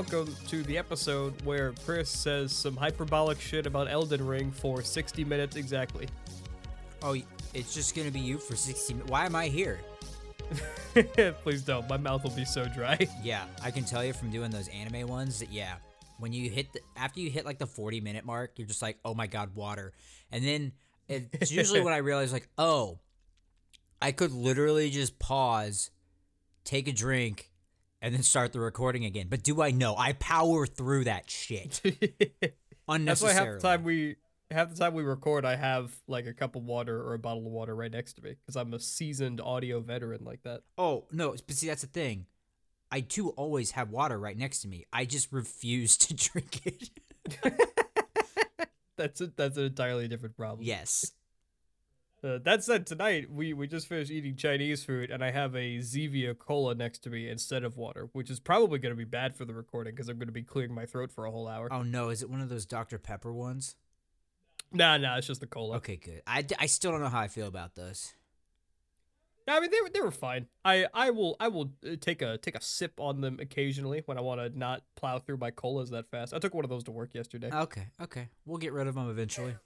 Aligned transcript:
welcome 0.00 0.34
to 0.48 0.62
the 0.62 0.78
episode 0.78 1.34
where 1.42 1.74
Chris 1.84 2.08
says 2.08 2.52
some 2.52 2.74
hyperbolic 2.74 3.38
shit 3.38 3.66
about 3.66 3.86
Elden 3.86 4.26
Ring 4.26 4.50
for 4.50 4.80
60 4.80 5.26
minutes 5.26 5.56
exactly. 5.56 6.08
Oh, 7.02 7.14
it's 7.52 7.74
just 7.74 7.94
gonna 7.94 8.10
be 8.10 8.18
you 8.18 8.38
for 8.38 8.56
60 8.56 8.94
minutes. 8.94 9.10
Why 9.10 9.26
am 9.26 9.36
I 9.36 9.48
here? 9.48 9.78
Please 11.42 11.60
don't. 11.60 11.86
My 11.86 11.98
mouth 11.98 12.24
will 12.24 12.30
be 12.30 12.46
so 12.46 12.64
dry. 12.64 12.96
Yeah, 13.22 13.44
I 13.62 13.70
can 13.70 13.84
tell 13.84 14.02
you 14.02 14.14
from 14.14 14.30
doing 14.30 14.50
those 14.50 14.68
anime 14.68 15.06
ones 15.06 15.38
that 15.40 15.52
yeah, 15.52 15.74
when 16.18 16.32
you 16.32 16.48
hit 16.48 16.72
the, 16.72 16.80
after 16.96 17.20
you 17.20 17.28
hit 17.28 17.44
like 17.44 17.58
the 17.58 17.66
40 17.66 18.00
minute 18.00 18.24
mark, 18.24 18.52
you're 18.56 18.66
just 18.66 18.80
like, 18.80 18.96
oh 19.04 19.12
my 19.12 19.26
god, 19.26 19.54
water. 19.54 19.92
And 20.32 20.42
then 20.42 20.72
it's 21.08 21.52
usually 21.52 21.82
when 21.82 21.92
I 21.92 21.98
realize 21.98 22.32
like, 22.32 22.48
oh, 22.56 23.00
I 24.00 24.12
could 24.12 24.32
literally 24.32 24.88
just 24.88 25.18
pause, 25.18 25.90
take 26.64 26.88
a 26.88 26.92
drink, 26.92 27.49
and 28.02 28.14
then 28.14 28.22
start 28.22 28.52
the 28.52 28.60
recording 28.60 29.04
again. 29.04 29.26
But 29.28 29.42
do 29.42 29.60
I 29.62 29.70
know? 29.70 29.94
I 29.96 30.14
power 30.14 30.66
through 30.66 31.04
that 31.04 31.30
shit 31.30 31.80
That's 32.88 33.22
why 33.22 33.32
half 33.32 33.46
the 33.46 33.60
time 33.60 33.84
we 33.84 34.16
half 34.50 34.70
the 34.70 34.76
time 34.76 34.94
we 34.94 35.04
record, 35.04 35.44
I 35.44 35.54
have 35.56 35.92
like 36.08 36.26
a 36.26 36.32
cup 36.32 36.56
of 36.56 36.64
water 36.64 37.00
or 37.00 37.14
a 37.14 37.18
bottle 37.18 37.46
of 37.46 37.52
water 37.52 37.74
right 37.74 37.90
next 37.90 38.14
to 38.14 38.22
me 38.22 38.34
because 38.40 38.56
I'm 38.56 38.74
a 38.74 38.80
seasoned 38.80 39.40
audio 39.40 39.80
veteran 39.80 40.24
like 40.24 40.42
that. 40.42 40.62
Oh 40.76 41.06
no, 41.12 41.34
but 41.46 41.54
see 41.56 41.68
that's 41.68 41.82
the 41.82 41.88
thing. 41.88 42.26
I 42.90 43.02
too 43.02 43.30
always 43.30 43.72
have 43.72 43.90
water 43.90 44.18
right 44.18 44.36
next 44.36 44.62
to 44.62 44.68
me. 44.68 44.86
I 44.92 45.04
just 45.04 45.32
refuse 45.32 45.96
to 45.98 46.14
drink 46.14 46.66
it. 46.66 46.90
That's 48.96 49.20
a, 49.22 49.28
that's 49.28 49.56
an 49.56 49.64
entirely 49.64 50.08
different 50.08 50.36
problem. 50.36 50.66
yes. 50.66 51.12
Uh, 52.22 52.38
that 52.44 52.62
said, 52.62 52.86
tonight 52.86 53.30
we, 53.30 53.54
we 53.54 53.66
just 53.66 53.86
finished 53.86 54.10
eating 54.10 54.36
Chinese 54.36 54.84
food, 54.84 55.10
and 55.10 55.24
I 55.24 55.30
have 55.30 55.54
a 55.54 55.78
Zevia 55.78 56.36
cola 56.36 56.74
next 56.74 56.98
to 57.04 57.10
me 57.10 57.28
instead 57.28 57.64
of 57.64 57.78
water, 57.78 58.10
which 58.12 58.28
is 58.28 58.38
probably 58.38 58.78
going 58.78 58.92
to 58.92 58.96
be 58.96 59.04
bad 59.04 59.34
for 59.34 59.46
the 59.46 59.54
recording 59.54 59.94
because 59.94 60.08
I'm 60.10 60.18
going 60.18 60.28
to 60.28 60.32
be 60.32 60.42
clearing 60.42 60.74
my 60.74 60.84
throat 60.84 61.10
for 61.10 61.24
a 61.24 61.30
whole 61.30 61.48
hour. 61.48 61.72
Oh 61.72 61.82
no, 61.82 62.10
is 62.10 62.22
it 62.22 62.28
one 62.28 62.42
of 62.42 62.50
those 62.50 62.66
Dr 62.66 62.98
Pepper 62.98 63.32
ones? 63.32 63.76
Nah, 64.70 64.98
nah, 64.98 65.16
it's 65.16 65.26
just 65.26 65.40
the 65.40 65.46
cola. 65.46 65.76
Okay, 65.78 65.96
good. 65.96 66.22
I, 66.26 66.44
I 66.58 66.66
still 66.66 66.92
don't 66.92 67.00
know 67.00 67.08
how 67.08 67.20
I 67.20 67.28
feel 67.28 67.46
about 67.46 67.74
those. 67.74 68.12
I 69.48 69.58
mean, 69.58 69.70
they 69.70 69.80
were 69.80 69.88
they 69.88 70.00
were 70.00 70.12
fine. 70.12 70.46
I 70.64 70.86
I 70.94 71.10
will 71.10 71.36
I 71.40 71.48
will 71.48 71.72
uh, 71.84 71.96
take 72.00 72.22
a 72.22 72.38
take 72.38 72.54
a 72.54 72.62
sip 72.62 73.00
on 73.00 73.20
them 73.20 73.38
occasionally 73.40 74.02
when 74.06 74.16
I 74.16 74.20
want 74.20 74.40
to 74.40 74.56
not 74.56 74.82
plow 74.94 75.18
through 75.18 75.38
my 75.38 75.50
colas 75.50 75.90
that 75.90 76.08
fast. 76.08 76.32
I 76.32 76.38
took 76.38 76.54
one 76.54 76.64
of 76.64 76.70
those 76.70 76.84
to 76.84 76.92
work 76.92 77.14
yesterday. 77.14 77.50
Okay, 77.52 77.88
okay. 78.00 78.28
We'll 78.46 78.58
get 78.58 78.72
rid 78.72 78.86
of 78.86 78.94
them 78.94 79.10
eventually. 79.10 79.56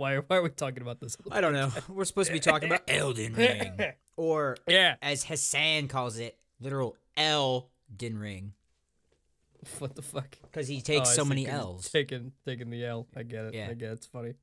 Why 0.00 0.16
why 0.16 0.36
are 0.36 0.42
we 0.42 0.48
talking 0.48 0.80
about 0.80 0.98
this? 0.98 1.14
I 1.30 1.42
don't 1.42 1.52
know. 1.52 1.70
We're 1.90 2.06
supposed 2.06 2.28
to 2.28 2.32
be 2.32 2.40
talking 2.40 2.70
about 2.70 2.84
Elden 2.88 3.34
Ring. 3.36 3.78
Or, 4.16 4.56
yeah. 4.66 4.94
as 5.02 5.24
Hassan 5.24 5.88
calls 5.88 6.18
it, 6.18 6.38
literal 6.58 6.96
Elden 7.18 8.16
Ring. 8.18 8.54
What 9.78 9.94
the 9.96 10.00
fuck? 10.00 10.38
Because 10.40 10.68
he 10.68 10.78
Oh, 10.78 10.80
takes 10.80 11.10
I 11.10 11.12
so 11.12 11.24
many 11.26 11.44
many 11.44 11.54
'cause 11.54 11.66
L's. 11.66 11.90
Taking 11.90 12.32
taking 12.46 12.70
the 12.70 12.82
L. 12.82 13.08
I 13.14 13.24
get 13.24 13.44
it. 13.44 13.54
Yeah. 13.54 13.68
I 13.68 13.74
get 13.74 13.90
it. 13.90 13.92
It's 13.92 14.06
funny. 14.06 14.34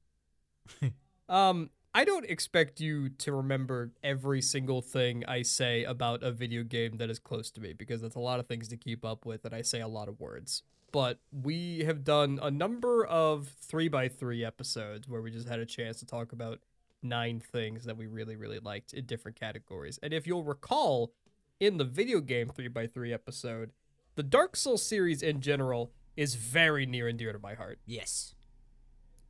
um, 1.28 1.72
I 1.92 2.06
don't 2.06 2.26
expect 2.30 2.80
you 2.80 3.10
to 3.10 3.32
remember 3.32 3.94
every 4.04 4.44
single 4.44 4.84
thing 4.84 5.26
I 5.28 5.42
say 5.42 5.86
about 5.86 6.22
a 6.22 6.32
video 6.32 6.62
game 6.62 6.98
that 6.98 7.10
is 7.10 7.18
close 7.18 7.50
to 7.52 7.62
me 7.62 7.74
because 7.74 8.00
that's 8.02 8.14
a 8.16 8.20
lot 8.20 8.40
of 8.40 8.46
things 8.46 8.68
to 8.68 8.78
keep 8.78 9.04
up 9.04 9.26
with, 9.26 9.44
and 9.44 9.56
I 9.56 9.64
say 9.64 9.82
a 9.82 9.88
lot 9.88 10.08
of 10.08 10.20
words. 10.20 10.62
But 10.92 11.20
we 11.32 11.84
have 11.84 12.04
done 12.04 12.40
a 12.42 12.50
number 12.50 13.06
of 13.06 13.50
three 13.60 13.88
by 13.88 14.08
three 14.08 14.44
episodes 14.44 15.08
where 15.08 15.22
we 15.22 15.32
just 15.32 15.48
had 15.48 15.60
a 15.60 15.66
chance 15.66 16.00
to 16.00 16.06
talk 16.06 16.32
about 16.32 16.60
nine 17.04 17.40
things 17.40 17.86
that 17.86 17.98
we 17.98 18.08
really, 18.08 18.36
really 18.36 18.60
liked 18.60 18.94
in 18.94 19.06
different 19.06 19.40
categories. 19.40 20.00
And 20.02 20.14
if 20.14 20.26
you'll 20.26 20.44
recall, 20.44 21.12
in 21.60 21.78
the 21.78 21.84
video 21.84 22.22
game 22.22 22.50
three 22.50 22.68
by 22.68 22.88
three 22.88 23.14
episode, 23.14 23.72
the 24.16 24.24
Dark 24.24 24.56
Souls 24.56 24.84
series 24.84 25.22
in 25.22 25.42
general 25.42 25.92
is 26.16 26.36
very 26.36 26.86
near 26.86 27.08
and 27.08 27.20
dear 27.20 27.34
to 27.34 27.40
my 27.40 27.54
heart. 27.54 27.80
Yes. 27.86 28.34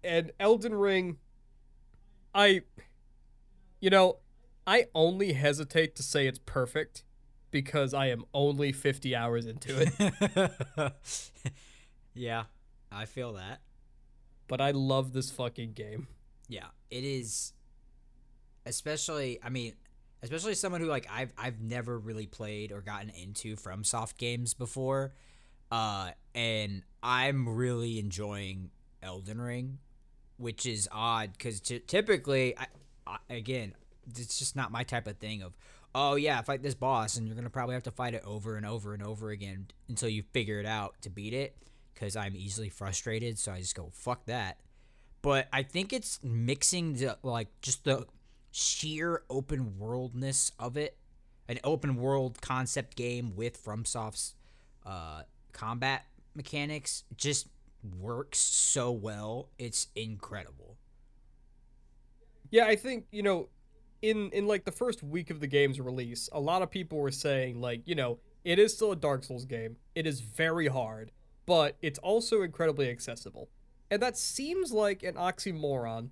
And 0.04 0.32
Elden 0.40 0.76
Ring, 0.76 1.18
I, 2.34 2.62
you 3.82 3.90
know, 3.90 4.20
I 4.66 4.86
only 4.94 5.34
hesitate 5.34 5.96
to 5.96 6.04
say 6.04 6.28
it's 6.28 6.40
perfect 6.40 7.04
because 7.52 7.94
I 7.94 8.08
am 8.08 8.26
only 8.34 8.72
50 8.72 9.16
hours 9.16 9.46
into 9.46 9.80
it. 9.80 10.94
yeah, 12.14 12.44
I 12.92 13.06
feel 13.06 13.34
that. 13.34 13.62
but 14.48 14.62
I 14.62 14.72
love 14.72 15.14
this 15.14 15.30
fucking 15.32 15.74
game. 15.74 16.08
Yeah, 16.48 16.68
it 16.90 17.04
is. 17.04 17.54
Especially, 18.66 19.40
I 19.44 19.50
mean, 19.50 19.74
especially 20.22 20.54
someone 20.54 20.82
who 20.82 20.88
like 20.88 21.08
I've 21.12 21.32
I've 21.38 21.62
never 21.62 21.98
really 21.98 22.28
played 22.28 22.72
or 22.72 22.82
gotten 22.82 23.10
into 23.10 23.56
FromSoft 23.56 24.18
games 24.18 24.54
before, 24.54 25.14
uh, 25.72 26.12
and 26.36 26.84
I'm 27.02 27.48
really 27.48 27.98
enjoying 28.00 28.72
Elden 29.02 29.40
Ring, 29.40 29.78
which 30.38 30.66
is 30.66 30.90
odd 30.92 31.32
because 31.34 31.62
t- 31.62 31.80
typically, 31.80 32.58
I, 32.58 32.68
I 33.06 33.18
again, 33.30 33.74
it's 34.10 34.38
just 34.38 34.56
not 34.56 34.70
my 34.72 34.84
type 34.84 35.08
of 35.08 35.18
thing. 35.18 35.42
Of 35.42 35.54
oh 35.96 36.16
yeah, 36.16 36.42
fight 36.42 36.62
this 36.64 36.76
boss, 36.76 37.18
and 37.18 37.28
you're 37.28 37.36
gonna 37.36 37.50
probably 37.50 37.74
have 37.74 37.84
to 37.84 37.92
fight 37.92 38.14
it 38.14 38.24
over 38.26 38.56
and 38.56 38.66
over 38.66 38.94
and 38.94 39.04
over 39.04 39.30
again 39.30 39.68
until 39.90 40.10
you 40.10 40.24
figure 40.34 40.60
it 40.60 40.66
out 40.66 40.96
to 41.02 41.10
beat 41.10 41.34
it. 41.34 41.56
Because 41.94 42.16
I'm 42.16 42.36
easily 42.36 42.70
frustrated, 42.70 43.40
so 43.40 43.52
I 43.52 43.60
just 43.60 43.76
go 43.76 43.90
fuck 43.92 44.26
that 44.26 44.60
but 45.22 45.48
I 45.52 45.64
think 45.64 45.94
it's 45.94 46.20
mixing 46.24 46.94
the 46.94 47.18
like 47.24 47.50
just 47.62 47.84
the 47.84 48.06
sheer 48.52 49.24
open 49.30 49.78
worldness 49.78 50.52
of 50.60 50.78
it, 50.78 50.98
an 51.48 51.60
open 51.64 51.96
world 51.96 52.42
concept 52.42 52.96
game 52.96 53.36
with 53.36 53.62
FromSoft's 53.64 54.36
uh, 54.86 55.24
combat 55.52 56.06
mechanics 56.34 57.04
just 57.16 57.48
works 58.00 58.40
so 58.40 58.92
well. 58.92 59.50
It's 59.58 59.88
incredible. 59.96 60.78
Yeah, 62.50 62.66
I 62.66 62.78
think, 62.78 63.08
you 63.12 63.24
know, 63.24 63.50
in 64.02 64.30
in 64.32 64.48
like 64.48 64.66
the 64.66 64.72
first 64.72 65.04
week 65.04 65.30
of 65.30 65.40
the 65.40 65.48
game's 65.48 65.80
release, 65.80 66.30
a 66.32 66.40
lot 66.40 66.62
of 66.62 66.70
people 66.70 66.98
were 66.98 67.12
saying 67.12 67.62
like, 67.62 67.82
you 67.86 67.96
know, 67.96 68.20
it 68.44 68.60
is 68.60 68.74
still 68.74 68.92
a 68.92 68.96
Dark 68.96 69.24
Souls 69.24 69.46
game. 69.46 69.78
It 69.96 70.08
is 70.08 70.22
very 70.22 70.68
hard, 70.68 71.12
but 71.46 71.78
it's 71.82 72.00
also 72.00 72.42
incredibly 72.42 72.90
accessible. 72.90 73.50
And 73.90 74.02
that 74.02 74.18
seems 74.18 74.72
like 74.72 75.04
an 75.04 75.16
oxymoron, 75.16 76.10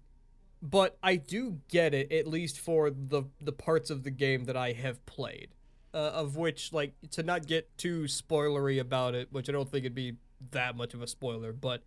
but 0.62 0.98
I 1.04 1.18
do 1.18 1.60
get 1.70 1.94
it 1.94 2.12
at 2.12 2.28
least 2.28 2.60
for 2.60 2.90
the 2.90 3.24
the 3.42 3.52
parts 3.52 3.90
of 3.90 4.04
the 4.04 4.12
game 4.12 4.46
that 4.46 4.58
I 4.58 4.72
have 4.72 5.06
played. 5.06 5.50
Uh, 5.94 6.12
of 6.14 6.36
which 6.36 6.74
like 6.74 6.94
to 7.10 7.24
not 7.24 7.48
get 7.48 7.78
too 7.78 8.02
spoilery 8.04 8.82
about 8.82 9.16
it, 9.16 9.32
which 9.32 9.48
I 9.48 9.54
don't 9.54 9.72
think 9.72 9.86
it'd 9.86 9.96
be 9.96 10.18
that 10.52 10.76
much 10.76 10.94
of 10.94 11.02
a 11.02 11.08
spoiler, 11.08 11.54
but 11.54 11.84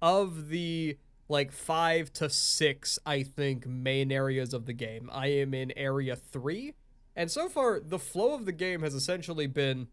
of 0.00 0.48
the 0.48 0.96
like 1.30 1.52
five 1.52 2.12
to 2.14 2.28
six, 2.28 2.98
I 3.06 3.22
think, 3.22 3.64
main 3.66 4.10
areas 4.10 4.52
of 4.52 4.66
the 4.66 4.72
game. 4.72 5.08
I 5.12 5.28
am 5.28 5.54
in 5.54 5.72
area 5.76 6.16
three. 6.16 6.74
And 7.14 7.30
so 7.30 7.48
far, 7.48 7.78
the 7.78 8.00
flow 8.00 8.34
of 8.34 8.46
the 8.46 8.52
game 8.52 8.82
has 8.82 8.94
essentially 8.94 9.46
been 9.46 9.86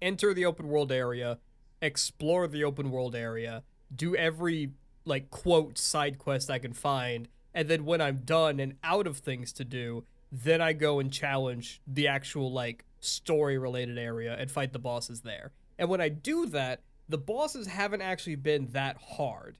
enter 0.00 0.34
the 0.34 0.44
open 0.44 0.68
world 0.68 0.90
area, 0.90 1.38
explore 1.80 2.48
the 2.48 2.64
open 2.64 2.90
world 2.90 3.14
area, 3.14 3.62
do 3.94 4.16
every 4.16 4.72
like 5.04 5.30
quote 5.30 5.78
side 5.78 6.18
quest 6.18 6.50
I 6.50 6.58
can 6.58 6.72
find, 6.72 7.28
and 7.54 7.68
then 7.68 7.84
when 7.84 8.00
I'm 8.00 8.22
done 8.24 8.58
and 8.58 8.74
out 8.82 9.06
of 9.06 9.18
things 9.18 9.52
to 9.54 9.64
do, 9.64 10.04
then 10.32 10.60
I 10.60 10.72
go 10.72 10.98
and 10.98 11.12
challenge 11.12 11.80
the 11.86 12.08
actual 12.08 12.52
like 12.52 12.84
story 13.00 13.58
related 13.58 13.98
area 13.98 14.34
and 14.36 14.50
fight 14.50 14.72
the 14.72 14.78
bosses 14.78 15.20
there. 15.20 15.52
And 15.78 15.88
when 15.88 16.00
I 16.00 16.08
do 16.08 16.46
that, 16.46 16.80
the 17.08 17.18
bosses 17.18 17.66
haven't 17.66 18.02
actually 18.02 18.36
been 18.36 18.68
that 18.72 18.96
hard. 18.96 19.58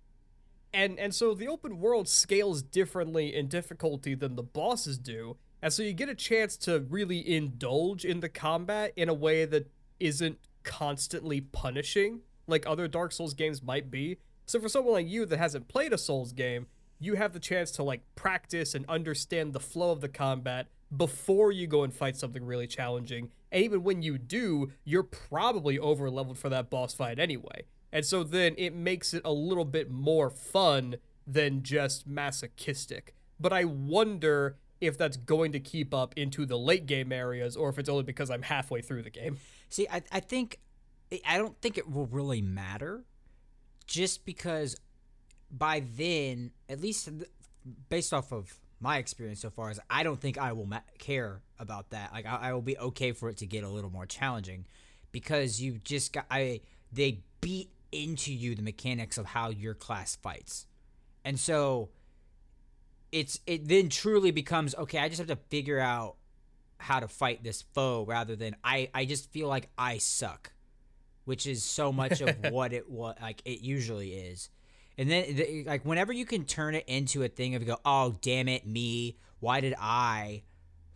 And 0.75 0.99
and 0.99 1.15
so 1.15 1.34
the 1.34 1.49
open 1.49 1.81
world 1.81 2.09
scales 2.09 2.62
differently 2.62 3.34
in 3.34 3.49
difficulty 3.49 4.15
than 4.15 4.37
the 4.37 4.43
bosses 4.43 4.99
do. 4.99 5.37
And 5.60 5.72
so 5.72 5.83
you 5.83 5.93
get 5.93 6.09
a 6.09 6.15
chance 6.15 6.56
to 6.59 6.81
really 6.81 7.37
indulge 7.37 8.05
in 8.05 8.20
the 8.20 8.29
combat 8.29 8.93
in 8.97 9.08
a 9.08 9.14
way 9.14 9.44
that 9.44 9.70
isn't 10.00 10.38
constantly 10.64 11.41
punishing 11.41 12.20
like 12.47 12.67
other 12.67 12.88
Dark 12.88 13.12
Souls 13.12 13.35
games 13.35 13.62
might 13.62 13.91
be. 13.91 14.19
So 14.47 14.61
for 14.61 14.69
someone 14.69 14.94
like 14.94 15.08
you 15.08 15.25
that 15.26 15.38
hasn't 15.38 15.69
played 15.69 15.93
a 15.93 15.99
Souls 15.99 16.32
game, 16.32 16.67
you 16.99 17.14
have 17.14 17.32
the 17.32 17.41
chance 17.41 17.70
to 17.73 17.82
like 17.82 18.02
practice 18.14 18.75
and 18.75 18.85
understand 18.88 19.52
the 19.52 19.61
flow 19.61 19.91
of 19.91 20.00
the 20.00 20.08
combat 20.08 20.69
before 20.97 21.52
you 21.52 21.67
go 21.67 21.85
and 21.85 21.94
fight 21.94 22.17
something 22.17 22.44
really 22.44 22.67
challenging. 22.67 23.31
And 23.50 23.62
even 23.62 23.82
when 23.82 24.02
you 24.02 24.19
do, 24.19 24.70
you're 24.85 25.02
probably 25.02 25.79
over 25.79 26.11
leveled 26.11 26.38
for 26.38 26.49
that 26.50 26.70
boss 26.70 26.94
fight 26.94 27.19
anyway. 27.19 27.64
And 27.93 28.06
so 28.06 28.25
then 28.25 28.55
it 28.56 28.75
makes 28.75 29.12
it 29.12 29.23
a 29.25 29.33
little 29.33 29.67
bit 29.67 29.91
more 29.91 30.31
fun 30.31 30.97
than 31.27 31.62
just 31.62 32.06
masochistic. 32.06 33.15
But 33.39 33.53
I 33.53 33.65
wonder 33.65 34.56
if 34.81 34.97
that's 34.99 35.17
going 35.17 35.53
to 35.53 35.61
keep 35.61 35.93
up 35.94 36.15
into 36.17 36.47
the 36.47 36.59
late 36.59 36.87
game 36.87 37.12
areas 37.12 37.56
or 37.56 37.69
if 37.69 37.79
it's 37.79 37.89
only 37.89 38.03
because 38.03 38.31
I'm 38.31 38.43
halfway 38.43 38.81
through 38.81 39.03
the 39.03 39.11
game. 39.11 39.39
See, 39.69 39.87
I, 39.89 40.03
I 40.11 40.21
think 40.21 40.59
I 41.27 41.37
don't 41.37 41.61
think 41.61 41.77
it 41.77 41.91
will 41.91 42.06
really 42.06 42.41
matter, 42.41 43.05
just 43.87 44.25
because 44.25 44.77
by 45.50 45.85
then, 45.97 46.53
at 46.69 46.81
least 46.81 47.11
based 47.91 48.15
off 48.15 48.33
of 48.33 48.59
my 48.81 48.97
experience 48.97 49.41
so 49.41 49.50
far, 49.50 49.71
is 49.71 49.79
I 49.91 50.03
don't 50.03 50.21
think 50.21 50.38
I 50.38 50.53
will 50.53 50.67
ma- 50.67 50.81
care 50.99 51.43
about 51.59 51.91
that. 51.91 52.12
Like 52.12 52.27
I, 52.27 52.49
I 52.49 52.53
will 52.55 52.62
be 52.62 52.79
okay 52.79 53.12
for 53.12 53.29
it 53.29 53.37
to 53.37 53.47
get 53.47 53.62
a 53.62 53.69
little 53.69 53.91
more 53.91 54.06
challenging, 54.06 54.67
because 55.12 55.61
you 55.61 55.79
just 55.85 56.12
got 56.12 56.25
I 56.31 56.62
they 56.91 57.21
beat 57.41 57.71
into 57.93 58.33
you 58.33 58.55
the 58.55 58.62
mechanics 58.62 59.19
of 59.19 59.27
how 59.27 59.50
your 59.50 59.75
class 59.75 60.17
fights. 60.17 60.67
And 61.25 61.39
so 61.39 61.91
it's 63.12 63.39
it 63.47 63.69
then 63.69 63.91
truly 63.91 64.31
becomes 64.31 64.75
okay, 64.75 64.99
I 64.99 65.09
just 65.09 65.19
have 65.19 65.29
to 65.29 65.37
figure 65.50 65.79
out 65.79 66.17
how 66.79 66.99
to 66.99 67.06
fight 67.06 67.44
this 67.44 67.62
foe 67.75 68.05
rather 68.06 68.35
than 68.35 68.56
I 68.65 68.89
I 68.94 69.05
just 69.05 69.31
feel 69.31 69.49
like 69.49 69.69
I 69.79 69.99
suck, 69.99 70.53
which 71.25 71.47
is 71.47 71.62
so 71.62 71.93
much 71.93 72.21
of 72.21 72.35
what 72.50 72.73
it 72.73 72.91
was 72.91 73.17
like 73.21 73.43
it 73.44 73.61
usually 73.61 74.12
is. 74.15 74.50
And 74.99 75.11
then 75.11 75.37
the, 75.37 75.65
like 75.65 75.85
whenever 75.85 76.12
you 76.12 76.27
can 76.27 76.45
turn 76.45 76.75
it 76.75 76.85
into 76.87 77.23
a 77.23 77.29
thing 77.29 77.55
of 77.55 77.65
go, 77.65 77.79
"Oh, 77.85 78.17
damn 78.21 78.49
it, 78.49 78.67
me. 78.67 79.17
Why 79.41 79.61
did 79.61 79.75
I 79.79 80.43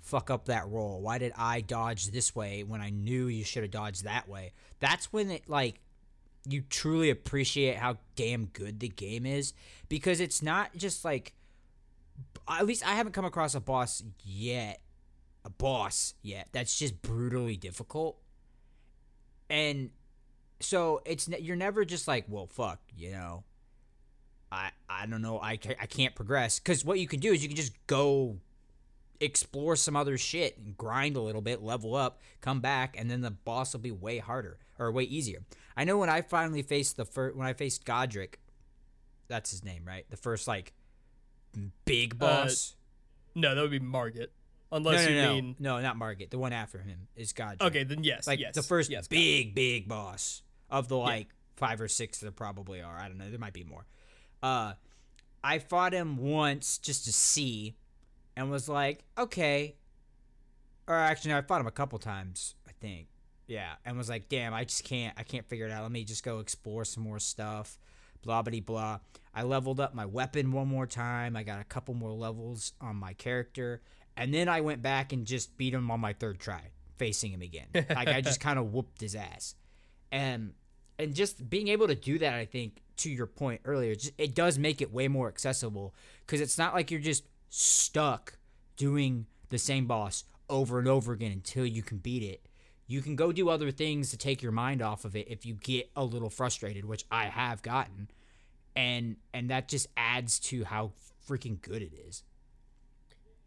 fuck 0.01 0.31
up 0.31 0.47
that 0.47 0.69
roll? 0.69 1.01
Why 1.01 1.19
did 1.19 1.33
I 1.37 1.61
dodge 1.61 2.07
this 2.09 2.35
way 2.35 2.63
when 2.63 2.81
I 2.81 2.91
knew 2.91 3.27
you 3.27 3.45
should 3.45 3.63
have 3.63 3.71
dodged 3.71 4.05
that 4.05 4.29
way?" 4.29 4.53
That's 4.81 5.13
when 5.13 5.31
it 5.31 5.49
like 5.49 5.81
you 6.49 6.63
truly 6.63 7.11
appreciate 7.11 7.77
how 7.77 7.99
damn 8.15 8.47
good 8.47 8.81
the 8.81 8.89
game 8.89 9.27
is 9.27 9.53
because 9.89 10.21
it's 10.21 10.43
not 10.43 10.77
just 10.77 11.05
like 11.05 11.33
at 12.49 12.67
least 12.67 12.87
I 12.87 12.95
haven't 12.95 13.13
come 13.13 13.25
across 13.25 13.55
a 13.55 13.61
boss 13.61 14.03
yet, 14.23 14.81
a 15.45 15.51
boss 15.51 16.15
yet 16.23 16.49
that's 16.53 16.79
just 16.79 17.03
brutally 17.03 17.57
difficult. 17.57 18.19
And 19.51 19.91
so 20.61 21.03
it's 21.05 21.29
you're 21.29 21.57
never 21.57 21.85
just 21.85 22.09
like, 22.09 22.25
well, 22.29 22.47
fuck, 22.47 22.81
you 22.97 23.13
know. 23.13 23.45
I 24.51 24.71
I 24.89 25.07
don't 25.07 25.23
know, 25.23 25.41
I 25.41 25.59
I 25.81 25.87
can't 25.87 26.15
progress 26.15 26.61
cuz 26.61 26.85
what 26.85 27.01
you 27.01 27.09
can 27.09 27.19
do 27.19 27.33
is 27.33 27.43
you 27.43 27.49
can 27.49 27.57
just 27.57 27.73
go 27.89 28.39
explore 29.21 29.77
some 29.77 29.97
other 29.97 30.19
shit 30.19 30.59
and 30.59 30.77
grind 30.77 31.17
a 31.17 31.21
little 31.21 31.43
bit, 31.43 31.63
level 31.63 31.95
up, 31.95 32.21
come 32.41 32.61
back 32.61 32.97
and 32.99 33.11
then 33.11 33.21
the 33.21 33.31
boss 33.31 33.73
will 33.73 33.81
be 33.81 33.91
way 33.91 34.19
harder 34.19 34.59
or 34.79 34.91
way 34.93 35.05
easier. 35.05 35.41
I 35.77 35.85
know 35.85 35.99
when 35.99 36.09
I 36.09 36.23
finally 36.23 36.63
faced 36.63 36.97
the 36.97 37.05
first 37.05 37.37
when 37.37 37.47
I 37.47 37.53
faced 37.53 37.85
Godrick, 37.85 38.35
that's 39.29 39.51
his 39.51 39.65
name, 39.65 39.85
right? 39.87 40.05
The 40.11 40.17
first 40.17 40.49
like 40.49 40.73
big 41.85 42.19
boss. 42.19 42.75
Uh, 42.75 43.41
no, 43.41 43.55
that 43.55 43.61
would 43.61 43.71
be 43.71 43.81
Margit. 43.81 44.33
Unless 44.73 45.07
no, 45.07 45.13
no, 45.13 45.15
you 45.15 45.23
no. 45.23 45.35
mean 45.35 45.57
no, 45.59 45.81
not 45.81 45.97
Margit. 45.97 46.31
The 46.31 46.39
one 46.39 46.53
after 46.53 46.79
him 46.79 47.09
is 47.15 47.33
Godrick. 47.33 47.63
okay, 47.63 47.85
then 47.85 48.03
yes, 48.03 48.27
like 48.27 48.41
yes, 48.41 48.55
the 48.55 48.63
first 48.63 48.91
yes, 48.91 49.07
big, 49.09 49.55
big 49.55 49.89
boss 49.89 50.43
of 50.71 50.89
the 50.89 50.97
like 50.97 51.29
five 51.57 51.81
or 51.81 51.89
six 51.89 52.19
there 52.19 52.31
probably 52.31 52.83
are. 52.83 52.97
I 52.97 53.09
don't 53.09 53.19
know. 53.19 53.31
There 53.31 53.39
might 53.39 53.53
be 53.53 53.65
more. 53.65 53.87
Uh, 54.43 54.75
I 55.43 55.59
fought 55.61 55.93
him 55.93 56.17
once 56.17 56.79
just 56.79 57.05
to 57.05 57.13
see, 57.13 57.77
and 58.37 58.51
was 58.51 58.69
like, 58.69 59.05
okay. 59.17 59.77
Or 60.87 60.95
actually, 60.95 61.33
no, 61.33 61.39
I 61.39 61.43
fought 61.43 61.61
him 61.61 61.67
a 61.67 61.73
couple 61.73 61.99
times. 61.99 62.55
I 62.69 62.73
think, 62.81 63.09
yeah, 63.47 63.75
and 63.85 63.97
was 63.97 64.09
like, 64.09 64.29
damn, 64.29 64.55
I 64.55 64.65
just 64.65 64.85
can't. 64.85 65.15
I 65.17 65.23
can't 65.23 65.49
figure 65.49 65.67
it 65.67 65.73
out. 65.73 65.83
Let 65.83 65.93
me 65.93 66.05
just 66.05 66.23
go 66.23 66.39
explore 66.39 66.85
some 66.85 67.03
more 67.03 67.19
stuff. 67.19 67.79
Blah 68.23 68.43
blah 68.43 68.61
blah. 68.61 68.99
I 69.35 69.43
leveled 69.43 69.81
up 69.81 69.95
my 69.95 70.07
weapon 70.07 70.53
one 70.53 70.69
more 70.69 70.87
time. 70.87 71.37
I 71.37 71.43
got 71.43 71.61
a 71.61 71.65
couple 71.65 71.95
more 71.95 72.13
levels 72.13 72.73
on 72.81 72.97
my 72.97 73.13
character, 73.15 73.83
and 74.17 74.33
then 74.33 74.49
I 74.49 74.61
went 74.61 74.83
back 74.83 75.13
and 75.13 75.27
just 75.27 75.57
beat 75.57 75.75
him 75.75 75.91
on 75.91 76.01
my 76.01 76.13
third 76.13 76.39
try, 76.39 76.71
facing 76.97 77.33
him 77.33 77.43
again. 77.43 77.67
like 77.75 78.09
I 78.09 78.21
just 78.21 78.41
kind 78.41 78.59
of 78.59 78.73
whooped 78.73 79.01
his 79.01 79.15
ass, 79.15 79.55
and 80.13 80.53
and 80.99 81.15
just 81.15 81.49
being 81.49 81.69
able 81.69 81.89
to 81.89 81.95
do 81.95 82.19
that, 82.19 82.35
I 82.35 82.45
think, 82.47 82.83
to 82.99 83.11
your 83.11 83.27
point 83.27 83.61
earlier, 83.65 83.95
just, 83.95 84.13
it 84.19 84.35
does 84.35 84.59
make 84.59 84.81
it 84.81 84.93
way 84.93 85.09
more 85.09 85.29
accessible 85.29 85.95
because 86.25 86.41
it's 86.41 86.59
not 86.59 86.75
like 86.75 86.91
you're 86.91 87.01
just 87.01 87.25
stuck 87.49 88.39
doing 88.77 89.27
the 89.49 89.59
same 89.59 89.87
boss 89.87 90.25
over 90.49 90.79
and 90.79 90.89
over 90.89 91.13
again 91.13 91.33
until 91.33 91.67
you 91.67 91.83
can 91.83 91.99
beat 91.99 92.23
it. 92.23 92.47
You 92.87 93.03
can 93.03 93.17
go 93.17 93.33
do 93.33 93.49
other 93.49 93.71
things 93.71 94.11
to 94.11 94.17
take 94.17 94.43
your 94.43 94.53
mind 94.53 94.81
off 94.81 95.05
of 95.05 95.17
it 95.17 95.29
if 95.29 95.45
you 95.45 95.55
get 95.55 95.91
a 95.97 96.05
little 96.05 96.31
frustrated, 96.31 96.85
which 96.85 97.05
I 97.11 97.27
have 97.27 97.63
gotten. 97.63 98.11
And 98.77 99.17
and 99.33 99.51
that 99.51 99.69
just 99.69 99.89
adds 99.97 100.39
to 100.41 100.65
how 100.65 100.93
freaking 101.29 101.61
good 101.61 101.83
it 101.83 101.93
is. 101.95 102.23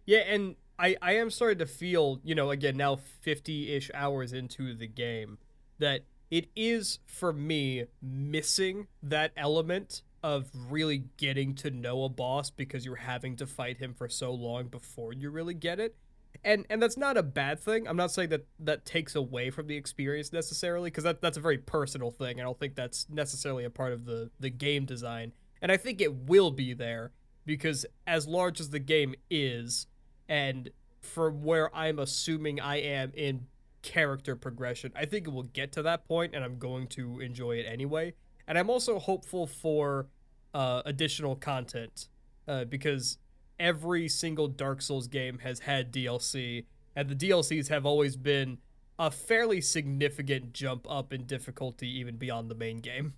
Yeah, 0.06 0.19
and 0.19 0.56
I 0.78 0.98
I 1.02 1.13
am 1.13 1.30
starting 1.30 1.60
to 1.60 1.66
feel, 1.66 2.19
you 2.24 2.36
know, 2.36 2.50
again 2.50 2.75
now 2.75 2.98
50-ish 3.25 3.92
hours 3.94 4.34
into 4.34 4.74
the 4.74 4.88
game 4.88 5.38
that 5.78 6.02
it 6.30 6.48
is 6.56 7.00
for 7.06 7.31
me 7.31 7.86
missing 8.02 8.88
that 9.02 9.31
element 9.38 10.02
of 10.24 10.50
really 10.54 11.06
getting 11.18 11.56
to 11.56 11.71
know 11.71 12.04
a 12.04 12.10
boss 12.10 12.50
because 12.50 12.86
you're 12.86 12.98
having 12.98 13.36
to 13.38 13.45
fight 13.45 13.77
him 13.77 13.94
for 13.94 14.10
so 14.10 14.31
long 14.31 14.68
before 14.68 15.13
you 15.13 15.30
really 15.30 15.54
get 15.54 15.80
it. 15.80 15.95
And 16.44 16.66
and 16.69 16.81
that's 16.81 16.98
not 16.98 17.18
a 17.18 17.24
bad 17.24 17.60
thing. 17.60 17.88
I'm 17.88 17.98
not 17.98 18.12
saying 18.12 18.30
that 18.30 18.45
that 18.60 18.86
takes 18.86 19.16
away 19.16 19.50
from 19.50 19.68
the 19.68 19.75
experience 19.75 20.31
necessarily 20.31 20.89
because 20.89 21.04
that 21.04 21.21
that's 21.21 21.38
a 21.38 21.42
very 21.42 21.57
personal 21.57 22.12
thing. 22.12 22.39
I 22.39 22.44
don't 22.44 22.60
think 22.60 22.75
that's 22.75 23.07
necessarily 23.10 23.66
a 23.66 23.69
part 23.69 23.94
of 23.94 24.06
the 24.06 24.30
the 24.39 24.50
game 24.50 24.86
design. 24.86 25.33
And 25.62 25.71
I 25.71 25.77
think 25.77 26.00
it 26.01 26.13
will 26.13 26.51
be 26.51 26.74
there 26.74 27.12
because 27.45 27.86
as 28.06 28.27
large 28.27 28.60
as 28.60 28.69
the 28.69 28.80
game 28.80 29.16
is 29.30 29.88
and 30.30 30.69
from 31.01 31.44
where 31.44 31.75
I'm 31.75 32.00
assuming 32.00 32.60
I 32.60 32.77
am 32.77 33.12
in 33.16 33.48
character 33.81 34.36
progression. 34.36 34.92
I 34.95 35.06
think 35.06 35.27
it 35.27 35.31
will 35.31 35.44
get 35.44 35.71
to 35.74 35.81
that 35.83 36.07
point, 36.07 36.36
and 36.36 36.44
I'm 36.44 36.57
going 36.57 36.88
to 36.89 37.19
enjoy 37.19 37.54
it 37.54 37.66
anyway. 37.68 38.13
And 38.50 38.57
I'm 38.57 38.69
also 38.69 38.98
hopeful 38.98 39.46
for 39.46 40.07
uh, 40.56 40.81
additional 40.84 41.36
content 41.36 42.07
uh, 42.48 42.66
because 42.66 43.19
every 43.60 44.10
single 44.10 44.48
Dark 44.48 44.81
Souls 44.81 45.07
game 45.07 45.38
has 45.44 45.60
had 45.60 45.94
DLC, 45.94 46.66
and 46.96 47.07
the 47.07 47.16
DLCs 47.16 47.68
have 47.68 47.86
always 47.86 48.16
been 48.16 48.57
a 48.98 49.12
fairly 49.12 49.62
significant 49.62 50.51
jump 50.51 50.88
up 50.90 51.13
in 51.13 51.25
difficulty, 51.25 51.88
even 52.00 52.18
beyond 52.18 52.50
the 52.50 52.56
main 52.56 52.80
game. 52.80 53.13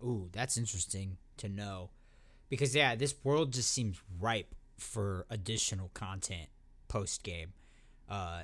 Ooh, 0.00 0.28
that's 0.30 0.56
interesting 0.56 1.16
to 1.38 1.48
know. 1.48 1.90
Because, 2.48 2.76
yeah, 2.76 2.94
this 2.94 3.16
world 3.24 3.52
just 3.52 3.72
seems 3.72 4.00
ripe 4.20 4.54
for 4.78 5.26
additional 5.28 5.90
content 5.94 6.48
post 6.86 7.24
game. 7.24 7.54
Uh, 8.08 8.42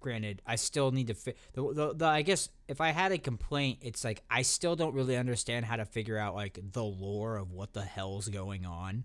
granted, 0.00 0.42
I 0.46 0.56
still 0.56 0.90
need 0.90 1.08
to. 1.08 1.14
Fi- 1.14 1.34
the, 1.52 1.72
the, 1.72 1.94
the 1.94 2.06
I 2.06 2.22
guess 2.22 2.48
if 2.68 2.80
I 2.80 2.90
had 2.90 3.12
a 3.12 3.18
complaint, 3.18 3.78
it's 3.82 4.04
like 4.04 4.22
I 4.30 4.42
still 4.42 4.76
don't 4.76 4.94
really 4.94 5.16
understand 5.16 5.66
how 5.66 5.76
to 5.76 5.84
figure 5.84 6.18
out 6.18 6.34
like 6.34 6.58
the 6.72 6.82
lore 6.82 7.36
of 7.36 7.52
what 7.52 7.72
the 7.72 7.82
hell's 7.82 8.28
going 8.28 8.66
on. 8.66 9.04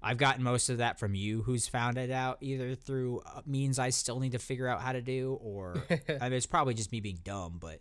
I've 0.00 0.18
gotten 0.18 0.44
most 0.44 0.68
of 0.68 0.78
that 0.78 0.98
from 0.98 1.14
you, 1.14 1.42
who's 1.42 1.66
found 1.66 1.98
it 1.98 2.10
out 2.10 2.38
either 2.40 2.74
through 2.74 3.20
uh, 3.26 3.40
means 3.46 3.78
I 3.78 3.90
still 3.90 4.20
need 4.20 4.32
to 4.32 4.38
figure 4.38 4.68
out 4.68 4.80
how 4.80 4.92
to 4.92 5.02
do, 5.02 5.38
or 5.40 5.82
I 5.90 6.28
mean, 6.28 6.34
it's 6.34 6.46
probably 6.46 6.74
just 6.74 6.92
me 6.92 7.00
being 7.00 7.18
dumb. 7.24 7.58
But 7.60 7.80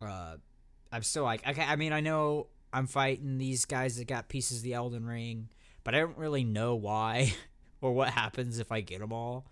uh, 0.00 0.36
I'm 0.92 1.02
still 1.02 1.24
like, 1.24 1.46
okay. 1.46 1.62
I 1.62 1.76
mean, 1.76 1.92
I 1.92 2.00
know 2.00 2.48
I'm 2.72 2.86
fighting 2.86 3.38
these 3.38 3.64
guys 3.64 3.96
that 3.96 4.06
got 4.06 4.28
pieces 4.28 4.58
of 4.58 4.62
the 4.64 4.74
Elden 4.74 5.04
Ring, 5.04 5.48
but 5.84 5.94
I 5.94 6.00
don't 6.00 6.16
really 6.16 6.44
know 6.44 6.74
why 6.76 7.34
or 7.80 7.92
what 7.92 8.10
happens 8.10 8.58
if 8.58 8.72
I 8.72 8.80
get 8.80 9.00
them 9.00 9.12
all 9.12 9.46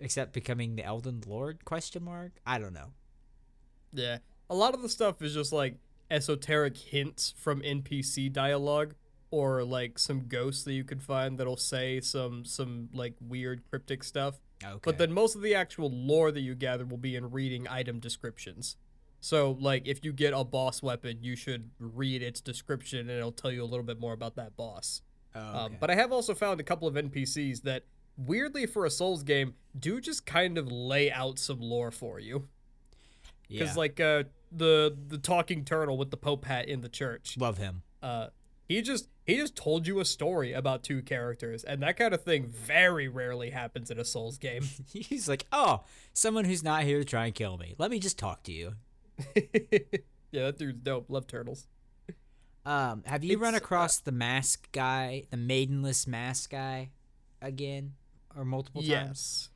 except 0.00 0.32
becoming 0.32 0.76
the 0.76 0.84
Elden 0.84 1.22
Lord 1.26 1.64
question 1.64 2.02
mark 2.04 2.32
I 2.46 2.58
don't 2.58 2.72
know 2.74 2.92
Yeah. 3.92 4.18
A 4.48 4.54
lot 4.54 4.74
of 4.74 4.82
the 4.82 4.88
stuff 4.88 5.22
is 5.22 5.34
just 5.34 5.52
like 5.52 5.76
esoteric 6.10 6.76
hints 6.76 7.32
from 7.36 7.62
NPC 7.62 8.32
dialogue 8.32 8.94
or 9.30 9.62
like 9.62 9.98
some 9.98 10.26
ghosts 10.26 10.64
that 10.64 10.72
you 10.72 10.82
could 10.82 11.02
find 11.02 11.38
that'll 11.38 11.56
say 11.56 12.00
some 12.00 12.44
some 12.44 12.88
like 12.92 13.14
weird 13.20 13.62
cryptic 13.70 14.02
stuff. 14.02 14.40
okay 14.64 14.80
But 14.82 14.98
then 14.98 15.12
most 15.12 15.36
of 15.36 15.42
the 15.42 15.54
actual 15.54 15.90
lore 15.90 16.32
that 16.32 16.40
you 16.40 16.54
gather 16.56 16.84
will 16.84 16.96
be 16.98 17.14
in 17.14 17.30
reading 17.30 17.68
item 17.68 18.00
descriptions. 18.00 18.76
So 19.20 19.56
like 19.60 19.86
if 19.86 20.04
you 20.04 20.12
get 20.12 20.32
a 20.34 20.42
boss 20.44 20.82
weapon, 20.82 21.18
you 21.22 21.36
should 21.36 21.70
read 21.78 22.22
its 22.22 22.40
description 22.40 23.00
and 23.00 23.10
it'll 23.10 23.30
tell 23.32 23.52
you 23.52 23.62
a 23.62 23.66
little 23.66 23.84
bit 23.86 24.00
more 24.00 24.12
about 24.14 24.34
that 24.36 24.56
boss. 24.56 25.02
Oh, 25.34 25.40
Um, 25.66 25.76
but 25.78 25.90
I 25.90 25.94
have 25.94 26.10
also 26.10 26.34
found 26.34 26.58
a 26.58 26.64
couple 26.64 26.88
of 26.88 26.94
NPCs 26.96 27.62
that 27.62 27.84
weirdly 28.26 28.66
for 28.66 28.84
a 28.84 28.90
Souls 28.90 29.22
game 29.22 29.54
do 29.78 30.00
just 30.00 30.26
kind 30.26 30.58
of 30.58 30.70
lay 30.70 31.10
out 31.10 31.38
some 31.38 31.60
lore 31.60 31.90
for 31.90 32.18
you. 32.20 32.48
yeah 33.48 33.60
Because 33.60 33.76
like 33.76 34.00
uh, 34.00 34.24
the 34.52 34.96
the 35.08 35.18
talking 35.18 35.64
turtle 35.64 35.96
with 35.96 36.10
the 36.10 36.16
pope 36.16 36.44
hat 36.44 36.68
in 36.68 36.80
the 36.80 36.88
church, 36.88 37.36
love 37.38 37.58
him 37.58 37.82
uh, 38.02 38.28
he 38.68 38.82
just 38.82 39.08
he 39.26 39.36
just 39.36 39.54
told 39.56 39.86
you 39.86 40.00
a 40.00 40.04
story 40.04 40.52
about 40.52 40.82
two 40.82 41.02
characters, 41.02 41.62
and 41.64 41.82
that 41.82 41.96
kind 41.96 42.12
of 42.14 42.22
thing 42.24 42.46
very 42.48 43.08
rarely 43.08 43.50
happens 43.50 43.90
in 43.90 43.98
a 43.98 44.04
Souls 44.04 44.38
game. 44.38 44.62
he's 44.92 45.28
like 45.28 45.46
oh 45.52 45.84
someone 46.12 46.44
who's 46.44 46.62
not 46.62 46.82
here 46.84 46.98
to 46.98 47.04
try 47.04 47.26
and 47.26 47.34
kill 47.34 47.56
me 47.58 47.74
let 47.78 47.90
me 47.90 47.98
just 47.98 48.18
talk 48.18 48.42
to 48.44 48.52
you 48.52 48.74
yeah, 50.32 50.44
that 50.46 50.58
dude's 50.58 50.80
dope. 50.82 51.06
Love 51.10 51.26
turtles. 51.26 51.66
um 52.64 53.02
have 53.06 53.22
you 53.24 53.38
run 53.38 53.54
It's, 53.54 53.62
uh, 53.62 53.64
across 53.64 53.98
the 53.98 54.12
mask 54.12 54.70
guy 54.72 55.24
the 55.30 55.36
maidenless 55.36 56.06
mask 56.06 56.50
guy 56.50 56.90
again 57.42 57.92
or 58.36 58.44
multiple 58.44 58.80
times 58.82 58.90
Yes, 58.90 59.50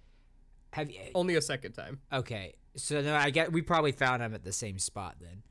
have 0.70 0.90
you 0.90 1.00
only 1.14 1.36
a 1.36 1.42
second 1.42 1.72
time. 1.72 2.00
Okay, 2.12 2.54
so 2.76 3.00
no, 3.00 3.14
I 3.14 3.30
get 3.30 3.52
we 3.52 3.62
probably 3.62 3.92
found 3.92 4.22
him 4.22 4.34
at 4.34 4.44
the 4.44 4.52
same 4.52 4.78
spot 4.78 5.16
then. 5.20 5.42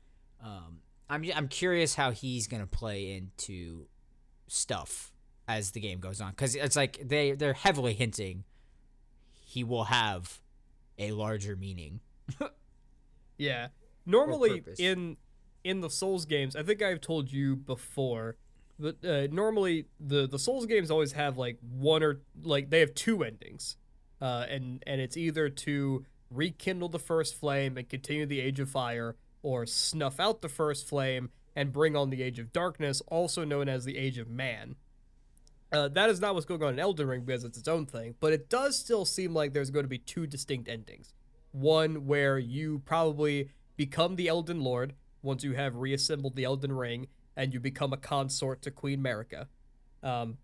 Um, 0.42 0.78
I'm 1.08 1.24
I'm 1.34 1.48
curious 1.48 1.94
how 1.94 2.10
he's 2.10 2.46
gonna 2.46 2.66
play 2.66 3.12
into 3.16 3.86
stuff 4.46 5.12
as 5.48 5.72
the 5.72 5.80
game 5.80 6.00
goes 6.00 6.20
on 6.20 6.30
because 6.30 6.54
it's 6.54 6.76
like 6.76 7.00
they 7.02 7.32
they're 7.32 7.52
heavily 7.52 7.94
hinting 7.94 8.44
he 9.54 9.62
will 9.62 9.84
have 9.84 10.40
a 10.98 11.12
larger 11.12 11.56
meaning. 11.56 12.00
Yeah. 13.36 13.68
Normally 14.06 14.62
in 14.78 15.16
in 15.64 15.80
the 15.80 15.90
Souls 15.90 16.24
games, 16.24 16.54
I 16.54 16.62
think 16.62 16.82
I've 16.82 17.00
told 17.00 17.32
you 17.32 17.56
before, 17.56 18.36
but 18.78 19.04
uh, 19.04 19.26
normally 19.30 19.86
the 20.00 20.26
the 20.26 20.38
Souls 20.38 20.66
games 20.66 20.90
always 20.90 21.12
have 21.12 21.38
like 21.38 21.58
one 21.60 22.02
or 22.02 22.20
like 22.42 22.70
they 22.70 22.80
have 22.80 22.94
two 22.94 23.22
endings, 23.22 23.76
uh, 24.20 24.46
and 24.48 24.82
and 24.86 25.00
it's 25.00 25.16
either 25.16 25.48
to 25.48 26.04
rekindle 26.30 26.88
the 26.88 26.98
first 26.98 27.34
flame 27.34 27.76
and 27.76 27.88
continue 27.88 28.26
the 28.26 28.40
Age 28.40 28.60
of 28.60 28.68
Fire, 28.68 29.16
or 29.42 29.66
snuff 29.66 30.18
out 30.18 30.42
the 30.42 30.48
first 30.48 30.88
flame 30.88 31.30
and 31.54 31.72
bring 31.72 31.94
on 31.94 32.10
the 32.10 32.22
Age 32.22 32.38
of 32.38 32.52
Darkness, 32.52 33.00
also 33.06 33.44
known 33.44 33.68
as 33.68 33.84
the 33.84 33.96
Age 33.96 34.18
of 34.18 34.28
Man. 34.28 34.76
Uh, 35.72 35.88
that 35.88 36.08
is 36.08 36.20
not 36.20 36.34
what's 36.34 36.46
going 36.46 36.62
on 36.62 36.74
in 36.74 36.78
Elden 36.78 37.08
Ring 37.08 37.22
because 37.22 37.44
it's 37.44 37.58
its 37.58 37.68
own 37.68 37.86
thing, 37.86 38.14
but 38.20 38.32
it 38.32 38.48
does 38.48 38.78
still 38.78 39.04
seem 39.04 39.34
like 39.34 39.52
there's 39.52 39.70
going 39.70 39.84
to 39.84 39.88
be 39.88 39.98
two 39.98 40.26
distinct 40.26 40.68
endings. 40.68 41.12
One 41.52 42.06
where 42.06 42.38
you 42.38 42.82
probably 42.84 43.50
become 43.76 44.16
the 44.16 44.28
Elden 44.28 44.60
Lord 44.60 44.94
once 45.22 45.42
you 45.42 45.54
have 45.54 45.76
reassembled 45.76 46.36
the 46.36 46.44
Elden 46.44 46.72
Ring 46.72 47.08
and 47.36 47.52
you 47.52 47.60
become 47.60 47.92
a 47.92 47.96
consort 47.96 48.62
to 48.62 48.70
Queen 48.70 49.02
Marika, 49.02 49.46
um, 50.02 50.38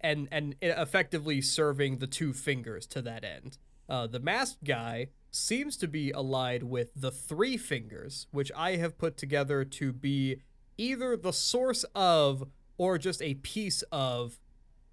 and 0.00 0.28
and 0.30 0.54
effectively 0.60 1.40
serving 1.40 1.98
the 1.98 2.06
two 2.06 2.32
fingers 2.32 2.86
to 2.86 3.02
that 3.02 3.24
end. 3.24 3.58
Uh, 3.88 4.06
the 4.06 4.20
masked 4.20 4.64
guy 4.64 5.08
seems 5.30 5.76
to 5.76 5.88
be 5.88 6.10
allied 6.10 6.62
with 6.62 6.90
the 6.94 7.10
three 7.10 7.56
fingers, 7.56 8.26
which 8.30 8.52
I 8.56 8.76
have 8.76 8.98
put 8.98 9.16
together 9.16 9.64
to 9.64 9.92
be 9.92 10.42
either 10.76 11.16
the 11.16 11.32
source 11.32 11.84
of 11.94 12.48
or 12.76 12.98
just 12.98 13.20
a 13.22 13.34
piece 13.34 13.82
of 13.90 14.38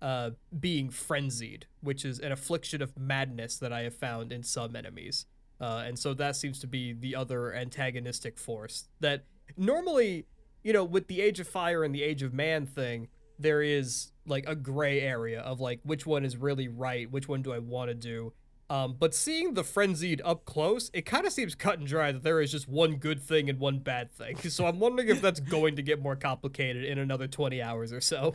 uh, 0.01 0.31
being 0.59 0.89
frenzied, 0.89 1.67
which 1.81 2.03
is 2.03 2.19
an 2.19 2.31
affliction 2.31 2.81
of 2.81 2.97
madness 2.97 3.57
that 3.57 3.71
I 3.71 3.81
have 3.81 3.95
found 3.95 4.31
in 4.31 4.43
some 4.43 4.75
enemies. 4.75 5.25
Uh, 5.59 5.83
and 5.85 5.97
so 5.97 6.13
that 6.13 6.35
seems 6.35 6.59
to 6.59 6.67
be 6.67 6.93
the 6.93 7.15
other 7.15 7.53
antagonistic 7.53 8.37
force 8.37 8.89
that 8.99 9.23
normally, 9.55 10.25
you 10.65 10.73
know, 10.73 10.83
with 10.83 11.07
the 11.07 11.21
Age 11.21 11.39
of 11.39 11.47
Fire 11.47 11.83
and 11.83 11.93
the 11.93 12.01
Age 12.01 12.23
of 12.23 12.33
Man 12.33 12.65
thing, 12.65 13.07
there 13.37 13.61
is 13.61 14.11
like 14.25 14.45
a 14.47 14.55
gray 14.55 14.99
area 14.99 15.39
of 15.41 15.59
like 15.61 15.79
which 15.83 16.07
one 16.07 16.25
is 16.25 16.37
really 16.37 16.67
right, 16.67 17.09
which 17.09 17.29
one 17.29 17.43
do 17.43 17.53
I 17.53 17.59
want 17.59 17.89
to 17.89 17.93
do. 17.93 18.33
Um, 18.67 18.95
but 18.97 19.13
seeing 19.13 19.53
the 19.53 19.63
frenzied 19.63 20.23
up 20.25 20.45
close, 20.45 20.89
it 20.91 21.05
kind 21.05 21.27
of 21.27 21.31
seems 21.31 21.53
cut 21.53 21.77
and 21.77 21.87
dry 21.87 22.11
that 22.11 22.23
there 22.23 22.41
is 22.41 22.51
just 22.51 22.67
one 22.67 22.95
good 22.95 23.21
thing 23.21 23.47
and 23.47 23.59
one 23.59 23.77
bad 23.77 24.11
thing. 24.11 24.37
So 24.49 24.65
I'm 24.65 24.79
wondering 24.79 25.07
if 25.09 25.21
that's 25.21 25.39
going 25.39 25.75
to 25.75 25.83
get 25.83 26.01
more 26.01 26.15
complicated 26.15 26.83
in 26.83 26.97
another 26.97 27.27
20 27.27 27.61
hours 27.61 27.93
or 27.93 28.01
so. 28.01 28.33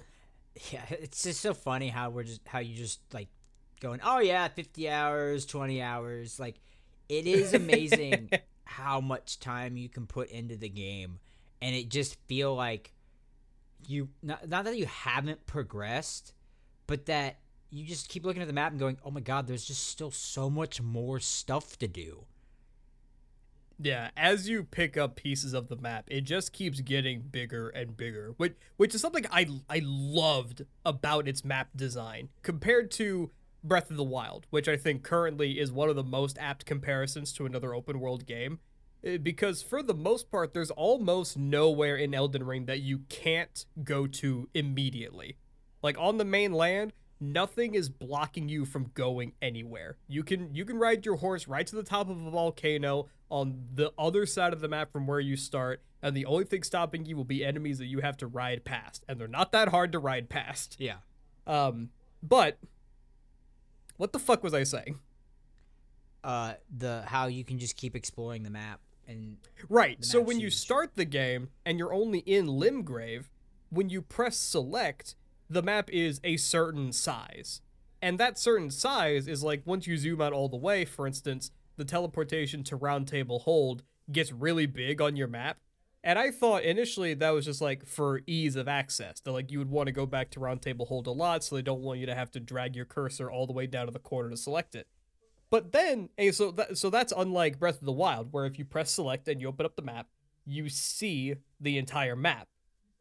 Yeah, 0.71 0.85
it's 0.89 1.25
just 1.25 1.41
so 1.41 1.53
funny 1.53 1.89
how 1.89 2.11
we're 2.11 2.23
just 2.23 2.43
how 2.47 2.61
you 2.61 2.77
just 2.77 3.01
like 3.13 3.29
going, 3.81 3.99
oh 4.05 4.21
yeah, 4.21 4.47
50 4.47 4.89
hours, 4.89 5.47
20 5.47 5.83
hours, 5.83 6.39
like 6.39 6.61
it 7.09 7.27
is 7.27 7.55
amazing 7.55 8.31
how 8.65 9.01
much 9.01 9.41
time 9.41 9.77
you 9.77 9.89
can 9.89 10.07
put 10.07 10.31
into 10.31 10.57
the 10.57 10.69
game 10.69 11.19
and 11.61 11.75
it 11.75 11.89
just 11.89 12.17
feel 12.27 12.55
like 12.55 12.93
you 13.87 14.09
not, 14.23 14.49
not 14.49 14.65
that 14.65 14.77
you 14.77 14.87
haven't 14.87 15.47
progressed 15.47 16.33
but 16.87 17.07
that 17.07 17.39
you 17.71 17.85
just 17.85 18.09
keep 18.09 18.25
looking 18.25 18.43
at 18.43 18.49
the 18.49 18.55
map 18.55 18.73
and 18.73 18.81
going 18.81 18.99
oh 19.05 19.11
my 19.11 19.21
god 19.21 19.47
there's 19.47 19.65
just 19.65 19.87
still 19.89 20.11
so 20.11 20.51
much 20.51 20.81
more 20.81 21.19
stuff 21.19 21.79
to 21.79 21.89
do 21.89 22.25
yeah, 23.83 24.11
as 24.15 24.47
you 24.47 24.65
pick 24.65 24.99
up 24.99 25.17
pieces 25.17 25.55
of 25.55 25.69
the 25.69 25.77
map, 25.77 26.05
it 26.09 26.23
just 26.23 26.53
keeps 26.53 26.81
getting 26.81 27.23
bigger 27.23 27.71
and 27.71 27.97
bigger, 27.97 28.35
which 28.37 28.55
which 28.77 28.95
is 28.95 29.01
something 29.01 29.25
I 29.31 29.49
I 29.71 29.81
loved 29.83 30.67
about 30.85 31.27
its 31.27 31.45
map 31.45 31.69
design 31.75 32.29
compared 32.43 32.91
to 32.93 33.31
Breath 33.65 33.91
of 33.91 33.97
the 33.97 34.05
Wild, 34.05 34.47
which 34.51 34.69
I 34.69 34.77
think 34.77 35.03
currently 35.03 35.59
is 35.59 35.73
one 35.73 35.89
of 35.89 35.97
the 35.97 36.05
most 36.05 36.37
apt 36.39 36.67
comparisons 36.67 37.33
to 37.35 37.47
another 37.47 37.75
open 37.75 38.01
world 38.01 38.27
game. 38.27 38.59
Eh, 39.05 39.17
because 39.17 39.63
for 39.63 39.83
the 39.83 39.95
most 39.95 40.31
part, 40.31 40.53
there's 40.53 40.71
almost 40.71 41.37
nowhere 41.37 41.97
in 41.97 42.15
Elden 42.15 42.45
Ring 42.45 42.67
that 42.67 42.81
you 42.81 43.01
can't 43.09 43.65
go 43.83 44.07
to 44.07 44.49
immediately. 44.55 45.37
Like 45.83 45.99
on 45.99 46.19
the 46.19 46.25
mainland, 46.25 46.93
nothing 47.21 47.75
is 47.75 47.89
blocking 47.89 48.49
you 48.49 48.65
from 48.65 48.91
going 48.95 49.33
anywhere. 49.41 49.97
You 50.09 50.23
can 50.23 50.55
you 50.55 50.65
can 50.65 50.79
ride 50.79 51.07
your 51.07 51.17
horse 51.17 51.49
right 51.49 51.67
to 51.67 51.77
the 51.77 51.83
top 51.83 52.11
of 52.11 52.27
a 52.27 52.31
volcano 52.31 53.09
on 53.31 53.67
the 53.75 53.93
other 53.99 54.27
side 54.27 54.53
of 54.53 54.61
the 54.61 54.69
map 54.69 54.93
from 54.93 55.07
where 55.07 55.21
you 55.21 55.37
start, 55.37 55.83
and 56.03 56.17
the 56.17 56.27
only 56.27 56.45
thing 56.45 56.63
stopping 56.63 57.07
you 57.07 57.17
will 57.17 57.25
be 57.25 57.45
enemies 57.45 57.79
that 57.79 57.87
you 57.87 58.01
have 58.01 58.17
to 58.19 58.27
ride 58.27 58.65
past, 58.65 59.05
and 59.09 59.21
they're 59.21 59.29
not 59.29 59.53
that 59.53 59.69
hard 59.69 59.93
to 59.93 59.99
ride 59.99 60.29
past. 60.29 60.77
Yeah. 60.79 60.97
Um, 61.47 61.91
but 62.23 62.59
what 63.97 64.13
the 64.13 64.19
fuck 64.19 64.43
was 64.43 64.53
I 64.53 64.65
saying? 64.65 64.99
Uh, 66.23 66.55
the 66.77 67.03
how 67.07 67.29
you 67.29 67.45
can 67.45 67.59
just 67.59 67.77
keep 67.77 67.97
exploring 67.97 68.43
the 68.43 68.51
map 68.51 68.81
and 69.11 69.37
right. 69.69 70.05
So 70.05 70.21
when 70.21 70.41
you 70.41 70.51
start 70.51 70.93
the 70.95 71.05
game 71.05 71.49
and 71.67 71.79
you're 71.79 71.93
only 71.93 72.21
in 72.21 72.47
Limgrave, 72.47 73.25
when 73.69 73.89
you 73.89 74.03
press 74.03 74.37
select, 74.37 75.17
the 75.49 75.63
map 75.63 75.91
is 75.91 76.21
a 76.23 76.37
certain 76.37 76.93
size, 76.93 77.61
and 78.01 78.19
that 78.19 78.39
certain 78.39 78.71
size 78.71 79.27
is 79.27 79.43
like 79.43 79.63
once 79.67 79.87
you 79.87 79.97
zoom 79.97 80.21
out 80.21 80.33
all 80.33 80.49
the 80.49 80.57
way. 80.57 80.85
For 80.85 81.07
instance, 81.07 81.51
the 81.77 81.85
teleportation 81.85 82.63
to 82.65 82.79
Roundtable 82.79 83.43
Hold 83.43 83.83
gets 84.11 84.33
really 84.33 84.67
big 84.67 85.01
on 85.01 85.17
your 85.17 85.29
map, 85.29 85.59
and 86.03 86.19
I 86.19 86.31
thought 86.31 86.63
initially 86.63 87.15
that 87.15 87.31
was 87.31 87.45
just 87.45 87.61
like 87.61 87.87
for 87.87 88.21
ease 88.27 88.57
of 88.57 88.69
access. 88.69 89.21
That 89.21 89.33
like 89.33 89.51
you 89.51 89.59
would 89.59 89.71
want 89.71 89.89
to 89.89 89.93
go 89.93 90.07
back 90.07 90.31
to 90.31 90.41
Roundtable 90.41 90.87
hold 90.87 91.07
a 91.07 91.13
lot, 91.13 91.43
so 91.43 91.57
they 91.57 91.63
don't 91.63 91.83
want 91.83 91.99
you 91.99 92.07
to 92.07 92.15
have 92.15 92.31
to 92.33 92.41
drag 92.41 92.77
your 92.77 92.85
cursor 92.85 93.31
all 93.31 93.47
the 93.47 93.53
way 93.53 93.67
down 93.67 93.87
to 93.87 93.93
the 93.93 93.99
corner 93.99 94.31
to 94.31 94.37
select 94.37 94.75
it. 94.75 94.87
But 95.51 95.73
then, 95.73 96.11
hey, 96.17 96.31
so 96.31 96.53
that, 96.53 96.79
so 96.79 96.91
that's 96.91 97.13
unlike 97.17 97.59
Breath 97.59 97.81
of 97.81 97.87
the 97.87 97.93
Wild, 97.93 98.29
where 98.33 98.47
if 98.47 98.59
you 98.59 98.65
press 98.65 98.93
select 98.93 99.27
and 99.29 99.41
you 99.41 99.49
open 99.49 99.67
up 99.67 99.77
the 99.77 99.83
map, 99.83 100.07
you 100.47 100.69
see 100.69 101.35
the 101.61 101.77
entire 101.77 102.17
map. 102.17 102.49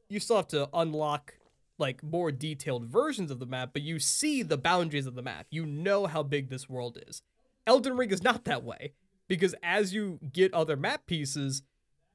You 0.09 0.19
still 0.19 0.37
have 0.37 0.47
to 0.49 0.69
unlock 0.73 1.35
like 1.77 2.03
more 2.03 2.31
detailed 2.31 2.85
versions 2.85 3.31
of 3.31 3.39
the 3.39 3.45
map, 3.45 3.69
but 3.73 3.81
you 3.81 3.99
see 3.99 4.43
the 4.43 4.57
boundaries 4.57 5.05
of 5.05 5.15
the 5.15 5.21
map. 5.21 5.47
You 5.49 5.65
know 5.65 6.07
how 6.07 6.23
big 6.23 6.49
this 6.49 6.67
world 6.67 6.97
is. 7.07 7.21
Elden 7.65 7.95
Ring 7.95 8.11
is 8.11 8.23
not 8.23 8.45
that 8.45 8.63
way 8.63 8.93
because 9.27 9.55
as 9.63 9.93
you 9.93 10.19
get 10.33 10.53
other 10.53 10.75
map 10.75 11.05
pieces, 11.05 11.61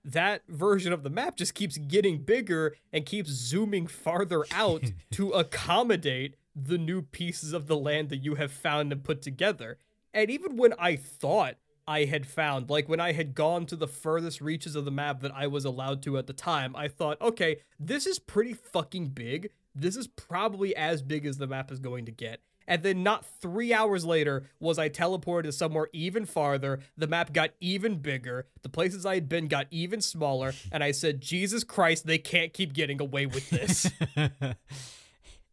that 0.04 0.42
version 0.48 0.92
of 0.92 1.02
the 1.02 1.10
map 1.10 1.36
just 1.36 1.54
keeps 1.54 1.78
getting 1.78 2.18
bigger 2.18 2.76
and 2.92 3.06
keeps 3.06 3.30
zooming 3.30 3.86
farther 3.86 4.44
out 4.52 4.92
to 5.12 5.30
accommodate 5.30 6.34
the 6.54 6.78
new 6.78 7.02
pieces 7.02 7.52
of 7.52 7.66
the 7.66 7.76
land 7.76 8.10
that 8.10 8.18
you 8.18 8.34
have 8.34 8.52
found 8.52 8.92
and 8.92 9.02
put 9.02 9.22
together. 9.22 9.78
And 10.14 10.30
even 10.30 10.56
when 10.56 10.72
I 10.78 10.96
thought 10.96 11.56
I 11.86 12.04
had 12.04 12.26
found, 12.26 12.70
like 12.70 12.88
when 12.88 13.00
I 13.00 13.12
had 13.12 13.34
gone 13.34 13.66
to 13.66 13.76
the 13.76 13.88
furthest 13.88 14.40
reaches 14.40 14.76
of 14.76 14.84
the 14.84 14.90
map 14.90 15.20
that 15.20 15.32
I 15.34 15.48
was 15.48 15.64
allowed 15.64 16.02
to 16.04 16.16
at 16.16 16.26
the 16.26 16.32
time, 16.32 16.74
I 16.74 16.88
thought, 16.88 17.20
okay, 17.20 17.58
this 17.78 18.06
is 18.06 18.18
pretty 18.18 18.54
fucking 18.54 19.08
big. 19.08 19.50
This 19.74 19.96
is 19.96 20.06
probably 20.06 20.74
as 20.74 21.02
big 21.02 21.26
as 21.26 21.36
the 21.36 21.48
map 21.48 21.70
is 21.70 21.80
going 21.80 22.06
to 22.06 22.12
get. 22.12 22.40
And 22.66 22.82
then 22.82 23.02
not 23.02 23.26
three 23.26 23.74
hours 23.74 24.04
later 24.06 24.44
was 24.58 24.78
I 24.78 24.88
teleported 24.88 25.42
to 25.44 25.52
somewhere 25.52 25.88
even 25.92 26.24
farther. 26.24 26.80
The 26.96 27.06
map 27.06 27.32
got 27.32 27.50
even 27.60 27.96
bigger. 27.98 28.46
The 28.62 28.68
places 28.68 29.04
I 29.04 29.14
had 29.14 29.28
been 29.28 29.48
got 29.48 29.66
even 29.70 30.00
smaller. 30.00 30.52
And 30.72 30.82
I 30.82 30.90
said, 30.90 31.20
Jesus 31.20 31.62
Christ, 31.62 32.06
they 32.06 32.18
can't 32.18 32.52
keep 32.52 32.72
getting 32.72 33.00
away 33.00 33.26
with 33.26 33.48
this. 33.50 33.90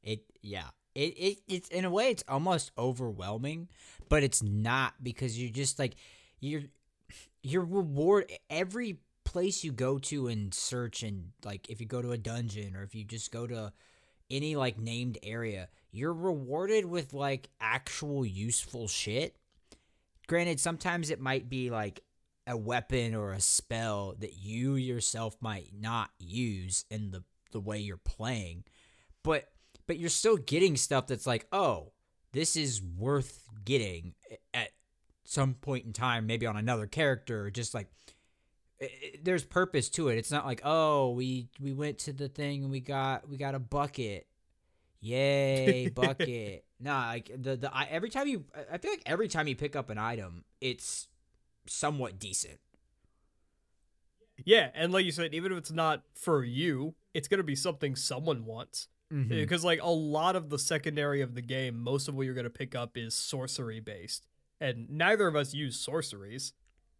it 0.03 0.24
yeah. 0.41 0.70
It, 0.96 1.13
it 1.18 1.38
it's 1.48 1.70
in 1.70 1.86
a 1.86 1.89
way 1.89 2.10
it's 2.10 2.24
almost 2.27 2.72
overwhelming, 2.77 3.70
but 4.12 4.24
it's 4.24 4.44
not 4.44 4.94
because 5.01 5.41
you're 5.41 5.50
just 5.50 5.80
like 5.80 5.96
you're 6.41 6.63
your 7.41 7.63
reward 7.63 8.32
every 8.50 9.00
place 9.24 9.63
you 9.63 9.72
go 9.72 9.98
to 9.98 10.27
and 10.27 10.53
search 10.53 11.01
and 11.01 11.32
like 11.46 11.70
if 11.70 11.80
you 11.80 11.88
go 11.88 12.01
to 12.01 12.12
a 12.12 12.18
dungeon 12.18 12.75
or 12.75 12.84
if 12.84 12.94
you 12.94 13.06
just 13.06 13.32
go 13.32 13.48
to 13.48 13.72
any 14.30 14.56
like 14.58 14.77
named 14.77 15.18
area 15.24 15.70
you're 15.91 16.13
rewarded 16.13 16.86
with 16.86 17.13
like 17.13 17.50
actual 17.60 18.25
useful 18.25 18.88
shit. 18.88 19.36
Granted, 20.27 20.60
sometimes 20.60 21.10
it 21.10 21.20
might 21.20 21.50
be 21.50 21.70
like 21.70 22.01
a 22.48 22.56
weapon 22.56 23.13
or 23.13 23.32
a 23.32 23.41
spell 23.41 24.15
that 24.20 24.38
you 24.38 24.75
yourself 24.75 25.36
might 25.41 25.72
not 25.77 26.10
use 26.20 26.86
in 26.89 27.12
the 27.12 27.24
the 27.51 27.60
way 27.60 27.80
you're 27.80 27.98
playing. 27.98 28.63
But 29.24 29.50
but 29.88 30.00
you're 30.00 30.10
still 30.10 30.38
getting 30.38 30.77
stuff 30.77 31.08
that's 31.08 31.27
like, 31.27 31.48
"Oh, 31.51 31.91
this 32.33 32.55
is 32.55 32.81
worth 32.81 33.47
getting 33.65 34.13
at 34.53 34.69
some 35.23 35.53
point 35.55 35.85
in 35.85 35.93
time, 35.93 36.25
maybe 36.27 36.45
on 36.45 36.57
another 36.57 36.88
character, 36.88 37.50
just 37.51 37.73
like 37.73 37.88
it, 38.79 39.23
there's 39.23 39.43
purpose 39.43 39.89
to 39.89 40.09
it. 40.09 40.17
It's 40.17 40.31
not 40.31 40.45
like, 40.45 40.61
"Oh, 40.63 41.11
we 41.11 41.50
we 41.59 41.73
went 41.73 42.00
to 42.00 42.13
the 42.13 42.29
thing 42.29 42.63
and 42.63 42.71
we 42.71 42.79
got 42.79 43.27
we 43.29 43.38
got 43.38 43.55
a 43.55 43.59
bucket 43.59 44.27
Yay, 45.00 45.89
bucket. 45.95 46.65
nah, 46.79 47.07
like 47.07 47.31
the 47.35 47.57
the 47.57 47.75
I, 47.75 47.85
every 47.85 48.09
time 48.09 48.27
you 48.27 48.45
I 48.71 48.77
feel 48.77 48.91
like 48.91 49.03
every 49.05 49.27
time 49.27 49.47
you 49.47 49.55
pick 49.55 49.75
up 49.75 49.89
an 49.89 49.97
item, 49.97 50.43
it's 50.61 51.07
somewhat 51.67 52.19
decent. 52.19 52.59
Yeah, 54.43 54.69
and 54.73 54.91
like 54.91 55.05
you 55.05 55.11
said, 55.11 55.33
even 55.33 55.51
if 55.51 55.57
it's 55.59 55.71
not 55.71 56.03
for 56.15 56.43
you, 56.43 56.95
it's 57.13 57.27
gonna 57.27 57.43
be 57.43 57.55
something 57.55 57.95
someone 57.95 58.45
wants. 58.45 58.88
Mm-hmm. 59.12 59.30
Because 59.30 59.63
like 59.65 59.82
a 59.82 59.89
lot 59.89 60.36
of 60.36 60.50
the 60.50 60.60
secondary 60.60 61.22
of 61.22 61.36
the 61.36 61.41
game, 61.41 61.80
most 61.80 62.08
of 62.08 62.15
what 62.15 62.25
you're 62.25 62.36
gonna 62.36 62.50
pick 62.50 62.75
up 62.75 62.98
is 62.98 63.13
sorcery 63.13 63.80
based, 63.80 64.27
and 64.60 64.89
neither 64.89 65.27
of 65.27 65.36
us 65.36 65.53
use 65.53 65.80
sorceries. 65.80 66.53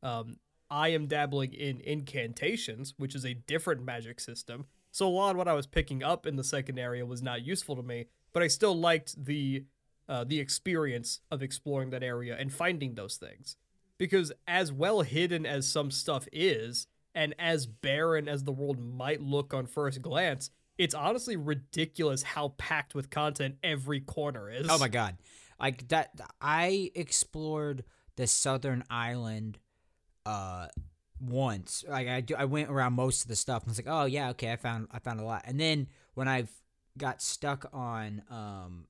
Um, 0.04 0.38
I 0.70 0.90
am 0.90 1.08
dabbling 1.08 1.54
in 1.54 1.82
incantations, 1.82 2.94
which 2.98 3.14
is 3.14 3.26
a 3.26 3.34
different 3.34 3.84
magic 3.84 4.20
system. 4.20 4.66
So 4.92 5.08
a 5.08 5.10
lot 5.10 5.32
of 5.32 5.38
what 5.38 5.48
I 5.48 5.54
was 5.54 5.68
picking 5.68 6.04
up 6.04 6.26
in 6.26 6.38
the 6.38 6.44
second 6.44 6.80
area 6.80 7.06
was 7.06 7.22
not 7.22 7.46
useful 7.46 7.76
to 7.76 7.84
me, 7.84 8.08
but 8.34 8.44
I 8.44 8.48
still 8.48 8.76
liked 8.76 9.24
the 9.24 9.66
uh, 10.10 10.26
the 10.26 10.40
experience 10.40 11.22
of 11.30 11.42
exploring 11.42 11.90
that 11.92 12.04
area 12.04 12.36
and 12.38 12.52
finding 12.52 12.96
those 12.96 13.16
things. 13.16 13.56
Because 13.98 14.32
as 14.48 14.72
well 14.72 15.02
hidden 15.02 15.46
as 15.46 15.68
some 15.68 15.92
stuff 15.92 16.28
is, 16.34 16.88
and 17.14 17.36
as 17.38 17.66
barren 17.66 18.28
as 18.28 18.44
the 18.44 18.52
world 18.52 18.80
might 18.80 19.22
look 19.22 19.54
on 19.54 19.68
first 19.68 20.02
glance, 20.02 20.50
it's 20.82 20.96
honestly 20.96 21.36
ridiculous 21.36 22.24
how 22.24 22.50
packed 22.58 22.96
with 22.96 23.12
content 23.12 23.56
every 23.62 24.00
corner 24.00 24.50
is. 24.50 24.66
Oh 24.68 24.80
my 24.80 24.88
god. 24.88 25.16
Like 25.60 25.88
that 25.90 26.20
I 26.42 26.90
explored 26.96 27.84
the 28.16 28.26
southern 28.26 28.84
island 28.90 29.60
uh 30.26 30.68
once. 31.20 31.86
Like 31.88 32.08
I 32.08 32.22
do, 32.22 32.34
I 32.36 32.46
went 32.46 32.72
around 32.72 32.94
most 32.94 33.22
of 33.22 33.28
the 33.28 33.36
stuff 33.36 33.62
and 33.62 33.70
was 33.70 33.78
like, 33.78 33.88
"Oh 33.88 34.06
yeah, 34.06 34.30
okay, 34.32 34.52
I 34.52 34.56
found 34.56 34.88
I 34.92 34.98
found 34.98 35.20
a 35.20 35.24
lot." 35.24 35.44
And 35.46 35.60
then 35.60 35.88
when 36.16 36.28
I 36.28 36.48
got 36.98 37.22
stuck 37.22 37.70
on 37.72 38.24
um 38.32 38.88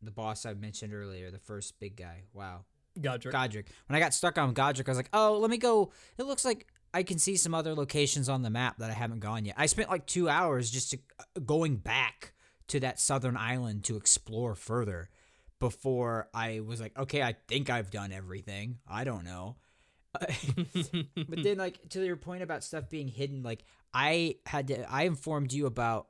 the 0.00 0.12
boss 0.12 0.46
I 0.46 0.54
mentioned 0.54 0.94
earlier, 0.94 1.32
the 1.32 1.40
first 1.40 1.80
big 1.80 1.96
guy. 1.96 2.22
Wow. 2.32 2.64
Godrick. 2.98 3.32
Godrick. 3.32 3.66
When 3.88 3.96
I 3.96 3.98
got 3.98 4.14
stuck 4.14 4.38
on 4.38 4.54
Godrick, 4.54 4.86
I 4.86 4.92
was 4.92 4.98
like, 4.98 5.10
"Oh, 5.12 5.36
let 5.40 5.50
me 5.50 5.58
go. 5.58 5.90
It 6.16 6.26
looks 6.26 6.44
like 6.44 6.68
I 6.92 7.02
can 7.02 7.18
see 7.18 7.36
some 7.36 7.54
other 7.54 7.74
locations 7.74 8.28
on 8.28 8.42
the 8.42 8.50
map 8.50 8.78
that 8.78 8.90
I 8.90 8.94
haven't 8.94 9.20
gone 9.20 9.44
yet." 9.44 9.54
I 9.58 9.66
spent 9.66 9.90
like 9.90 10.06
2 10.06 10.28
hours 10.28 10.70
just 10.70 10.90
to, 10.92 10.98
uh, 11.18 11.40
going 11.40 11.76
back 11.76 12.32
to 12.68 12.80
that 12.80 13.00
southern 13.00 13.36
island 13.36 13.84
to 13.84 13.96
explore 13.96 14.54
further 14.54 15.10
before 15.58 16.28
I 16.34 16.60
was 16.60 16.80
like, 16.80 16.98
"Okay, 16.98 17.22
I 17.22 17.34
think 17.48 17.70
I've 17.70 17.90
done 17.90 18.12
everything. 18.12 18.78
I 18.88 19.04
don't 19.04 19.24
know." 19.24 19.56
but 20.20 21.42
then 21.42 21.56
like 21.58 21.88
to 21.90 22.04
your 22.04 22.16
point 22.16 22.42
about 22.42 22.64
stuff 22.64 22.88
being 22.88 23.08
hidden, 23.08 23.42
like 23.42 23.64
I 23.94 24.36
had 24.46 24.68
to 24.68 24.90
I 24.90 25.04
informed 25.04 25.52
you 25.52 25.66
about 25.66 26.08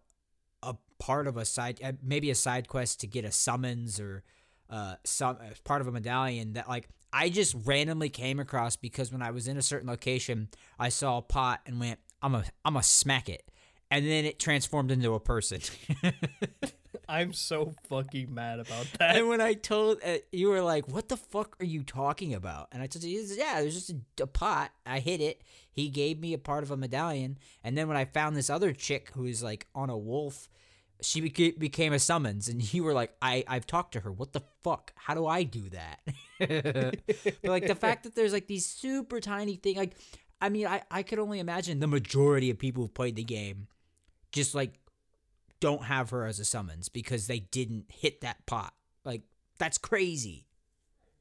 a 0.62 0.74
part 0.98 1.26
of 1.26 1.36
a 1.36 1.44
side 1.44 1.80
uh, 1.82 1.92
maybe 2.02 2.30
a 2.30 2.34
side 2.34 2.68
quest 2.68 3.00
to 3.00 3.06
get 3.06 3.24
a 3.24 3.32
summons 3.32 4.00
or 4.00 4.22
uh 4.68 4.94
some 5.04 5.38
as 5.50 5.58
part 5.60 5.80
of 5.80 5.86
a 5.86 5.92
medallion 5.92 6.54
that 6.54 6.68
like 6.68 6.88
I 7.12 7.28
just 7.28 7.56
randomly 7.64 8.08
came 8.08 8.38
across 8.38 8.76
because 8.76 9.12
when 9.12 9.22
I 9.22 9.30
was 9.30 9.48
in 9.48 9.56
a 9.56 9.62
certain 9.62 9.88
location, 9.88 10.48
I 10.78 10.88
saw 10.88 11.18
a 11.18 11.22
pot 11.22 11.60
and 11.66 11.80
went, 11.80 11.98
I'm 12.22 12.34
a 12.34 12.44
I'm 12.64 12.76
a 12.76 12.82
smack 12.82 13.28
it. 13.28 13.50
And 13.90 14.06
then 14.06 14.24
it 14.24 14.38
transformed 14.38 14.92
into 14.92 15.14
a 15.14 15.20
person. 15.20 15.60
I'm 17.08 17.32
so 17.32 17.74
fucking 17.88 18.32
mad 18.32 18.60
about 18.60 18.86
that. 18.98 19.16
and 19.16 19.28
when 19.28 19.40
I 19.40 19.54
told 19.54 19.98
uh, 20.06 20.18
you 20.30 20.48
were 20.48 20.62
like, 20.62 20.86
"What 20.86 21.08
the 21.08 21.16
fuck 21.16 21.56
are 21.60 21.64
you 21.64 21.82
talking 21.82 22.34
about?" 22.34 22.68
And 22.70 22.80
I 22.82 22.86
told 22.86 23.02
you, 23.02 23.20
"Yeah, 23.36 23.60
there's 23.60 23.74
just 23.74 23.90
a, 23.90 24.22
a, 24.22 24.26
pot. 24.28 24.70
I 24.86 25.00
hit 25.00 25.20
it. 25.20 25.42
He 25.72 25.88
gave 25.88 26.20
me 26.20 26.34
a 26.34 26.38
part 26.38 26.62
of 26.62 26.70
a 26.70 26.76
medallion. 26.76 27.38
And 27.64 27.76
then 27.76 27.88
when 27.88 27.96
I 27.96 28.04
found 28.04 28.36
this 28.36 28.48
other 28.48 28.72
chick 28.72 29.10
who 29.14 29.24
is 29.24 29.42
like 29.42 29.66
on 29.74 29.90
a 29.90 29.98
wolf, 29.98 30.48
she 31.02 31.22
beca- 31.22 31.58
became 31.58 31.92
a 31.92 31.98
summons. 31.98 32.48
And 32.48 32.72
you 32.72 32.84
were 32.84 32.92
like, 32.92 33.14
"I 33.20 33.44
I've 33.48 33.66
talked 33.66 33.92
to 33.92 34.00
her. 34.00 34.12
What 34.12 34.32
the 34.32 34.42
fuck? 34.62 34.92
How 34.96 35.14
do 35.14 35.26
I 35.26 35.42
do 35.42 35.68
that?" 35.70 36.00
but 36.38 37.50
like 37.50 37.66
the 37.66 37.74
fact 37.74 38.04
that 38.04 38.14
there's 38.14 38.32
like 38.32 38.46
these 38.46 38.66
super 38.66 39.20
tiny 39.20 39.56
thing, 39.56 39.76
like, 39.76 39.94
I 40.40 40.48
mean, 40.48 40.66
I 40.66 40.82
I 40.90 41.02
could 41.02 41.18
only 41.18 41.38
imagine 41.38 41.80
the 41.80 41.86
majority 41.86 42.50
of 42.50 42.58
people 42.58 42.82
who've 42.82 42.94
played 42.94 43.16
the 43.16 43.24
game, 43.24 43.68
just 44.32 44.54
like 44.54 44.80
don't 45.60 45.84
have 45.84 46.10
her 46.10 46.24
as 46.24 46.40
a 46.40 46.44
summons 46.44 46.88
because 46.88 47.26
they 47.26 47.38
didn't 47.38 47.86
hit 47.88 48.22
that 48.22 48.44
pot. 48.46 48.74
Like 49.04 49.22
that's 49.58 49.78
crazy. 49.78 50.46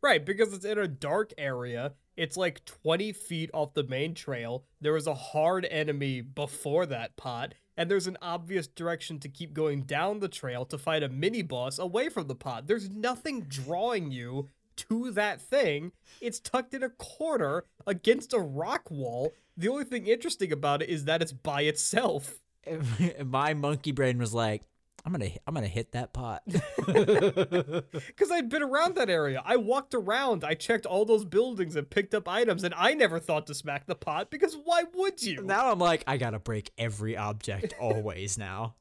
Right, 0.02 0.26
because 0.26 0.54
it's 0.54 0.66
in 0.66 0.78
a 0.78 0.88
dark 0.88 1.34
area. 1.38 1.94
It's 2.16 2.38
like 2.38 2.64
20 2.66 3.12
feet 3.12 3.50
off 3.54 3.74
the 3.74 3.84
main 3.84 4.14
trail. 4.14 4.66
There 4.82 4.94
was 4.94 5.08
a 5.08 5.14
hard 5.14 5.66
enemy 5.70 6.22
before 6.22 6.86
that 6.86 7.18
pot, 7.18 7.54
and 7.80 7.90
there's 7.90 8.08
an 8.08 8.18
obvious 8.22 8.68
direction 8.68 9.20
to 9.20 9.30
keep 9.30 9.54
going 9.54 9.84
down 9.84 10.20
the 10.20 10.28
trail 10.28 10.66
to 10.66 10.78
fight 10.78 11.02
a 11.02 11.08
mini 11.08 11.42
boss 11.42 11.80
away 11.80 12.10
from 12.10 12.28
the 12.28 12.36
pot. 12.36 12.68
There's 12.68 12.90
nothing 12.90 13.46
drawing 13.48 14.12
you 14.12 14.50
to 14.76 15.12
that 15.12 15.42
thing. 15.42 15.94
It's 16.20 16.42
tucked 16.42 16.74
in 16.74 16.84
a 16.84 16.90
corner 16.90 17.64
against 17.88 18.34
a 18.34 18.40
rock 18.40 18.92
wall. 18.92 19.32
The 19.56 19.70
only 19.70 19.86
thing 19.86 20.08
interesting 20.08 20.52
about 20.52 20.82
it 20.82 20.90
is 20.90 21.06
that 21.06 21.22
it's 21.22 21.32
by 21.32 21.62
itself. 21.62 22.42
my 23.26 23.54
monkey 23.54 23.94
brain 23.94 24.18
was 24.18 24.34
like, 24.34 24.64
I'm 25.10 25.14
gonna 25.14 25.32
I'm 25.48 25.56
gonna 25.56 25.68
hit 25.68 25.94
that 25.94 26.14
pot 26.14 26.44
because 26.46 28.30
I'd 28.32 28.48
been 28.48 28.62
around 28.62 28.94
that 28.94 29.10
area. 29.10 29.42
I 29.44 29.56
walked 29.58 29.96
around, 29.96 30.44
I 30.44 30.54
checked 30.54 30.86
all 30.86 31.04
those 31.04 31.26
buildings 31.26 31.76
and 31.76 31.90
picked 31.90 32.14
up 32.14 32.28
items, 32.28 32.64
and 32.64 32.76
I 32.78 32.94
never 32.94 33.20
thought 33.20 33.48
to 33.48 33.56
smack 33.56 33.88
the 33.88 33.96
pot 33.96 34.30
because 34.30 34.56
why 34.64 34.84
would 34.94 35.24
you? 35.24 35.42
Now 35.42 35.72
I'm 35.72 35.80
like, 35.80 36.04
I 36.06 36.18
gotta 36.18 36.38
break 36.38 36.72
every 36.78 37.18
object 37.18 37.74
always 37.80 38.38
now. 38.38 38.76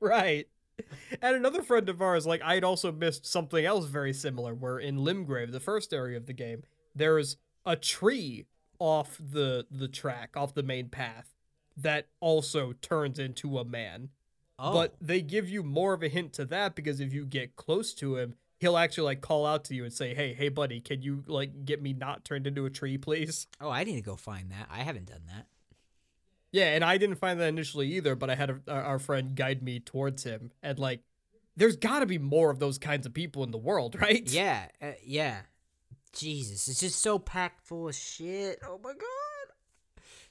right. 0.00 0.48
And 1.20 1.36
another 1.36 1.60
friend 1.60 1.86
of 1.90 2.00
ours, 2.00 2.26
like 2.26 2.40
I'd 2.42 2.64
also 2.64 2.90
missed 2.90 3.26
something 3.26 3.62
else 3.62 3.84
very 3.84 4.14
similar. 4.14 4.54
Where 4.54 4.78
in 4.78 4.96
Limgrave, 4.96 5.52
the 5.52 5.60
first 5.60 5.92
area 5.92 6.16
of 6.16 6.24
the 6.24 6.32
game, 6.32 6.62
there's 6.94 7.36
a 7.66 7.76
tree 7.76 8.46
off 8.78 9.18
the 9.18 9.66
the 9.70 9.88
track, 9.88 10.30
off 10.34 10.54
the 10.54 10.62
main 10.62 10.88
path, 10.88 11.34
that 11.76 12.06
also 12.20 12.72
turns 12.80 13.18
into 13.18 13.58
a 13.58 13.66
man. 13.66 14.08
Oh. 14.58 14.72
But 14.72 14.94
they 15.00 15.22
give 15.22 15.48
you 15.48 15.62
more 15.62 15.92
of 15.92 16.02
a 16.02 16.08
hint 16.08 16.32
to 16.34 16.44
that 16.46 16.74
because 16.74 17.00
if 17.00 17.12
you 17.12 17.24
get 17.24 17.56
close 17.56 17.94
to 17.94 18.16
him, 18.16 18.34
he'll 18.58 18.76
actually 18.76 19.04
like 19.04 19.20
call 19.20 19.46
out 19.46 19.64
to 19.66 19.74
you 19.74 19.84
and 19.84 19.92
say, 19.92 20.14
"Hey, 20.14 20.34
hey, 20.34 20.48
buddy, 20.48 20.80
can 20.80 21.02
you 21.02 21.22
like 21.26 21.64
get 21.64 21.80
me 21.80 21.92
not 21.92 22.24
turned 22.24 22.46
into 22.46 22.66
a 22.66 22.70
tree, 22.70 22.98
please?" 22.98 23.46
Oh, 23.60 23.70
I 23.70 23.84
need 23.84 23.96
to 23.96 24.02
go 24.02 24.16
find 24.16 24.50
that. 24.50 24.68
I 24.70 24.78
haven't 24.78 25.06
done 25.06 25.22
that. 25.28 25.46
Yeah, 26.50 26.74
and 26.74 26.82
I 26.82 26.98
didn't 26.98 27.16
find 27.16 27.38
that 27.40 27.48
initially 27.48 27.88
either, 27.92 28.16
but 28.16 28.30
I 28.30 28.34
had 28.34 28.50
a, 28.66 28.72
our 28.72 28.98
friend 28.98 29.36
guide 29.36 29.62
me 29.62 29.80
towards 29.80 30.24
him, 30.24 30.50
and 30.62 30.78
like, 30.78 31.02
there's 31.56 31.76
got 31.76 32.00
to 32.00 32.06
be 32.06 32.18
more 32.18 32.50
of 32.50 32.58
those 32.58 32.78
kinds 32.78 33.06
of 33.06 33.14
people 33.14 33.44
in 33.44 33.50
the 33.50 33.58
world, 33.58 33.96
right? 34.00 34.28
Yeah, 34.28 34.66
uh, 34.82 34.92
yeah. 35.04 35.42
Jesus, 36.12 36.68
it's 36.68 36.80
just 36.80 37.00
so 37.00 37.18
packed 37.18 37.66
full 37.66 37.88
of 37.88 37.94
shit. 37.94 38.58
Oh 38.66 38.80
my 38.82 38.92
god, 38.92 39.54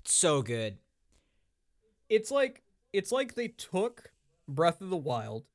it's 0.01 0.13
so 0.13 0.41
good 0.41 0.79
it's 2.09 2.31
like 2.31 2.63
it's 2.93 3.11
like 3.11 3.35
they 3.35 3.49
took 3.49 4.11
Breath 4.47 4.81
of 4.81 4.89
the 4.89 4.97
Wild 4.97 5.45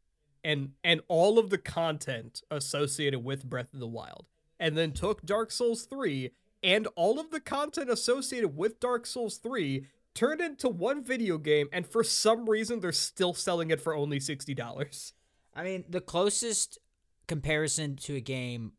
and 0.45 0.73
and 0.83 1.01
all 1.09 1.39
of 1.39 1.51
the 1.51 1.59
content 1.59 2.43
associated 2.51 3.25
with 3.25 3.49
Breath 3.49 3.73
of 3.73 3.81
the 3.81 3.87
Wild 3.87 4.27
and 4.59 4.77
then 4.77 4.93
took 4.93 5.25
Dark 5.25 5.51
Souls 5.51 5.85
3 5.85 6.31
and 6.63 6.87
all 6.95 7.19
of 7.19 7.31
the 7.31 7.41
content 7.41 7.91
associated 7.91 8.57
with 8.57 8.81
Dark 8.81 9.07
Souls 9.07 9.39
3 9.39 9.87
turned 10.15 10.41
into 10.41 10.69
one 10.69 11.03
video 11.03 11.39
game 11.39 11.69
and 11.73 11.87
for 11.87 12.05
some 12.05 12.49
reason 12.49 12.81
they're 12.81 12.93
still 12.93 13.35
selling 13.35 13.71
it 13.71 13.81
for 13.81 13.95
only 13.95 14.19
$60. 14.19 15.13
I 15.55 15.65
mean, 15.65 15.85
the 15.89 16.01
closest 16.01 16.79
comparison 17.27 17.97
to 17.97 18.17
a 18.17 18.21
game 18.21 18.73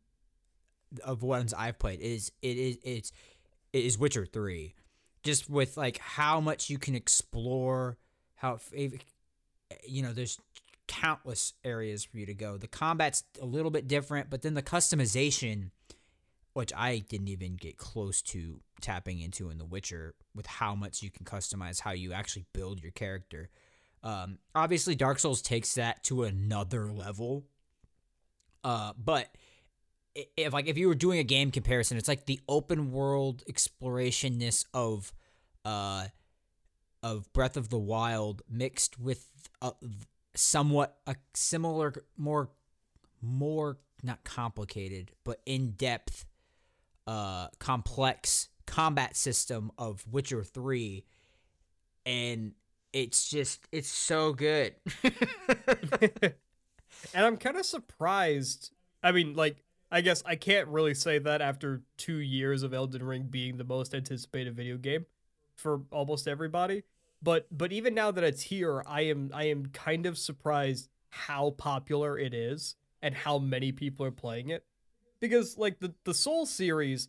of 1.02 1.22
ones 1.22 1.52
I've 1.52 1.78
played 1.78 2.00
is 2.00 2.30
it 2.40 2.56
is 2.56 2.78
it's 2.82 3.12
it 3.72 3.84
is 3.84 3.98
Witcher 3.98 4.26
3 4.26 4.74
just 5.22 5.50
with 5.50 5.76
like 5.76 5.98
how 5.98 6.40
much 6.40 6.70
you 6.70 6.78
can 6.78 6.94
explore 6.94 7.98
how 8.36 8.58
you 9.86 10.02
know 10.02 10.12
there's 10.12 10.38
countless 10.86 11.54
areas 11.64 12.04
for 12.04 12.18
you 12.18 12.26
to 12.26 12.34
go. 12.34 12.58
The 12.58 12.66
combat's 12.66 13.24
a 13.40 13.46
little 13.46 13.70
bit 13.70 13.88
different 13.88 14.30
but 14.30 14.42
then 14.42 14.54
the 14.54 14.62
customization 14.62 15.70
which 16.52 16.72
i 16.76 16.98
didn't 16.98 17.26
even 17.26 17.56
get 17.56 17.76
close 17.76 18.22
to 18.22 18.60
tapping 18.84 19.20
into 19.20 19.48
in 19.48 19.56
the 19.56 19.64
witcher 19.64 20.14
with 20.34 20.46
how 20.46 20.74
much 20.74 21.02
you 21.02 21.10
can 21.10 21.24
customize 21.24 21.80
how 21.80 21.92
you 21.92 22.12
actually 22.12 22.44
build 22.52 22.82
your 22.82 22.92
character. 22.92 23.48
Um, 24.02 24.38
obviously 24.54 24.94
dark 24.94 25.18
souls 25.18 25.40
takes 25.40 25.74
that 25.74 26.04
to 26.04 26.24
another 26.24 26.92
level. 26.92 27.44
Uh, 28.62 28.92
but 29.02 29.28
if 30.36 30.52
like 30.52 30.68
if 30.68 30.76
you 30.76 30.88
were 30.88 30.94
doing 30.94 31.18
a 31.18 31.24
game 31.24 31.50
comparison, 31.50 31.96
it's 31.96 32.08
like 32.08 32.26
the 32.26 32.40
open 32.46 32.92
world 32.92 33.42
explorationness 33.50 34.66
of 34.74 35.12
uh 35.64 36.06
of 37.02 37.32
Breath 37.32 37.56
of 37.56 37.70
the 37.70 37.78
Wild 37.78 38.42
mixed 38.50 38.98
with 38.98 39.28
a, 39.64 39.72
somewhat 40.34 40.96
a 41.06 41.16
similar 41.34 41.92
more 42.16 42.50
more 43.20 43.78
not 44.02 44.22
complicated 44.24 45.10
but 45.24 45.40
in 45.46 45.70
depth 45.72 46.26
uh 47.06 47.48
complex 47.58 48.48
combat 48.66 49.16
system 49.16 49.70
of 49.78 50.04
Witcher 50.10 50.42
3 50.44 51.04
and 52.06 52.52
it's 52.94 53.28
just 53.28 53.66
it's 53.72 53.88
so 53.88 54.32
good. 54.32 54.74
and 55.02 56.34
I'm 57.14 57.36
kind 57.36 57.56
of 57.56 57.66
surprised. 57.66 58.70
I 59.02 59.12
mean, 59.12 59.34
like 59.34 59.64
I 59.90 60.00
guess 60.00 60.22
I 60.24 60.36
can't 60.36 60.68
really 60.68 60.94
say 60.94 61.18
that 61.18 61.42
after 61.42 61.82
two 61.98 62.18
years 62.18 62.62
of 62.62 62.72
Elden 62.72 63.02
Ring 63.02 63.26
being 63.28 63.56
the 63.56 63.64
most 63.64 63.94
anticipated 63.94 64.56
video 64.56 64.76
game 64.76 65.06
for 65.56 65.82
almost 65.90 66.28
everybody. 66.28 66.84
But 67.24 67.46
but 67.50 67.72
even 67.72 67.94
now 67.94 68.10
that 68.10 68.22
it's 68.22 68.42
here, 68.42 68.82
I 68.86 69.02
am 69.02 69.30
I 69.32 69.44
am 69.44 69.66
kind 69.66 70.04
of 70.04 70.18
surprised 70.18 70.90
how 71.08 71.50
popular 71.50 72.18
it 72.18 72.34
is 72.34 72.76
and 73.00 73.14
how 73.14 73.38
many 73.38 73.72
people 73.72 74.04
are 74.04 74.10
playing 74.10 74.50
it. 74.50 74.64
Because 75.20 75.56
like 75.56 75.80
the 75.80 75.94
the 76.04 76.12
Soul 76.12 76.44
series, 76.44 77.08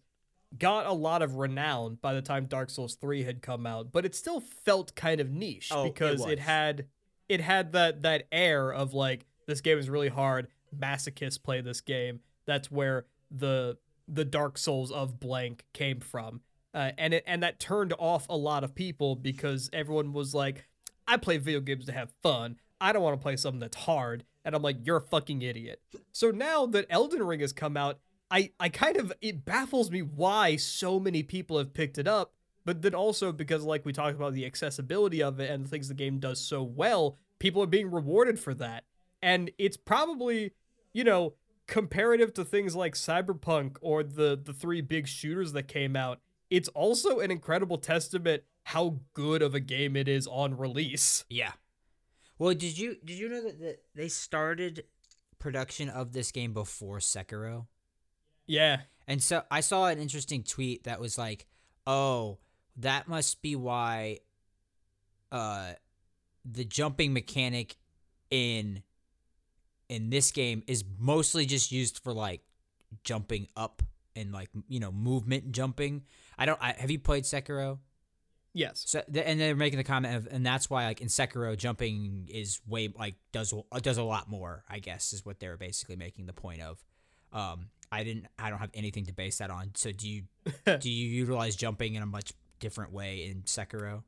got 0.57 0.85
a 0.85 0.93
lot 0.93 1.21
of 1.21 1.35
renown 1.35 1.97
by 2.01 2.13
the 2.13 2.21
time 2.21 2.45
Dark 2.45 2.69
Souls 2.69 2.95
3 2.95 3.23
had 3.23 3.41
come 3.41 3.65
out, 3.65 3.91
but 3.91 4.05
it 4.05 4.15
still 4.15 4.39
felt 4.39 4.95
kind 4.95 5.19
of 5.19 5.29
niche 5.29 5.69
Oh, 5.73 5.83
because 5.83 6.21
it, 6.21 6.37
was. 6.37 6.39
had 6.39 6.85
it 7.27 7.41
had 7.41 7.73
that 7.73 8.03
that 8.03 8.27
air 8.31 8.71
of 8.71 8.93
like 8.93 9.25
this 9.47 9.59
game 9.59 9.77
is 9.77 9.89
really 9.89 10.07
hard, 10.09 10.47
masochists 10.77 11.41
play 11.41 11.59
this 11.61 11.81
game. 11.81 12.21
That's 12.45 12.71
where 12.71 13.05
the 13.29 13.77
the 14.07 14.23
Dark 14.23 14.57
Souls 14.57 14.91
of 14.91 15.19
blank 15.19 15.65
came 15.73 15.99
from. 15.99 16.41
Uh, 16.75 16.91
and 16.97 17.13
it 17.13 17.23
and 17.25 17.41
that 17.41 17.59
turned 17.59 17.93
off 17.97 18.27
a 18.29 18.35
lot 18.35 18.63
of 18.65 18.75
people 18.75 19.15
because 19.15 19.69
everyone 19.71 20.11
was 20.11 20.35
like, 20.35 20.67
I 21.07 21.15
play 21.17 21.37
video 21.37 21.61
games 21.61 21.85
to 21.85 21.93
have 21.93 22.11
fun. 22.21 22.57
I 22.81 22.91
don't 22.91 23.01
want 23.01 23.17
to 23.17 23.23
play 23.23 23.37
something 23.37 23.61
that's 23.61 23.77
hard. 23.77 24.25
And 24.43 24.53
I'm 24.53 24.61
like, 24.61 24.85
you're 24.85 24.97
a 24.97 25.01
fucking 25.01 25.41
idiot. 25.41 25.81
So 26.11 26.31
now 26.31 26.65
that 26.67 26.85
Elden 26.89 27.23
Ring 27.23 27.39
has 27.39 27.53
come 27.53 27.77
out, 27.77 27.99
I, 28.29 28.51
I 28.59 28.69
kind 28.69 28.97
of, 28.97 29.13
it 29.21 29.45
baffles 29.45 29.89
me 29.89 30.01
why 30.01 30.57
so 30.57 30.99
many 30.99 31.23
people 31.23 31.57
have 31.57 31.73
picked 31.73 31.97
it 31.97 32.07
up. 32.07 32.33
But 32.65 32.81
then 32.81 32.93
also 32.93 33.31
because, 33.31 33.63
like 33.63 33.85
we 33.85 33.93
talked 33.93 34.15
about, 34.15 34.33
the 34.33 34.45
accessibility 34.45 35.23
of 35.23 35.39
it 35.39 35.49
and 35.49 35.63
the 35.63 35.69
things 35.69 35.87
the 35.87 35.93
game 35.93 36.19
does 36.19 36.41
so 36.41 36.61
well, 36.61 37.17
people 37.39 37.63
are 37.63 37.67
being 37.67 37.89
rewarded 37.89 38.39
for 38.39 38.53
that. 38.55 38.83
And 39.21 39.51
it's 39.57 39.77
probably, 39.77 40.51
you 40.91 41.03
know, 41.03 41.35
comparative 41.67 42.33
to 42.33 42.43
things 42.43 42.75
like 42.75 42.95
Cyberpunk 42.95 43.77
or 43.81 44.03
the 44.03 44.39
the 44.41 44.53
three 44.53 44.81
big 44.81 45.07
shooters 45.07 45.53
that 45.53 45.67
came 45.67 45.95
out, 45.95 46.19
it's 46.49 46.69
also 46.69 47.19
an 47.19 47.31
incredible 47.31 47.77
testament 47.77 48.43
how 48.63 48.99
good 49.13 49.41
of 49.41 49.53
a 49.53 49.59
game 49.59 49.95
it 49.95 50.07
is 50.07 50.27
on 50.27 50.57
release. 50.57 51.23
Yeah. 51.29 51.51
Well, 52.37 52.53
did 52.53 52.77
you 52.77 52.97
did 53.03 53.17
you 53.17 53.29
know 53.29 53.43
that, 53.43 53.59
that 53.59 53.83
they 53.93 54.07
started 54.07 54.85
production 55.39 55.89
of 55.89 56.13
this 56.13 56.31
game 56.31 56.53
before 56.53 56.97
Sekiro? 56.97 57.67
Yeah. 58.47 58.81
And 59.07 59.21
so 59.21 59.43
I 59.51 59.61
saw 59.61 59.87
an 59.87 59.99
interesting 59.99 60.43
tweet 60.43 60.83
that 60.85 60.99
was 60.99 61.17
like, 61.17 61.45
"Oh, 61.85 62.39
that 62.77 63.07
must 63.07 63.41
be 63.41 63.55
why 63.55 64.19
uh 65.31 65.73
the 66.43 66.65
jumping 66.65 67.13
mechanic 67.13 67.77
in 68.29 68.83
in 69.89 70.09
this 70.09 70.31
game 70.31 70.63
is 70.67 70.83
mostly 70.99 71.45
just 71.45 71.71
used 71.71 71.99
for 71.99 72.13
like 72.13 72.41
jumping 73.03 73.47
up 73.55 73.81
and 74.15 74.31
like, 74.31 74.49
you 74.67 74.79
know, 74.79 74.91
movement 74.91 75.51
jumping. 75.51 76.03
I 76.37 76.45
don't 76.45 76.61
I, 76.61 76.75
have 76.77 76.91
you 76.91 76.99
played 76.99 77.23
Sekiro? 77.23 77.79
Yes. 78.53 78.83
So 78.87 79.03
and 79.13 79.39
they're 79.39 79.55
making 79.55 79.77
the 79.77 79.83
comment 79.83 80.15
of, 80.15 80.27
and 80.31 80.45
that's 80.45 80.69
why 80.69 80.85
like 80.85 81.01
in 81.01 81.09
Sekiro 81.09 81.57
jumping 81.57 82.29
is 82.31 82.61
way 82.65 82.89
like 82.97 83.15
does 83.33 83.53
uh, 83.53 83.79
does 83.79 83.97
a 83.97 84.03
lot 84.03 84.29
more. 84.29 84.63
I 84.69 84.79
guess 84.79 85.11
is 85.11 85.25
what 85.25 85.39
they're 85.39 85.57
basically 85.57 85.97
making 85.97 86.25
the 86.25 86.33
point 86.33 86.61
of. 86.61 86.83
Um, 87.33 87.67
I 87.91 88.03
didn't. 88.03 88.27
I 88.39 88.49
don't 88.49 88.59
have 88.59 88.71
anything 88.73 89.05
to 89.07 89.13
base 89.13 89.39
that 89.39 89.49
on. 89.49 89.71
So 89.75 89.91
do 89.91 90.09
you 90.09 90.23
do 90.79 90.89
you 90.89 91.07
utilize 91.07 91.57
jumping 91.57 91.95
in 91.95 92.01
a 92.01 92.05
much 92.05 92.31
different 92.59 92.93
way 92.93 93.25
in 93.25 93.41
Sekiro? 93.43 94.03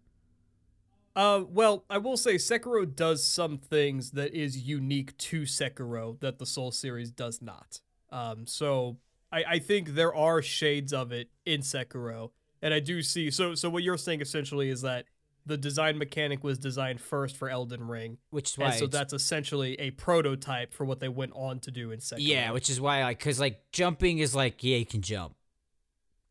Uh, 1.13 1.43
well, 1.49 1.83
I 1.89 1.97
will 1.97 2.15
say 2.15 2.35
Sekiro 2.35 2.95
does 2.95 3.25
some 3.25 3.57
things 3.57 4.11
that 4.11 4.33
is 4.33 4.67
unique 4.67 5.17
to 5.17 5.41
Sekiro 5.41 6.19
that 6.19 6.37
the 6.37 6.45
Soul 6.45 6.71
series 6.71 7.09
does 7.09 7.41
not. 7.41 7.81
Um, 8.11 8.45
so 8.45 8.97
I, 9.31 9.43
I 9.47 9.59
think 9.59 9.89
there 9.95 10.15
are 10.15 10.41
shades 10.41 10.93
of 10.93 11.11
it 11.11 11.29
in 11.45 11.61
Sekiro, 11.61 12.31
and 12.61 12.73
I 12.73 12.79
do 12.79 13.01
see. 13.01 13.29
So, 13.31 13.55
so 13.55 13.69
what 13.69 13.83
you're 13.83 13.97
saying 13.97 14.21
essentially 14.21 14.69
is 14.69 14.81
that 14.81 15.05
the 15.45 15.57
design 15.57 15.97
mechanic 15.97 16.43
was 16.43 16.57
designed 16.57 16.99
first 16.99 17.37
for 17.37 17.49
Elden 17.49 17.87
Ring, 17.87 18.17
Which 18.31 18.51
is 18.51 18.57
why 18.57 18.71
so 18.71 18.85
that's 18.87 19.13
essentially 19.13 19.75
a 19.79 19.91
prototype 19.91 20.73
for 20.73 20.85
what 20.85 20.99
they 20.99 21.07
went 21.09 21.31
on 21.35 21.59
to 21.61 21.71
do 21.71 21.91
in 21.91 21.99
Sekiro. 21.99 22.17
yeah, 22.19 22.51
which 22.51 22.69
is 22.69 22.81
why 22.81 23.01
like 23.03 23.19
because 23.19 23.39
like 23.39 23.61
jumping 23.71 24.19
is 24.19 24.35
like 24.35 24.63
yeah 24.63 24.77
you 24.77 24.85
can 24.85 25.01
jump, 25.01 25.35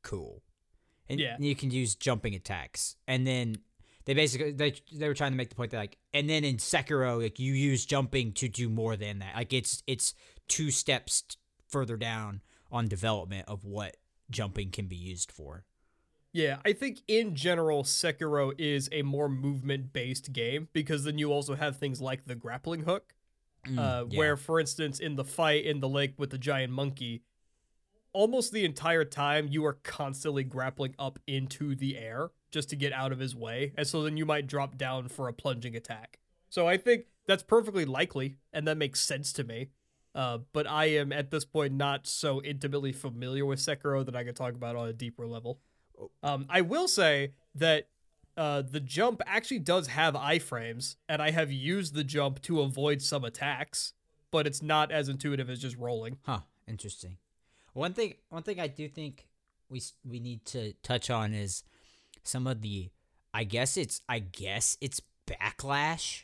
cool, 0.02 0.42
and 1.08 1.18
Yeah. 1.20 1.36
you 1.38 1.54
can 1.54 1.70
use 1.70 1.94
jumping 1.94 2.34
attacks, 2.34 2.96
and 3.06 3.26
then 3.26 3.56
they 4.04 4.14
basically 4.14 4.52
they 4.52 4.74
they 4.92 5.08
were 5.08 5.14
trying 5.14 5.32
to 5.32 5.36
make 5.36 5.48
the 5.48 5.54
point 5.56 5.70
that 5.72 5.78
like 5.78 5.98
and 6.14 6.28
then 6.30 6.44
in 6.44 6.56
Sekiro 6.58 7.20
like 7.22 7.38
you 7.38 7.52
use 7.52 7.84
jumping 7.86 8.32
to 8.34 8.48
do 8.48 8.68
more 8.68 8.96
than 8.96 9.18
that 9.20 9.34
like 9.34 9.52
it's 9.52 9.82
it's 9.86 10.14
two 10.48 10.70
steps 10.70 11.24
further 11.68 11.96
down 11.96 12.40
on 12.70 12.88
development 12.88 13.46
of 13.48 13.64
what 13.64 13.96
jumping 14.30 14.70
can 14.70 14.86
be 14.86 14.96
used 14.96 15.30
for. 15.30 15.64
Yeah, 16.32 16.58
I 16.66 16.72
think 16.74 17.00
in 17.08 17.34
general, 17.34 17.82
Sekiro 17.82 18.52
is 18.58 18.88
a 18.92 19.02
more 19.02 19.28
movement 19.28 19.92
based 19.92 20.32
game 20.32 20.68
because 20.72 21.04
then 21.04 21.16
you 21.18 21.32
also 21.32 21.54
have 21.54 21.78
things 21.78 22.00
like 22.00 22.24
the 22.26 22.34
grappling 22.34 22.82
hook, 22.82 23.14
uh, 23.66 23.70
Mm, 23.70 24.12
yeah. 24.12 24.18
where, 24.18 24.36
for 24.36 24.60
instance, 24.60 25.00
in 25.00 25.16
the 25.16 25.24
fight 25.24 25.64
in 25.64 25.80
the 25.80 25.88
lake 25.88 26.14
with 26.18 26.30
the 26.30 26.38
giant 26.38 26.72
monkey, 26.72 27.22
almost 28.12 28.52
the 28.52 28.64
entire 28.64 29.04
time 29.04 29.48
you 29.50 29.64
are 29.64 29.74
constantly 29.82 30.44
grappling 30.44 30.94
up 30.98 31.18
into 31.26 31.74
the 31.74 31.96
air 31.96 32.30
just 32.50 32.68
to 32.70 32.76
get 32.76 32.92
out 32.92 33.12
of 33.12 33.18
his 33.18 33.34
way. 33.34 33.72
And 33.76 33.86
so 33.86 34.02
then 34.02 34.16
you 34.16 34.26
might 34.26 34.46
drop 34.46 34.76
down 34.76 35.08
for 35.08 35.28
a 35.28 35.32
plunging 35.32 35.74
attack. 35.74 36.18
So 36.48 36.66
I 36.68 36.76
think 36.76 37.06
that's 37.26 37.42
perfectly 37.42 37.84
likely, 37.84 38.36
and 38.52 38.66
that 38.68 38.76
makes 38.76 39.00
sense 39.00 39.32
to 39.34 39.44
me. 39.44 39.68
Uh, 40.16 40.38
but 40.54 40.66
I 40.66 40.86
am 40.86 41.12
at 41.12 41.30
this 41.30 41.44
point 41.44 41.74
not 41.74 42.06
so 42.06 42.42
intimately 42.42 42.90
familiar 42.90 43.44
with 43.44 43.58
Sekiro 43.58 44.04
that 44.06 44.16
I 44.16 44.24
could 44.24 44.34
talk 44.34 44.54
about 44.54 44.74
on 44.74 44.88
a 44.88 44.92
deeper 44.94 45.26
level. 45.26 45.60
Um, 46.22 46.46
I 46.48 46.62
will 46.62 46.88
say 46.88 47.34
that 47.54 47.88
uh, 48.34 48.62
the 48.62 48.80
jump 48.80 49.20
actually 49.26 49.58
does 49.58 49.88
have 49.88 50.14
iframes, 50.14 50.96
and 51.06 51.20
I 51.20 51.32
have 51.32 51.52
used 51.52 51.94
the 51.94 52.02
jump 52.02 52.40
to 52.42 52.62
avoid 52.62 53.02
some 53.02 53.24
attacks, 53.24 53.92
but 54.30 54.46
it's 54.46 54.62
not 54.62 54.90
as 54.90 55.10
intuitive 55.10 55.50
as 55.50 55.60
just 55.60 55.76
rolling. 55.76 56.16
Huh. 56.22 56.40
Interesting. 56.66 57.18
One 57.74 57.92
thing. 57.92 58.14
One 58.30 58.42
thing 58.42 58.58
I 58.58 58.68
do 58.68 58.88
think 58.88 59.28
we 59.68 59.82
we 60.02 60.18
need 60.18 60.46
to 60.46 60.72
touch 60.82 61.10
on 61.10 61.34
is 61.34 61.62
some 62.22 62.46
of 62.46 62.62
the. 62.62 62.88
I 63.34 63.44
guess 63.44 63.76
it's. 63.76 64.00
I 64.08 64.20
guess 64.20 64.78
it's 64.80 65.02
backlash 65.26 66.22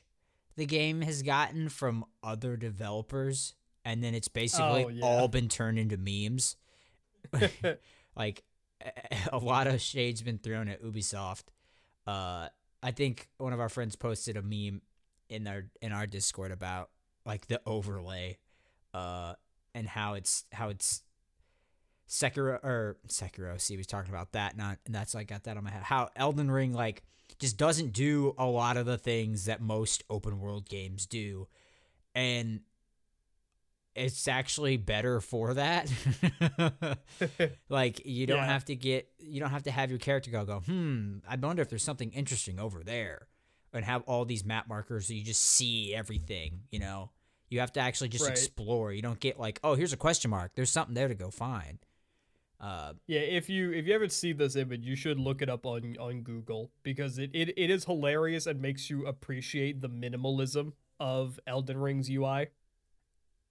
the 0.57 0.67
game 0.67 1.01
has 1.03 1.23
gotten 1.23 1.69
from 1.69 2.05
other 2.23 2.57
developers, 2.57 3.55
and 3.85 4.03
then 4.03 4.15
it's 4.15 4.29
basically 4.29 4.85
Oh, 4.85 4.89
yeah. 4.89 5.05
all 5.05 5.29
been 5.29 5.49
turned 5.49 5.79
into 5.79 5.97
memes. 5.97 6.57
like 8.17 8.43
a 9.33 9.39
lot 9.39 9.67
of 9.67 9.81
shades 9.81 10.23
been 10.23 10.39
thrown 10.39 10.69
at 10.69 10.83
Ubisoft. 10.83 11.45
Uh, 12.07 12.49
I 12.83 12.91
think 12.91 13.29
one 13.39 13.53
of 13.53 13.61
our 13.61 13.69
friends 13.69 13.95
posted 13.97 14.37
a 14.37 14.43
meme 14.43 14.83
in 15.29 15.47
our 15.47 15.65
in 15.81 15.93
our 15.93 16.07
Discord 16.07 16.51
about 16.51 16.91
like 17.25 17.47
the 17.47 17.61
overlay, 17.65 18.39
uh, 18.93 19.35
and 19.75 19.87
how 19.89 20.15
it's 20.15 20.45
how 20.53 20.69
it's 20.69 21.03
Sekiro 22.09 22.63
or 22.65 22.97
Sekiro. 23.09 23.61
See, 23.61 23.75
we 23.75 23.79
was 23.79 23.87
talking 23.87 24.11
about 24.13 24.33
that. 24.33 24.57
Not 24.57 24.79
and 24.85 24.95
that's 24.95 25.15
I 25.15 25.25
got 25.25 25.45
that 25.45 25.57
on 25.57 25.65
my 25.65 25.71
head. 25.71 25.85
How 25.85 26.09
Elden 26.17 26.51
Ring 26.51 26.73
like 26.73 27.05
just 27.39 27.57
doesn't 27.57 27.93
do 27.93 28.35
a 28.37 28.47
lot 28.47 28.77
of 28.77 28.85
the 28.85 28.99
things 28.99 29.45
that 29.47 29.61
most 29.61 30.03
open 30.11 30.41
world 30.41 30.69
games 30.69 31.07
do, 31.07 31.47
and 32.15 32.61
it's 33.95 34.27
actually 34.29 34.77
better 34.77 35.21
for 35.21 35.55
that. 35.55 35.91
like 37.69 38.05
you 38.07 38.27
don't 38.27 38.39
Yeah. 38.39 38.47
have 38.47 38.65
to 38.67 38.75
get 38.77 39.09
you 39.19 39.41
don't 39.41 39.51
have 39.51 39.65
to 39.65 39.71
have 39.71 39.91
your 39.91 39.99
character 39.99 40.31
go 40.31 40.45
go 40.45 40.61
hmm 40.61 41.19
I 41.29 41.37
wonder 41.37 41.63
if 41.63 41.69
there's 41.69 41.85
something 41.85 42.11
interesting 42.13 42.59
over 42.59 42.83
there 42.83 43.27
and 43.73 43.85
have 43.85 44.03
all 44.03 44.25
these 44.25 44.45
map 44.45 44.69
markers 44.69 45.07
so 45.09 45.15
you 45.15 45.23
just 45.25 45.43
see 45.43 45.95
everything 45.95 46.61
you 46.71 46.79
know 46.79 47.11
you 47.49 47.61
have 47.61 47.73
to 47.73 47.81
actually 47.81 48.09
just 48.09 48.25
Right. 48.25 48.33
explore 48.33 48.93
you 48.93 49.03
don't 49.03 49.21
get 49.21 49.39
like 49.39 49.61
oh 49.65 49.75
here's 49.75 49.93
a 49.93 49.97
question 49.97 50.31
mark 50.31 50.53
there's 50.55 50.71
something 50.71 50.95
there 50.95 51.09
to 51.09 51.15
go 51.15 51.31
find 51.31 51.79
uh 52.61 52.93
Yeah, 53.07 53.21
if 53.21 53.49
you 53.49 53.73
if 53.73 53.87
you 53.87 53.93
haven't 53.93 54.13
seen 54.13 54.37
this 54.37 54.55
image, 54.57 54.85
you 54.87 54.95
should 54.97 55.19
look 55.19 55.43
it 55.43 55.49
up 55.49 55.67
on 55.67 55.97
on 55.99 56.23
Google 56.23 56.71
because 56.83 57.19
it, 57.19 57.31
it, 57.35 57.53
it 57.59 57.71
is 57.71 57.85
hilarious 57.87 58.47
and 58.47 58.61
makes 58.61 58.89
you 58.91 59.05
appreciate 59.07 59.81
the 59.81 59.89
minimalism 59.89 60.73
of 61.01 61.41
Elden 61.47 61.79
Ring's 61.79 62.09
UI. 62.09 62.49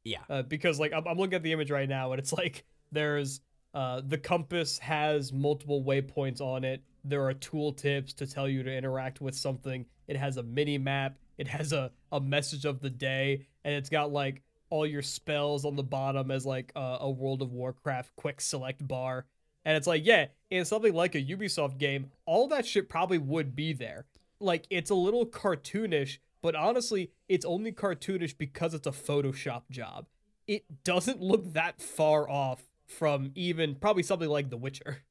Yeah 0.03 0.19
Uh, 0.29 0.41
because 0.41 0.79
like 0.79 0.93
I'm, 0.93 1.07
I'm 1.07 1.17
looking 1.17 1.35
at 1.35 1.43
the 1.43 1.51
image 1.51 1.71
right 1.71 1.89
now 1.89 2.11
and 2.11 2.19
it's 2.19 2.33
like 2.33 2.65
there's 2.91 3.41
uh 3.73 4.01
the 4.05 4.17
compass 4.17 4.77
has 4.79 5.31
multiple 5.31 5.83
waypoints 5.83 6.41
on 6.41 6.63
it. 6.63 6.83
There 7.03 7.25
are 7.27 7.33
tooltips 7.33 8.13
to 8.15 8.27
tell 8.27 8.47
you 8.47 8.63
to 8.63 8.71
interact 8.71 9.21
with 9.21 9.35
something. 9.35 9.85
It 10.07 10.17
has 10.17 10.37
a 10.37 10.43
mini 10.43 10.77
map. 10.77 11.17
It 11.37 11.47
has 11.47 11.73
a 11.73 11.91
a 12.11 12.19
message 12.19 12.65
of 12.65 12.81
the 12.81 12.89
day, 12.89 13.47
and 13.63 13.73
it's 13.73 13.89
got 13.89 14.11
like 14.11 14.43
all 14.69 14.85
your 14.85 15.01
spells 15.01 15.65
on 15.65 15.75
the 15.75 15.83
bottom 15.83 16.31
as 16.31 16.45
like 16.45 16.71
a, 16.75 16.97
a 17.01 17.09
World 17.09 17.41
of 17.41 17.51
Warcraft 17.51 18.15
quick 18.15 18.39
select 18.41 18.87
bar. 18.87 19.25
And 19.65 19.77
it's 19.77 19.85
like, 19.87 20.05
yeah, 20.05 20.27
in 20.49 20.65
something 20.65 20.93
like 20.93 21.13
a 21.15 21.21
Ubisoft 21.21 21.77
game, 21.77 22.11
all 22.25 22.47
that 22.47 22.65
shit 22.65 22.89
probably 22.89 23.17
would 23.19 23.55
be 23.55 23.73
there. 23.73 24.05
Like 24.39 24.65
it's 24.69 24.89
a 24.89 24.95
little 24.95 25.25
cartoonish, 25.25 26.17
but 26.41 26.55
honestly, 26.55 27.11
it's 27.29 27.45
only 27.45 27.71
cartoonish 27.71 28.37
because 28.37 28.73
it's 28.73 28.87
a 28.87 28.91
Photoshop 28.91 29.63
job. 29.69 30.07
It 30.47 30.83
doesn't 30.83 31.21
look 31.21 31.53
that 31.53 31.81
far 31.81 32.29
off 32.29 32.63
from 32.85 33.31
even 33.35 33.75
probably 33.75 34.03
something 34.03 34.27
like 34.29 34.49
The 34.49 34.57
Witcher. 34.57 35.03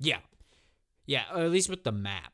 yeah 0.00 0.18
yeah 1.06 1.22
or 1.34 1.42
at 1.44 1.50
least 1.50 1.70
with 1.70 1.84
the 1.84 1.92
map 1.92 2.32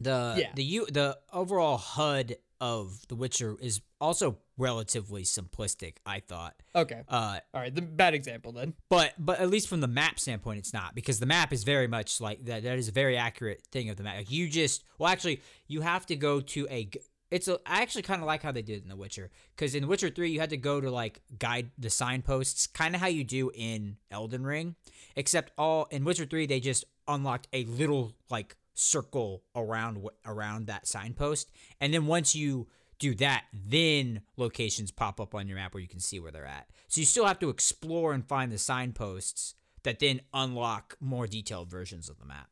the 0.00 0.34
Yeah. 0.38 0.52
the 0.54 0.64
u 0.64 0.86
the 0.86 1.18
overall 1.32 1.76
hud 1.76 2.36
of 2.60 3.06
the 3.08 3.14
witcher 3.14 3.56
is 3.60 3.80
also 4.00 4.38
relatively 4.56 5.22
simplistic. 5.22 5.94
I 6.06 6.20
thought. 6.20 6.54
Okay. 6.74 7.02
Uh, 7.08 7.38
All 7.52 7.60
right. 7.60 7.74
The 7.74 7.82
bad 7.82 8.14
example 8.14 8.52
then. 8.52 8.74
but 8.88 9.12
but 9.18 9.40
at 9.40 9.50
least 9.50 9.68
from 9.68 9.80
the 9.80 9.88
map 9.88 10.18
standpoint, 10.18 10.58
it's 10.58 10.72
not 10.72 10.94
because 10.94 11.20
the 11.20 11.26
map 11.26 11.52
is 11.52 11.64
very 11.64 11.86
much 11.86 12.20
like 12.20 12.44
that. 12.46 12.62
That 12.62 12.78
is 12.78 12.88
a 12.88 12.92
very 12.92 13.16
accurate 13.16 13.62
thing 13.70 13.88
of 13.90 13.96
the 13.96 14.02
map. 14.02 14.16
Like 14.16 14.30
you 14.30 14.48
just 14.48 14.84
well, 14.98 15.10
actually, 15.10 15.40
you 15.66 15.80
have 15.80 16.06
to 16.06 16.16
go 16.16 16.40
to 16.40 16.66
a. 16.70 16.88
It's 17.30 17.48
a. 17.48 17.58
I 17.66 17.82
actually 17.82 18.02
kind 18.02 18.20
of 18.20 18.26
like 18.26 18.42
how 18.42 18.52
they 18.52 18.62
did 18.62 18.78
it 18.78 18.82
in 18.84 18.88
The 18.88 18.96
Witcher 18.96 19.30
because 19.56 19.74
in 19.74 19.82
The 19.82 19.88
Witcher 19.88 20.10
Three, 20.10 20.30
you 20.30 20.40
had 20.40 20.50
to 20.50 20.56
go 20.56 20.80
to 20.80 20.90
like 20.90 21.20
guide 21.38 21.70
the 21.78 21.90
signposts, 21.90 22.66
kind 22.66 22.94
of 22.94 23.00
how 23.00 23.08
you 23.08 23.24
do 23.24 23.50
in 23.54 23.96
Elden 24.10 24.44
Ring, 24.44 24.76
except 25.16 25.52
all 25.58 25.86
in 25.90 26.04
Witcher 26.04 26.26
Three 26.26 26.46
they 26.46 26.60
just 26.60 26.84
unlocked 27.08 27.48
a 27.52 27.64
little 27.64 28.12
like 28.30 28.56
circle 28.74 29.42
around 29.56 30.06
around 30.24 30.66
that 30.68 30.86
signpost, 30.86 31.50
and 31.80 31.92
then 31.92 32.06
once 32.06 32.36
you 32.36 32.68
do 32.98 33.14
that, 33.16 33.44
then 33.52 34.22
locations 34.36 34.90
pop 34.90 35.20
up 35.20 35.34
on 35.34 35.46
your 35.48 35.56
map 35.56 35.74
where 35.74 35.80
you 35.80 35.88
can 35.88 36.00
see 36.00 36.20
where 36.20 36.30
they're 36.30 36.46
at. 36.46 36.68
So 36.88 37.00
you 37.00 37.06
still 37.06 37.26
have 37.26 37.38
to 37.40 37.48
explore 37.48 38.12
and 38.12 38.26
find 38.26 38.50
the 38.52 38.58
signposts 38.58 39.54
that 39.82 39.98
then 39.98 40.20
unlock 40.32 40.96
more 41.00 41.26
detailed 41.26 41.70
versions 41.70 42.08
of 42.08 42.18
the 42.18 42.24
map. 42.24 42.48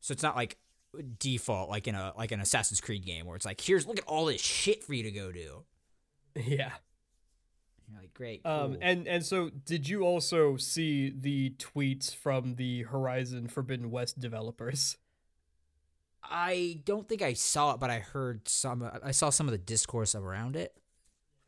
So 0.00 0.12
it's 0.12 0.22
not 0.22 0.36
like 0.36 0.58
default 1.18 1.70
like 1.70 1.88
in 1.88 1.94
a 1.94 2.12
like 2.16 2.32
an 2.32 2.40
Assassin's 2.40 2.80
Creed 2.80 3.04
game 3.04 3.24
where 3.26 3.34
it's 3.36 3.46
like 3.46 3.60
here's 3.60 3.86
look 3.86 3.98
at 3.98 4.04
all 4.04 4.26
this 4.26 4.42
shit 4.42 4.84
for 4.84 4.94
you 4.94 5.02
to 5.04 5.10
go 5.10 5.32
do. 5.32 5.64
Yeah. 6.34 6.70
You're 7.90 8.00
like 8.00 8.14
great. 8.14 8.46
Um, 8.46 8.78
and 8.80 9.06
and 9.06 9.24
so 9.24 9.50
did 9.50 9.86
you 9.86 10.02
also 10.02 10.56
see 10.56 11.12
the 11.14 11.50
tweets 11.58 12.14
from 12.14 12.54
the 12.54 12.84
Horizon 12.84 13.48
Forbidden 13.48 13.90
West 13.90 14.18
developers? 14.18 14.96
I 16.22 16.80
don't 16.84 17.08
think 17.08 17.22
I 17.22 17.32
saw 17.32 17.74
it, 17.74 17.80
but 17.80 17.90
I 17.90 17.98
heard 17.98 18.48
some. 18.48 18.88
I 19.02 19.10
saw 19.10 19.30
some 19.30 19.46
of 19.46 19.52
the 19.52 19.58
discourse 19.58 20.14
around 20.14 20.56
it. 20.56 20.76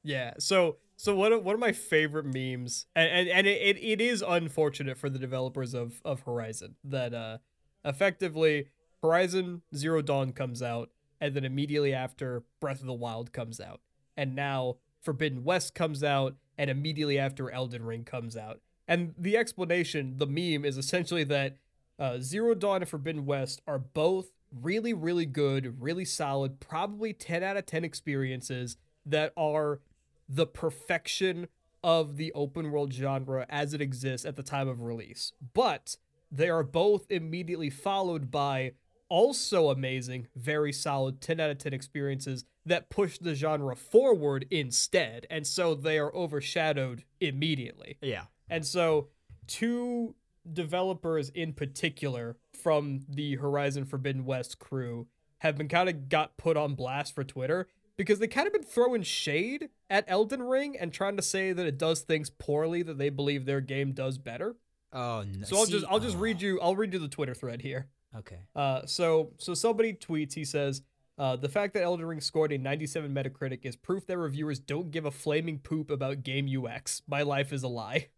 Yeah. 0.03 0.35
So 0.39 0.77
so 0.97 1.15
one 1.17 1.33
of 1.33 1.45
one 1.45 1.55
of 1.55 1.61
my 1.61 1.73
favorite 1.73 2.27
memes, 2.27 2.87
and 2.95 3.11
and, 3.11 3.29
and 3.29 3.47
it, 3.47 3.79
it, 3.83 4.01
is 4.01 4.23
unfortunate 4.27 4.97
for 4.99 5.11
the 5.11 5.19
developers 5.19 5.75
of 5.75 6.01
of 6.05 6.21
Horizon 6.21 6.77
that 6.85 7.15
uh 7.15 7.39
effectively 7.85 8.69
Horizon 9.03 9.63
Zero 9.75 10.03
Dawn 10.03 10.33
comes 10.33 10.63
out, 10.63 10.91
and 11.21 11.35
then 11.35 11.45
immediately 11.45 11.93
after 11.93 12.45
Breath 12.61 12.81
of 12.81 12.87
the 12.87 12.93
Wild 12.93 13.33
comes 13.33 13.61
out, 13.61 13.81
and 14.17 14.37
now 14.37 14.77
Forbidden 15.03 15.45
West 15.45 15.75
comes 15.75 16.05
out, 16.05 16.37
and 16.57 16.71
immediately 16.71 17.19
after 17.19 17.51
Elden 17.51 17.85
Ring 17.85 18.05
comes 18.05 18.37
out. 18.37 18.61
And 18.87 19.15
the 19.19 19.37
explanation, 19.37 20.19
the 20.19 20.27
meme, 20.27 20.65
is 20.65 20.77
essentially 20.77 21.25
that 21.25 21.57
uh, 21.99 22.19
Zero 22.21 22.55
Dawn 22.55 22.83
and 22.83 22.89
Forbidden 22.89 23.25
West 23.25 23.63
are 23.67 23.79
both 23.79 24.34
really, 24.63 24.93
really 24.93 25.27
good, 25.27 25.81
really 25.81 26.05
solid, 26.05 26.61
probably 26.61 27.13
10 27.13 27.43
out 27.43 27.57
of 27.57 27.67
10 27.67 27.85
experiences 27.85 28.77
that 29.07 29.33
are 29.37 29.81
the 30.29 30.47
perfection 30.47 31.49
of 31.83 32.17
the 32.17 32.33
open 32.33 32.71
world 32.71 32.93
genre 32.93 33.45
as 33.49 33.75
it 33.75 33.81
exists 33.81 34.25
at 34.25 34.37
the 34.37 34.43
time 34.43 34.69
of 34.69 34.83
release. 34.83 35.33
But 35.53 35.97
they 36.31 36.49
are 36.49 36.63
both 36.63 37.11
immediately 37.11 37.71
followed 37.71 38.31
by 38.31 38.73
also 39.09 39.69
amazing, 39.69 40.29
very 40.35 40.73
solid 40.73 41.21
10 41.21 41.41
out 41.41 41.51
of 41.51 41.59
10 41.59 41.73
experiences 41.75 42.45
that 42.65 42.89
push 42.89 43.19
the 43.19 43.35
genre 43.35 43.77
forward 43.77 44.47
instead. 44.51 45.27
And 45.31 45.47
so 45.47 45.75
they 45.75 45.99
are 45.99 46.15
overshadowed 46.15 47.05
immediately. 47.21 47.99
Yeah. 48.01 48.25
And 48.49 48.65
so, 48.65 49.09
two 49.47 50.15
developers 50.53 51.31
in 51.31 51.53
particular 51.53 52.37
from 52.53 53.05
the 53.09 53.37
Horizon 53.37 53.85
Forbidden 53.85 54.25
West 54.25 54.59
crew 54.59 55.07
have 55.39 55.57
been 55.57 55.69
kind 55.69 55.89
of 55.89 56.09
got 56.09 56.37
put 56.37 56.57
on 56.57 56.75
blast 56.75 57.15
for 57.15 57.25
Twitter 57.25 57.69
because 57.97 58.19
they 58.19 58.27
kind 58.27 58.47
of 58.47 58.53
been 58.53 58.63
throwing 58.63 59.03
shade 59.03 59.69
at 59.89 60.05
Elden 60.09 60.43
Ring 60.43 60.77
and 60.79 60.93
trying 60.93 61.17
to 61.17 61.23
say 61.23 61.53
that 61.53 61.67
it 61.67 61.79
does 61.79 62.01
things 62.01 62.31
poorly 62.31 62.83
that 62.83 62.99
they 62.99 63.09
believe 63.09 63.45
their 63.45 63.61
game 63.61 63.93
does 63.93 64.19
better. 64.19 64.57
Oh 64.93 65.25
no. 65.27 65.45
So 65.45 65.57
I'll 65.57 65.67
See- 65.67 65.73
just 65.73 65.87
I'll 65.89 66.01
just 66.01 66.17
oh, 66.17 66.21
read 66.21 66.41
you 66.41 66.61
I'll 66.61 66.77
read 66.77 66.93
you 66.93 66.99
the 66.99 67.09
Twitter 67.09 67.35
thread 67.35 67.63
here. 67.63 67.89
Okay. 68.17 68.39
Uh, 68.55 68.87
so 68.87 69.33
so 69.39 69.55
somebody 69.55 69.93
tweets. 69.93 70.35
He 70.35 70.45
says, 70.45 70.83
uh, 71.19 71.37
"The 71.37 71.49
fact 71.49 71.75
that 71.75 71.83
Elden 71.83 72.07
Ring 72.07 72.21
scored 72.21 72.53
a 72.53 72.59
97 72.59 73.13
Metacritic 73.13 73.65
is 73.65 73.75
proof 73.75 74.07
that 74.07 74.19
reviewers 74.19 74.61
don't 74.61 74.93
give 74.93 75.05
a 75.05 75.11
flaming 75.11 75.59
poop 75.59 75.91
about 75.91 76.23
game 76.23 76.49
UX. 76.49 77.03
My 77.09 77.23
life 77.23 77.53
is 77.53 77.65
a 77.65 77.69
lie." 77.69 78.09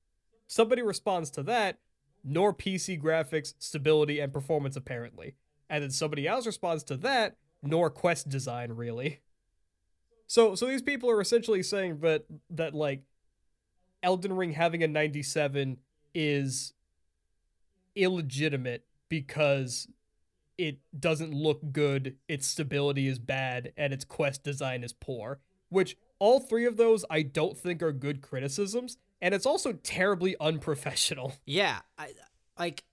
Somebody 0.47 0.83
responds 0.83 1.31
to 1.33 1.43
that, 1.45 1.81
nor 2.27 2.53
PC 2.53 3.01
graphics, 3.01 3.55
stability, 3.59 4.21
and 4.21 4.33
performance 4.33 4.77
apparently. 4.77 5.37
And 5.71 5.83
then 5.83 5.91
somebody 5.91 6.27
else 6.27 6.47
responds 6.47 6.83
to 6.85 6.97
that, 6.99 7.37
nor 7.63 7.89
quest 7.89 8.29
design 8.29 8.73
really. 8.73 9.21
So 10.27 10.55
so 10.55 10.67
these 10.67 10.83
people 10.83 11.09
are 11.11 11.21
essentially 11.21 11.63
saying 11.63 12.01
that 12.01 12.25
that 12.51 12.75
like 12.75 13.03
Elden 14.03 14.35
Ring 14.35 14.53
having 14.53 14.83
a 14.83 14.89
97 14.89 15.79
is 16.15 16.73
illegitimate 17.95 18.85
because 19.09 19.89
it 20.59 20.79
doesn't 20.99 21.35
look 21.35 21.61
good, 21.73 22.17
its 22.29 22.47
stability 22.47 23.07
is 23.09 23.19
bad, 23.19 23.73
and 23.77 23.93
its 23.93 24.05
quest 24.05 24.43
design 24.43 24.83
is 24.83 24.93
poor. 24.93 25.41
Which 25.69 25.97
all 26.19 26.41
three 26.41 26.65
of 26.65 26.77
those 26.77 27.05
I 27.11 27.23
don't 27.23 27.59
think 27.59 27.83
are 27.83 27.93
good 27.93 28.23
criticisms, 28.23 28.97
and 29.21 29.35
it's 29.35 29.47
also 29.47 29.73
terribly 29.73 30.37
unprofessional. 30.41 31.35
Yeah, 31.47 31.81
I 31.99 32.13
like, 32.59 32.85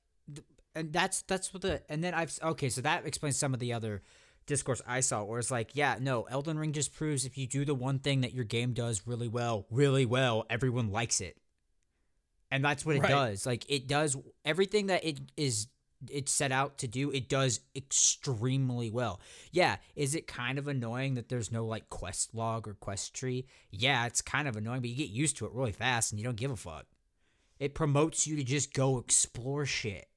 and 0.75 0.91
that's 0.93 1.21
that's 1.23 1.53
what 1.53 1.61
the 1.61 1.81
and 1.89 2.03
then 2.03 2.13
I've 2.13 2.37
okay, 2.41 2.69
so 2.69 2.81
that 2.81 3.05
explains 3.05 3.37
some 3.37 3.53
of 3.53 3.59
the 3.59 3.73
other 3.73 4.01
discourse 4.45 4.81
I 4.85 4.99
saw, 4.99 5.23
where 5.23 5.39
it's 5.39 5.51
like, 5.51 5.71
yeah, 5.73 5.97
no, 5.99 6.23
Elden 6.23 6.57
Ring 6.59 6.73
just 6.73 6.93
proves 6.93 7.25
if 7.25 7.37
you 7.37 7.47
do 7.47 7.63
the 7.65 7.73
one 7.75 7.99
thing 7.99 8.21
that 8.21 8.33
your 8.33 8.43
game 8.43 8.73
does 8.73 9.07
really 9.07 9.27
well, 9.29 9.65
really 9.71 10.05
well, 10.05 10.45
everyone 10.49 10.91
likes 10.91 11.21
it, 11.21 11.37
and 12.51 12.63
that's 12.63 12.85
what 12.85 12.95
it 12.95 13.01
Right. 13.01 13.09
does. 13.09 13.45
Like 13.45 13.65
it 13.69 13.87
does 13.87 14.17
everything 14.45 14.87
that 14.87 15.03
it 15.05 15.19
is 15.37 15.67
it's 16.11 16.31
set 16.31 16.51
out 16.51 16.77
to 16.79 16.87
do. 16.87 17.11
It 17.11 17.29
does 17.29 17.59
extremely 17.75 18.89
well. 18.89 19.19
Yeah, 19.51 19.77
is 19.95 20.15
it 20.15 20.27
kind 20.27 20.57
of 20.59 20.67
annoying 20.67 21.15
that 21.15 21.29
there's 21.29 21.51
no 21.51 21.65
like 21.65 21.89
quest 21.89 22.33
log 22.35 22.67
or 22.67 22.73
quest 22.73 23.13
tree? 23.13 23.45
Yeah, 23.71 24.05
it's 24.05 24.21
kind 24.21 24.47
of 24.47 24.55
annoying, 24.55 24.81
but 24.81 24.89
you 24.89 24.95
get 24.95 25.09
used 25.09 25.37
to 25.37 25.45
it 25.45 25.51
really 25.53 25.71
fast, 25.71 26.11
and 26.11 26.19
you 26.19 26.25
don't 26.25 26.35
give 26.37 26.51
a 26.51 26.55
fuck. 26.55 26.85
It 27.59 27.73
promotes 27.75 28.27
you 28.27 28.35
to 28.35 28.43
just 28.43 28.73
go 28.73 28.97
explore 28.97 29.65
shit. 29.65 30.07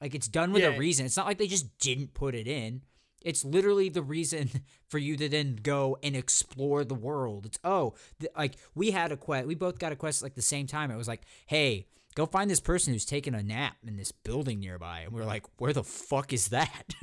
Like 0.00 0.14
it's 0.14 0.28
done 0.28 0.52
with 0.52 0.62
Yeah. 0.62 0.70
a 0.70 0.78
reason. 0.78 1.06
It's 1.06 1.16
not 1.16 1.26
like 1.26 1.38
they 1.38 1.46
just 1.46 1.78
didn't 1.78 2.14
put 2.14 2.34
it 2.34 2.46
in. 2.46 2.82
It's 3.22 3.42
literally 3.44 3.88
the 3.88 4.02
reason 4.02 4.50
for 4.88 4.98
you 4.98 5.16
to 5.16 5.28
then 5.30 5.56
go 5.62 5.96
and 6.02 6.14
explore 6.14 6.84
the 6.84 6.94
world. 6.94 7.46
It's 7.46 7.58
oh, 7.64 7.94
th- 8.20 8.30
like 8.36 8.56
we 8.74 8.90
had 8.90 9.12
a 9.12 9.16
quest. 9.16 9.46
We 9.46 9.54
both 9.54 9.78
got 9.78 9.92
a 9.92 9.96
quest 9.96 10.22
like 10.22 10.34
the 10.34 10.42
same 10.42 10.66
time. 10.66 10.90
It 10.90 10.96
was 10.96 11.08
like, 11.08 11.22
hey, 11.46 11.86
go 12.14 12.26
find 12.26 12.50
this 12.50 12.60
person 12.60 12.92
who's 12.92 13.04
taking 13.04 13.34
a 13.34 13.42
nap 13.42 13.76
in 13.86 13.96
this 13.96 14.12
building 14.12 14.60
nearby. 14.60 15.00
And 15.00 15.12
we 15.12 15.20
are 15.20 15.26
like, 15.26 15.44
where 15.58 15.72
the 15.72 15.84
fuck 15.84 16.32
is 16.32 16.48
that? 16.48 16.94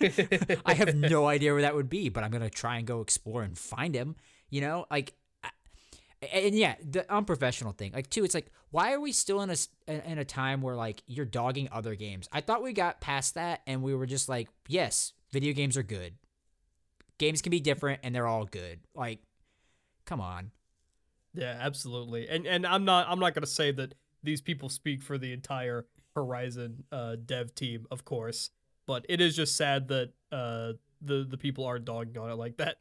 I 0.66 0.74
have 0.74 0.94
no 0.94 1.26
idea 1.28 1.52
where 1.52 1.62
that 1.62 1.74
would 1.74 1.88
be, 1.88 2.08
but 2.08 2.24
I'm 2.24 2.30
gonna 2.30 2.50
try 2.50 2.78
and 2.78 2.86
go 2.86 3.00
explore 3.00 3.42
and 3.42 3.56
find 3.56 3.94
him. 3.94 4.16
You 4.50 4.60
know, 4.62 4.86
like 4.90 5.14
and 6.32 6.54
yeah, 6.54 6.74
the 6.86 7.10
unprofessional 7.12 7.72
thing. 7.72 7.92
Like, 7.92 8.10
too, 8.10 8.24
it's 8.24 8.34
like, 8.34 8.50
why 8.70 8.92
are 8.92 9.00
we 9.00 9.12
still 9.12 9.40
in 9.40 9.50
a 9.50 9.56
in 10.10 10.18
a 10.18 10.24
time 10.24 10.60
where 10.60 10.76
like 10.76 11.02
you're 11.06 11.24
dogging 11.24 11.68
other 11.72 11.94
games? 11.94 12.28
I 12.32 12.40
thought 12.40 12.62
we 12.62 12.72
got 12.72 13.00
past 13.00 13.34
that, 13.34 13.62
and 13.66 13.82
we 13.82 13.94
were 13.94 14.06
just 14.06 14.28
like, 14.28 14.48
yes, 14.68 15.12
video 15.32 15.54
games 15.54 15.76
are 15.76 15.82
good. 15.82 16.14
Games 17.18 17.40
can 17.40 17.50
be 17.50 17.60
different, 17.60 18.00
and 18.02 18.14
they're 18.14 18.26
all 18.26 18.44
good. 18.44 18.80
Like, 18.94 19.20
come 20.04 20.20
on. 20.20 20.50
Yeah, 21.32 21.56
absolutely. 21.58 22.28
And 22.28 22.46
and 22.46 22.66
I'm 22.66 22.84
not 22.84 23.08
I'm 23.08 23.18
not 23.18 23.34
gonna 23.34 23.46
say 23.46 23.72
that 23.72 23.94
these 24.22 24.40
people 24.40 24.68
speak 24.68 25.02
for 25.02 25.18
the 25.18 25.32
entire 25.32 25.86
Horizon 26.14 26.84
uh, 26.90 27.16
dev 27.24 27.54
team, 27.54 27.86
of 27.90 28.04
course, 28.04 28.50
but 28.86 29.06
it 29.08 29.20
is 29.20 29.36
just 29.36 29.56
sad 29.56 29.88
that 29.88 30.10
uh, 30.32 30.72
the 31.00 31.26
the 31.28 31.38
people 31.38 31.64
are 31.64 31.78
dogging 31.78 32.18
on 32.18 32.30
it 32.30 32.34
like 32.34 32.56
that. 32.58 32.76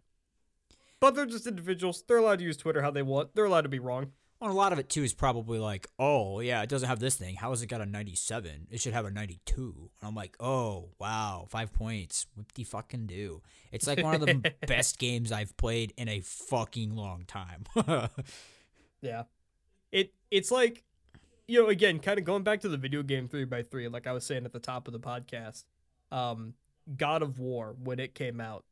But 1.00 1.16
they're 1.16 1.26
just 1.26 1.48
individuals. 1.48 2.04
They're 2.08 2.18
allowed 2.18 2.40
to 2.40 2.46
use 2.46 2.58
Twitter 2.58 2.82
how 2.82 2.92
they 2.92 3.04
want. 3.04 3.36
They're 3.36 3.46
allowed 3.46 3.62
to 3.62 3.70
be 3.70 3.80
wrong. 3.80 4.08
Well, 4.42 4.52
a 4.52 4.54
lot 4.54 4.72
of 4.72 4.80
it 4.80 4.90
too 4.90 5.04
is 5.04 5.14
probably 5.14 5.60
like, 5.60 5.88
oh 5.98 6.40
yeah, 6.40 6.62
it 6.62 6.70
doesn't 6.70 6.88
have 6.88 7.00
this 7.00 7.16
thing. 7.16 7.36
How 7.36 7.50
has 7.50 7.62
it 7.62 7.68
got 7.68 7.82
a 7.82 7.86
97? 7.86 8.68
It 8.72 8.80
should 8.80 8.94
have 8.94 9.06
a 9.06 9.12
92. 9.12 9.92
And 10.00 10.08
I'm 10.08 10.16
like, 10.16 10.36
oh 10.40 10.90
wow, 10.98 11.46
five 11.50 11.74
points. 11.74 12.26
What 12.36 12.48
the 12.56 12.64
fucking 12.64 13.08
do? 13.08 13.42
It's 13.72 13.86
like 13.86 14.02
one 14.02 14.16
of 14.16 14.22
the 14.22 14.54
best 14.68 14.98
games 14.98 15.32
I've 15.32 15.56
played 15.58 15.94
in 15.98 16.08
a 16.08 16.22
fucking 16.22 16.96
long 16.96 17.26
time. 17.28 17.66
Yeah. 19.02 19.24
It 19.92 20.14
it's 20.30 20.52
like 20.52 20.84
you 21.50 21.62
know, 21.62 21.70
again, 21.70 21.98
kind 22.00 22.20
of 22.20 22.26
going 22.26 22.44
back 22.44 22.62
to 22.62 22.70
the 22.70 22.78
video 22.78 23.02
game 23.02 23.28
three 23.28 23.44
by 23.44 23.64
three, 23.64 23.88
like 23.88 24.06
I 24.06 24.12
was 24.12 24.24
saying 24.24 24.46
at 24.46 24.54
the 24.54 24.60
top 24.60 24.88
of 24.88 24.94
the 24.94 25.00
podcast, 25.00 25.66
um, 26.12 26.54
God 26.96 27.24
of 27.24 27.40
War, 27.40 27.76
when 27.84 28.00
it 28.00 28.14
came 28.14 28.40
out, 28.40 28.66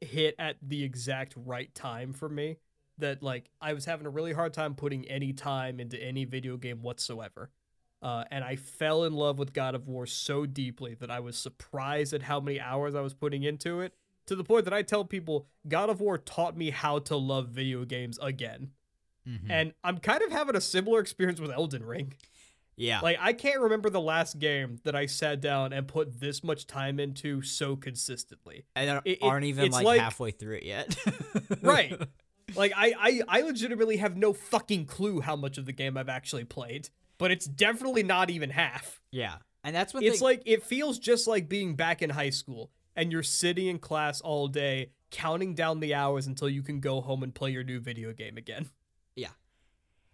hit 0.00 0.34
at 0.36 0.56
the 0.60 0.82
exact 0.82 1.34
right 1.36 1.72
time 1.74 2.12
for 2.12 2.28
me. 2.28 2.56
That 2.98 3.22
like 3.22 3.50
I 3.60 3.72
was 3.72 3.84
having 3.84 4.06
a 4.06 4.10
really 4.10 4.32
hard 4.32 4.52
time 4.52 4.74
putting 4.74 5.04
any 5.04 5.32
time 5.32 5.78
into 5.78 5.96
any 6.02 6.24
video 6.24 6.56
game 6.56 6.82
whatsoever. 6.82 7.50
Uh, 8.02 8.24
and 8.32 8.42
I 8.42 8.56
fell 8.56 9.04
in 9.04 9.12
love 9.12 9.38
with 9.38 9.52
God 9.52 9.76
of 9.76 9.86
War 9.86 10.04
so 10.04 10.46
deeply 10.46 10.94
that 10.94 11.10
I 11.10 11.20
was 11.20 11.36
surprised 11.36 12.12
at 12.12 12.22
how 12.22 12.40
many 12.40 12.60
hours 12.60 12.96
I 12.96 13.00
was 13.00 13.14
putting 13.14 13.44
into 13.44 13.80
it 13.80 13.94
to 14.26 14.34
the 14.34 14.42
point 14.42 14.64
that 14.64 14.74
I 14.74 14.82
tell 14.82 15.04
people 15.04 15.46
God 15.68 15.88
of 15.88 16.00
War 16.00 16.18
taught 16.18 16.56
me 16.56 16.70
how 16.70 16.98
to 17.00 17.16
love 17.16 17.48
video 17.48 17.84
games 17.84 18.18
again. 18.20 18.72
Mhm. 19.28 19.50
And 19.50 19.72
I'm 19.84 19.98
kind 19.98 20.22
of 20.22 20.32
having 20.32 20.56
a 20.56 20.60
similar 20.60 21.00
experience 21.00 21.40
with 21.40 21.50
Elden 21.50 21.84
Ring. 21.84 22.14
yeah, 22.76 23.00
Like 23.00 23.18
I 23.20 23.32
can't 23.32 23.60
remember 23.60 23.90
the 23.90 24.00
last 24.00 24.38
game 24.38 24.78
that 24.84 24.94
I 24.94 25.06
sat 25.06 25.40
down 25.40 25.72
and 25.72 25.86
put 25.88 26.20
this 26.20 26.42
much 26.44 26.66
time 26.66 26.98
into 27.00 27.42
so 27.42 27.74
consistently. 27.76 28.64
and 28.76 29.00
it- 29.04 29.18
aren't 29.20 29.44
even 29.46 29.70
like, 29.72 29.84
like- 29.84 30.00
halfway 30.00 30.30
through 30.30 30.56
it 30.56 30.62
yet. 30.64 30.96
Right. 31.62 32.00
Like 32.56 32.72
I, 32.74 32.94
I 32.98 33.22
I 33.28 33.40
legitimately 33.42 33.98
have 33.98 34.16
no 34.16 34.32
fucking 34.32 34.86
clue 34.86 35.20
how 35.20 35.36
much 35.36 35.58
of 35.58 35.66
the 35.66 35.72
game 35.72 35.98
I've 35.98 36.08
actually 36.08 36.44
played, 36.44 36.88
but 37.18 37.30
it's 37.30 37.44
definitely 37.44 38.02
not 38.02 38.30
even 38.30 38.48
half. 38.48 39.02
yeah, 39.12 39.34
and 39.62 39.76
that's 39.76 39.92
what 39.92 40.02
It's 40.02 40.20
they, 40.20 40.24
like 40.24 40.42
it 40.46 40.62
feels 40.62 40.98
just 40.98 41.26
like 41.26 41.46
being 41.46 41.74
back 41.76 42.00
in 42.00 42.08
high 42.08 42.30
school 42.30 42.70
and 42.96 43.12
you're 43.12 43.22
sitting 43.22 43.66
in 43.66 43.78
class 43.78 44.22
all 44.22 44.48
day 44.48 44.92
counting 45.10 45.54
down 45.54 45.80
the 45.80 45.92
hours 45.92 46.26
until 46.26 46.48
you 46.48 46.62
can 46.62 46.80
go 46.80 47.02
home 47.02 47.22
and 47.22 47.34
play 47.34 47.50
your 47.50 47.64
new 47.64 47.80
video 47.80 48.14
game 48.14 48.38
again. 48.38 48.70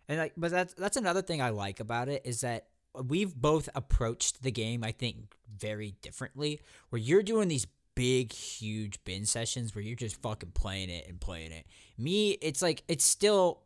And 0.09 0.19
like, 0.19 0.33
but 0.37 0.51
that's 0.51 0.75
that's 0.75 0.97
another 0.97 1.23
thing 1.23 1.41
I 1.41 1.51
like 1.51 1.81
about 1.81 2.09
it 2.09 2.23
is 2.25 2.43
that 2.43 2.67
we've 3.03 3.35
both 3.35 3.69
approached 3.75 4.43
the 4.43 4.51
game, 4.51 4.85
I 4.85 4.93
think, 4.93 5.35
very 5.57 5.95
differently. 6.03 6.61
Where 6.91 7.01
you're 7.01 7.23
doing 7.23 7.49
these 7.49 7.67
big, 7.95 8.33
huge 8.33 9.03
bin 9.05 9.25
sessions 9.25 9.75
where 9.75 9.83
you're 9.83 9.97
just 9.97 10.21
fucking 10.21 10.53
playing 10.53 10.91
it 10.91 11.07
and 11.09 11.21
playing 11.21 11.53
it. 11.53 11.67
Me, 11.97 12.33
it's 12.43 12.61
like 12.61 12.83
it's 12.89 13.05
still 13.05 13.63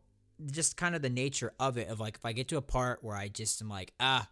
just 0.50 0.76
kind 0.76 0.94
of 0.94 1.02
the 1.02 1.10
nature 1.10 1.52
of 1.58 1.76
it. 1.76 1.88
Of 1.88 1.98
like, 1.98 2.16
if 2.16 2.24
I 2.24 2.32
get 2.32 2.48
to 2.48 2.56
a 2.56 2.62
part 2.62 3.02
where 3.02 3.16
I 3.16 3.28
just 3.28 3.60
am 3.60 3.68
like, 3.68 3.92
ah. 4.00 4.28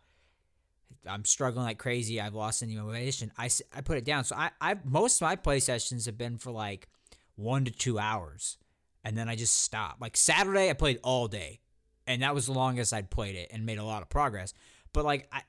I'm 1.08 1.24
struggling 1.24 1.64
like 1.64 1.78
crazy. 1.78 2.20
I've 2.20 2.34
lost 2.34 2.64
any 2.64 2.74
motivation. 2.74 3.30
I, 3.38 3.48
I 3.72 3.80
put 3.80 3.96
it 3.96 4.04
down. 4.04 4.24
So 4.24 4.34
I 4.34 4.50
I 4.60 4.76
most 4.84 5.20
of 5.20 5.26
my 5.26 5.36
play 5.36 5.60
sessions 5.60 6.06
have 6.06 6.18
been 6.18 6.36
for 6.36 6.50
like 6.50 6.88
one 7.36 7.64
to 7.64 7.70
two 7.70 7.96
hours, 7.96 8.58
and 9.04 9.16
then 9.16 9.28
I 9.28 9.36
just 9.36 9.62
stop. 9.62 9.98
Like 10.00 10.16
Saturday, 10.16 10.68
I 10.68 10.72
played 10.72 10.98
all 11.04 11.28
day 11.28 11.60
and 12.06 12.22
that 12.22 12.34
was 12.34 12.46
the 12.46 12.52
longest 12.52 12.92
I'd 12.92 13.10
played 13.10 13.36
it 13.36 13.50
and 13.52 13.66
made 13.66 13.78
a 13.78 13.84
lot 13.84 14.02
of 14.02 14.08
progress. 14.08 14.54
But 14.92 15.04
like 15.04 15.28
I, 15.32 15.42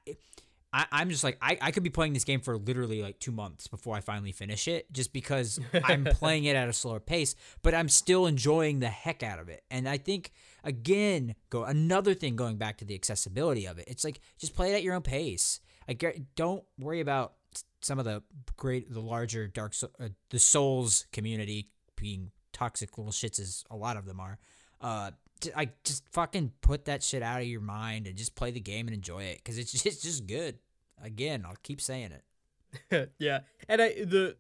I 0.74 0.86
I'm 0.92 1.10
just 1.10 1.24
like 1.24 1.38
I, 1.42 1.58
I 1.62 1.72
could 1.72 1.84
be 1.84 1.90
playing 1.90 2.14
this 2.14 2.24
game 2.24 2.42
for 2.42 2.58
literally 2.58 3.02
like 3.02 3.20
two 3.20 3.32
months 3.32 3.68
before 3.68 3.96
I 3.96 4.02
finally 4.02 4.32
finish 4.32 4.68
it, 4.68 4.92
just 4.92 5.14
because 5.14 5.60
I'm 5.84 6.06
playing 6.12 6.46
it 6.46 6.56
at 6.56 6.68
a 6.68 6.74
slower 6.74 7.00
pace. 7.00 7.36
But 7.64 7.74
I'm 7.74 7.90
still 7.90 8.28
enjoying 8.28 8.80
the 8.80 8.90
heck 8.90 9.24
out 9.24 9.40
of 9.40 9.50
it, 9.50 9.64
and 9.72 9.88
I 9.88 9.98
think 9.98 10.32
again 10.64 11.36
go 11.50 11.64
another 11.64 12.14
thing 12.14 12.36
going 12.36 12.58
back 12.58 12.78
to 12.80 12.86
the 12.86 12.96
accessibility 12.96 13.66
of 13.66 13.80
it. 13.80 13.86
It's 13.88 14.04
like 14.04 14.20
just 14.38 14.56
play 14.56 14.74
it 14.74 14.76
at 14.76 14.84
your 14.84 14.96
own 14.96 15.02
pace. 15.02 15.60
Like 15.88 16.28
don't 16.36 16.64
worry 16.78 17.00
about 17.00 17.34
some 17.82 18.00
of 18.00 18.06
the 18.06 18.22
great 18.56 18.92
the 18.92 19.00
larger 19.00 19.48
dark 19.48 19.74
uh, 20.00 20.10
the 20.30 20.40
souls 20.40 21.06
community 21.12 21.70
being 21.96 22.32
toxic 22.54 22.98
little 22.98 23.14
shits 23.14 23.40
as 23.40 23.64
a 23.70 23.76
lot 23.76 23.98
of 23.98 24.06
them 24.06 24.20
are 24.20 24.38
uh 24.82 25.12
I 25.56 25.70
just 25.84 26.04
fucking 26.12 26.54
put 26.62 26.86
that 26.86 27.04
shit 27.04 27.22
out 27.22 27.42
of 27.42 27.48
your 27.48 27.62
mind 27.62 28.08
and 28.08 28.16
just 28.16 28.36
play 28.36 28.52
the 28.52 28.60
game 28.60 28.88
and 28.88 28.96
enjoy 28.96 29.24
it 29.24 29.38
because 29.38 29.58
it's 29.58 29.72
just, 29.74 29.86
it's 29.86 30.02
just 30.02 30.28
good. 30.28 30.60
Again, 31.02 31.44
I'll 31.46 31.58
keep 31.64 31.82
saying 31.82 32.12
it. 32.12 33.12
yeah, 33.20 33.42
and 33.68 33.82
I 33.82 33.90
the 33.90 34.36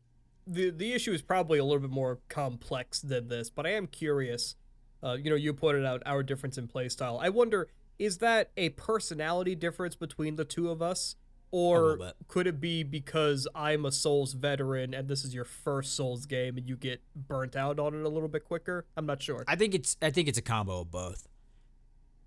the 0.46 0.70
the 0.70 0.94
issue 0.94 1.12
is 1.12 1.22
probably 1.22 1.60
a 1.60 1.64
little 1.64 1.82
bit 1.82 1.92
more 1.92 2.20
complex 2.30 3.02
than 3.02 3.28
this, 3.28 3.50
but 3.50 3.66
I 3.66 3.72
am 3.72 3.88
curious. 3.88 4.56
Uh, 5.04 5.14
you 5.14 5.30
know, 5.30 5.36
you 5.36 5.54
pointed 5.54 5.86
out 5.86 6.02
our 6.06 6.24
difference 6.24 6.58
in 6.58 6.68
playstyle. 6.68 7.20
I 7.22 7.30
wonder, 7.30 7.70
is 8.00 8.18
that 8.18 8.50
a 8.58 8.70
personality 8.70 9.54
difference 9.54 9.96
between 9.96 10.36
the 10.36 10.46
two 10.46 10.72
of 10.72 10.82
us, 10.82 11.16
or 11.52 12.12
could 12.28 12.46
it 12.48 12.60
be 12.60 12.84
because 12.84 13.48
I'm 13.56 13.86
a 13.86 13.92
Souls 13.92 14.34
veteran 14.34 14.94
and 14.94 15.08
this 15.08 15.24
is 15.24 15.34
your 15.34 15.46
first 15.46 15.96
Souls 15.96 16.26
game 16.26 16.58
and 16.58 16.68
you 16.68 16.76
get 16.76 17.02
burnt 17.16 17.56
out 17.56 17.80
on 17.80 17.94
it 17.94 18.04
a 18.06 18.10
little 18.10 18.30
bit 18.30 18.44
quicker? 18.46 18.86
I'm 18.98 19.06
not 19.06 19.22
sure. 19.22 19.44
I 19.48 19.56
think 19.56 19.74
it's 19.74 19.96
I 20.02 20.10
think 20.12 20.28
it's 20.28 20.38
a 20.38 20.42
combo 20.42 20.82
of 20.82 20.92
both. 20.92 21.28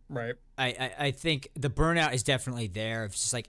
right. 0.08 0.34
I 0.58 0.66
I, 0.68 0.92
I 1.06 1.10
think 1.10 1.48
the 1.54 1.70
burnout 1.70 2.14
is 2.14 2.22
definitely 2.22 2.66
there. 2.68 3.04
It's 3.04 3.20
just 3.20 3.32
like 3.32 3.48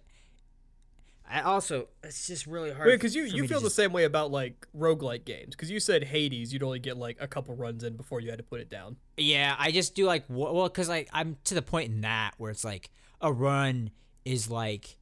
I 1.29 1.41
also 1.41 1.87
it's 2.03 2.27
just 2.27 2.45
really 2.45 2.71
hard 2.73 2.87
Wait, 2.87 2.95
Because 2.95 3.15
you, 3.15 3.23
you 3.23 3.47
feel 3.47 3.59
the 3.61 3.67
just- 3.67 3.77
same 3.77 3.93
way 3.93 4.03
about 4.03 4.31
like 4.31 4.67
roguelike 4.77 5.23
games. 5.23 5.55
Because 5.55 5.71
you 5.71 5.79
said 5.79 6.03
Hades, 6.03 6.51
you'd 6.51 6.63
only 6.63 6.79
get 6.79 6.97
like 6.97 7.15
a 7.21 7.27
couple 7.27 7.55
runs 7.55 7.83
in 7.85 7.95
before 7.95 8.19
you 8.19 8.29
had 8.29 8.39
to 8.39 8.43
put 8.43 8.59
it 8.59 8.69
down. 8.69 8.97
Yeah, 9.15 9.55
I 9.57 9.71
just 9.71 9.95
do 9.95 10.05
like 10.05 10.25
well, 10.27 10.67
cause 10.69 10.89
like 10.89 11.09
I'm 11.13 11.37
to 11.45 11.55
the 11.55 11.61
point 11.61 11.89
in 11.91 12.01
that 12.01 12.31
where 12.37 12.51
it's 12.51 12.65
like 12.65 12.89
a 13.21 13.31
run 13.31 13.91
is 14.25 14.49
like 14.51 14.97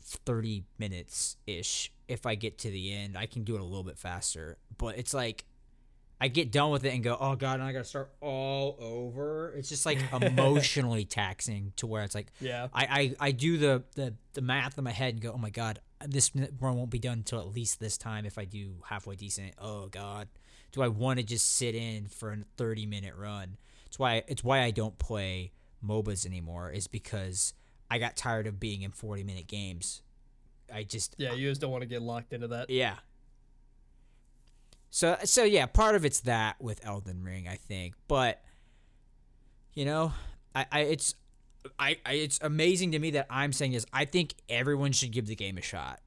thirty 0.00 0.64
minutes 0.78 1.36
ish. 1.46 1.92
If 2.08 2.26
I 2.26 2.34
get 2.34 2.58
to 2.58 2.70
the 2.70 2.92
end, 2.92 3.16
I 3.16 3.26
can 3.26 3.44
do 3.44 3.54
it 3.54 3.60
a 3.60 3.64
little 3.64 3.84
bit 3.84 3.98
faster. 3.98 4.58
But 4.78 4.98
it's 4.98 5.14
like 5.14 5.44
I 6.20 6.28
get 6.28 6.52
done 6.52 6.70
with 6.70 6.84
it 6.84 6.92
and 6.92 7.02
go, 7.02 7.16
oh 7.18 7.34
god, 7.34 7.54
and 7.54 7.62
I 7.62 7.72
gotta 7.72 7.84
start 7.84 8.10
all 8.20 8.76
over. 8.78 9.54
It's 9.56 9.68
just 9.68 9.86
like 9.86 9.98
emotionally 10.22 11.04
taxing 11.04 11.72
to 11.76 11.86
where 11.86 12.02
it's 12.02 12.14
like 12.14 12.32
Yeah. 12.40 12.68
I, 12.74 13.14
I, 13.20 13.28
I 13.28 13.32
do 13.32 13.56
the, 13.56 13.84
the, 13.94 14.14
the 14.34 14.42
math 14.42 14.76
in 14.76 14.84
my 14.84 14.90
head 14.90 15.14
and 15.14 15.22
go, 15.22 15.32
oh 15.32 15.38
my 15.38 15.48
god, 15.48 15.80
this 16.06 16.30
run 16.60 16.76
won't 16.76 16.90
be 16.90 16.98
done 16.98 17.18
until 17.18 17.40
at 17.40 17.48
least 17.54 17.80
this 17.80 17.96
time 17.96 18.26
if 18.26 18.36
I 18.36 18.44
do 18.44 18.74
halfway 18.84 19.16
decent. 19.16 19.54
Oh 19.58 19.88
god, 19.88 20.28
do 20.72 20.82
I 20.82 20.88
want 20.88 21.20
to 21.20 21.24
just 21.24 21.56
sit 21.56 21.74
in 21.74 22.06
for 22.08 22.32
a 22.32 22.38
thirty 22.56 22.84
minute 22.86 23.14
run? 23.16 23.56
It's 23.86 23.98
why 23.98 24.22
it's 24.28 24.44
why 24.44 24.60
I 24.62 24.70
don't 24.72 24.98
play 24.98 25.52
MOBAs 25.84 26.26
anymore. 26.26 26.70
Is 26.70 26.86
because 26.86 27.54
I 27.90 27.98
got 27.98 28.16
tired 28.16 28.46
of 28.46 28.60
being 28.60 28.82
in 28.82 28.90
forty 28.92 29.24
minute 29.24 29.46
games. 29.46 30.02
I 30.72 30.84
just 30.84 31.16
Yeah, 31.18 31.32
you 31.32 31.48
just 31.48 31.60
don't 31.60 31.70
want 31.70 31.82
to 31.82 31.88
get 31.88 32.02
locked 32.02 32.32
into 32.32 32.48
that. 32.48 32.70
yeah. 32.70 32.96
So 34.90 35.16
so 35.24 35.44
yeah, 35.44 35.66
part 35.66 35.94
of 35.94 36.04
it's 36.04 36.20
that 36.20 36.60
with 36.60 36.84
Elden 36.84 37.22
Ring, 37.22 37.46
I 37.48 37.56
think, 37.56 37.94
but 38.08 38.42
you 39.72 39.84
know, 39.84 40.12
I, 40.54 40.66
I 40.70 40.80
it's 40.80 41.14
I, 41.78 41.96
I 42.04 42.12
it's 42.14 42.38
amazing 42.42 42.92
to 42.92 42.98
me 42.98 43.12
that 43.12 43.26
I'm 43.30 43.52
saying 43.52 43.72
this. 43.72 43.86
I 43.92 44.04
think 44.04 44.34
everyone 44.48 44.92
should 44.92 45.12
give 45.12 45.26
the 45.26 45.36
game 45.36 45.58
a 45.58 45.62
shot, 45.62 46.00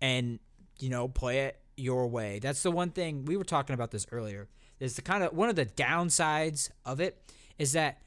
and 0.00 0.38
you 0.78 0.90
know, 0.90 1.08
play 1.08 1.40
it 1.46 1.60
your 1.76 2.06
way. 2.06 2.38
That's 2.38 2.62
the 2.62 2.70
one 2.70 2.90
thing 2.90 3.24
we 3.24 3.36
were 3.36 3.44
talking 3.44 3.74
about 3.74 3.90
this 3.90 4.06
earlier. 4.12 4.48
Is 4.78 4.94
the 4.94 5.02
kind 5.02 5.24
of 5.24 5.32
one 5.32 5.48
of 5.48 5.56
the 5.56 5.66
downsides 5.66 6.70
of 6.84 7.00
it 7.00 7.20
is 7.58 7.72
that 7.72 8.00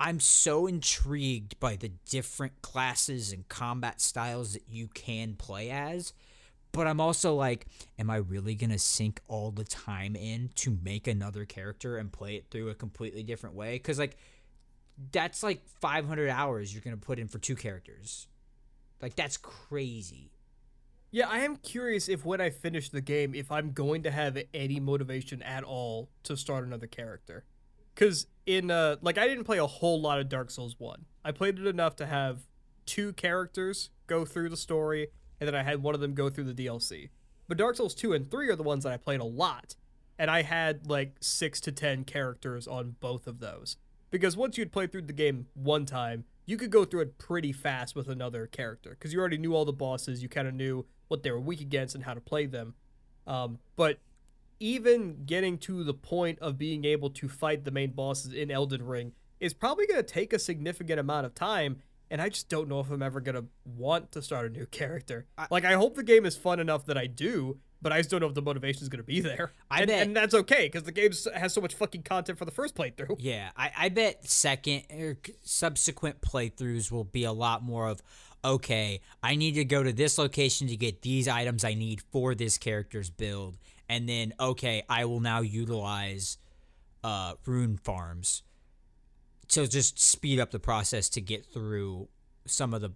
I'm 0.00 0.18
so 0.18 0.66
intrigued 0.66 1.60
by 1.60 1.76
the 1.76 1.90
different 2.08 2.62
classes 2.62 3.32
and 3.32 3.46
combat 3.48 4.00
styles 4.00 4.54
that 4.54 4.62
you 4.66 4.88
can 4.88 5.34
play 5.34 5.70
as. 5.70 6.14
But 6.72 6.86
I'm 6.86 7.00
also 7.00 7.34
like, 7.34 7.66
am 7.98 8.08
I 8.08 8.16
really 8.16 8.54
going 8.54 8.70
to 8.70 8.78
sink 8.78 9.20
all 9.28 9.50
the 9.50 9.64
time 9.64 10.16
in 10.16 10.50
to 10.54 10.78
make 10.82 11.06
another 11.06 11.44
character 11.44 11.98
and 11.98 12.10
play 12.10 12.36
it 12.36 12.46
through 12.50 12.70
a 12.70 12.74
completely 12.74 13.22
different 13.22 13.56
way? 13.56 13.74
Because, 13.74 13.98
like, 13.98 14.16
that's 15.12 15.42
like 15.42 15.66
500 15.80 16.30
hours 16.30 16.72
you're 16.72 16.82
going 16.82 16.98
to 16.98 17.06
put 17.06 17.18
in 17.18 17.28
for 17.28 17.38
two 17.38 17.56
characters. 17.56 18.26
Like, 19.02 19.16
that's 19.16 19.36
crazy. 19.36 20.30
Yeah, 21.10 21.28
I 21.28 21.40
am 21.40 21.56
curious 21.56 22.08
if 22.08 22.24
when 22.24 22.40
I 22.40 22.50
finish 22.50 22.88
the 22.88 23.00
game, 23.00 23.34
if 23.34 23.50
I'm 23.50 23.72
going 23.72 24.04
to 24.04 24.10
have 24.10 24.38
any 24.54 24.78
motivation 24.80 25.42
at 25.42 25.64
all 25.64 26.08
to 26.22 26.36
start 26.36 26.64
another 26.64 26.86
character. 26.86 27.44
Cause 27.96 28.26
in 28.46 28.70
uh 28.70 28.96
like 29.02 29.18
I 29.18 29.28
didn't 29.28 29.44
play 29.44 29.58
a 29.58 29.66
whole 29.66 30.00
lot 30.00 30.18
of 30.20 30.28
Dark 30.28 30.50
Souls 30.50 30.76
1. 30.78 31.04
I 31.24 31.32
played 31.32 31.58
it 31.58 31.66
enough 31.66 31.96
to 31.96 32.06
have 32.06 32.46
two 32.86 33.12
characters 33.12 33.90
go 34.06 34.24
through 34.24 34.48
the 34.48 34.56
story, 34.56 35.08
and 35.38 35.46
then 35.46 35.54
I 35.54 35.62
had 35.62 35.82
one 35.82 35.94
of 35.94 36.00
them 36.00 36.14
go 36.14 36.30
through 36.30 36.52
the 36.52 36.66
DLC. 36.66 37.10
But 37.46 37.58
Dark 37.58 37.76
Souls 37.76 37.94
2 37.94 38.12
and 38.12 38.30
3 38.30 38.48
are 38.48 38.56
the 38.56 38.62
ones 38.62 38.84
that 38.84 38.92
I 38.92 38.96
played 38.96 39.20
a 39.20 39.24
lot. 39.24 39.74
And 40.18 40.30
I 40.30 40.42
had 40.42 40.88
like 40.88 41.16
six 41.20 41.60
to 41.62 41.72
ten 41.72 42.04
characters 42.04 42.68
on 42.68 42.96
both 43.00 43.26
of 43.26 43.40
those. 43.40 43.76
Because 44.10 44.36
once 44.36 44.58
you'd 44.58 44.70
played 44.70 44.92
through 44.92 45.02
the 45.02 45.12
game 45.12 45.46
one 45.54 45.86
time, 45.86 46.24
you 46.44 46.56
could 46.56 46.70
go 46.70 46.84
through 46.84 47.00
it 47.00 47.18
pretty 47.18 47.52
fast 47.52 47.96
with 47.96 48.08
another 48.08 48.46
character. 48.46 48.90
Because 48.90 49.12
you 49.14 49.18
already 49.18 49.38
knew 49.38 49.54
all 49.54 49.64
the 49.64 49.72
bosses, 49.72 50.22
you 50.22 50.28
kind 50.28 50.46
of 50.46 50.54
knew 50.54 50.84
what 51.08 51.22
they 51.22 51.30
were 51.30 51.40
weak 51.40 51.60
against 51.60 51.94
and 51.94 52.04
how 52.04 52.12
to 52.12 52.20
play 52.20 52.44
them. 52.46 52.74
Um, 53.26 53.60
but 53.76 53.98
even 54.60 55.24
getting 55.24 55.58
to 55.58 55.82
the 55.82 55.94
point 55.94 56.38
of 56.40 56.58
being 56.58 56.84
able 56.84 57.10
to 57.10 57.28
fight 57.28 57.64
the 57.64 57.70
main 57.70 57.90
bosses 57.90 58.32
in 58.32 58.50
Elden 58.50 58.84
Ring 58.84 59.12
is 59.40 59.54
probably 59.54 59.86
going 59.86 59.98
to 59.98 60.06
take 60.06 60.32
a 60.32 60.38
significant 60.38 61.00
amount 61.00 61.26
of 61.26 61.34
time. 61.34 61.78
And 62.10 62.20
I 62.20 62.28
just 62.28 62.48
don't 62.48 62.68
know 62.68 62.80
if 62.80 62.90
I'm 62.90 63.02
ever 63.02 63.20
going 63.20 63.36
to 63.36 63.46
want 63.64 64.12
to 64.12 64.22
start 64.22 64.46
a 64.46 64.50
new 64.50 64.66
character. 64.70 65.26
like, 65.50 65.64
I 65.64 65.72
hope 65.72 65.94
the 65.94 66.02
game 66.02 66.26
is 66.26 66.36
fun 66.36 66.60
enough 66.60 66.84
that 66.86 66.98
I 66.98 67.06
do, 67.06 67.58
but 67.80 67.92
I 67.92 67.98
just 67.98 68.10
don't 68.10 68.20
know 68.20 68.26
if 68.26 68.34
the 68.34 68.42
motivation 68.42 68.82
is 68.82 68.88
going 68.88 68.98
to 68.98 69.04
be 69.04 69.20
there. 69.20 69.52
I 69.70 69.80
and, 69.80 69.88
bet- 69.88 70.02
and 70.02 70.16
that's 70.16 70.34
okay 70.34 70.66
because 70.66 70.82
the 70.82 70.92
game 70.92 71.12
has 71.34 71.54
so 71.54 71.60
much 71.60 71.74
fucking 71.74 72.02
content 72.02 72.38
for 72.38 72.44
the 72.44 72.50
first 72.50 72.74
playthrough. 72.74 73.16
Yeah, 73.18 73.50
I, 73.56 73.70
I 73.78 73.88
bet 73.88 74.28
second 74.28 74.82
er, 74.92 75.10
or 75.10 75.16
subsequent 75.42 76.20
playthroughs 76.20 76.90
will 76.90 77.04
be 77.04 77.24
a 77.24 77.32
lot 77.32 77.62
more 77.62 77.88
of, 77.88 78.02
okay, 78.44 79.00
I 79.22 79.36
need 79.36 79.52
to 79.52 79.64
go 79.64 79.82
to 79.82 79.92
this 79.92 80.18
location 80.18 80.68
to 80.68 80.76
get 80.76 81.02
these 81.02 81.28
items 81.28 81.64
I 81.64 81.74
need 81.74 82.02
for 82.12 82.34
this 82.34 82.58
character's 82.58 83.08
build, 83.08 83.56
and 83.90 84.08
then 84.08 84.32
okay, 84.40 84.84
I 84.88 85.04
will 85.04 85.20
now 85.20 85.40
utilize 85.40 86.38
uh, 87.04 87.34
rune 87.44 87.76
farms 87.76 88.42
to 89.48 89.66
just 89.66 89.98
speed 89.98 90.38
up 90.38 90.50
the 90.52 90.60
process 90.60 91.08
to 91.10 91.20
get 91.20 91.44
through 91.44 92.08
some 92.46 92.72
of 92.72 92.80
the, 92.80 92.92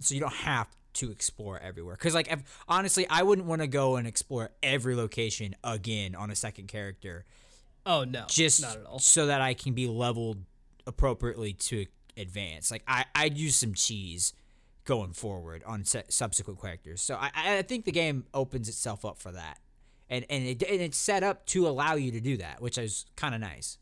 so 0.00 0.14
you 0.14 0.20
don't 0.20 0.34
have 0.34 0.68
to 0.92 1.10
explore 1.10 1.58
everywhere. 1.58 1.94
Because 1.94 2.14
like, 2.14 2.30
if, 2.30 2.42
honestly, 2.68 3.06
I 3.08 3.22
wouldn't 3.22 3.46
want 3.46 3.62
to 3.62 3.66
go 3.66 3.96
and 3.96 4.06
explore 4.06 4.50
every 4.62 4.94
location 4.94 5.56
again 5.64 6.14
on 6.14 6.30
a 6.30 6.36
second 6.36 6.68
character, 6.68 7.24
Oh 7.86 8.04
no, 8.04 8.24
just 8.28 8.60
not 8.60 8.76
at 8.76 8.84
all. 8.84 8.98
so 8.98 9.26
that 9.26 9.40
I 9.40 9.54
can 9.54 9.72
be 9.72 9.86
leveled 9.86 10.44
appropriately 10.86 11.54
to 11.54 11.86
advance. 12.16 12.70
Like 12.70 12.82
I, 12.86 13.06
I'd 13.14 13.38
use 13.38 13.56
some 13.56 13.72
cheese 13.72 14.34
going 14.84 15.12
forward 15.12 15.62
on 15.64 15.84
se- 15.84 16.04
subsequent 16.10 16.60
characters. 16.60 17.00
So 17.00 17.14
I, 17.14 17.30
I 17.34 17.62
think 17.62 17.84
the 17.86 17.92
game 17.92 18.24
opens 18.34 18.68
itself 18.68 19.04
up 19.04 19.16
for 19.18 19.32
that, 19.32 19.58
and 20.10 20.26
and, 20.28 20.44
it, 20.44 20.62
and 20.62 20.82
it's 20.82 20.98
set 20.98 21.22
up 21.22 21.46
to 21.46 21.66
allow 21.66 21.94
you 21.94 22.10
to 22.10 22.20
do 22.20 22.36
that, 22.36 22.60
which 22.60 22.76
is 22.76 23.06
kind 23.16 23.34
of 23.34 23.40
nice. 23.40 23.78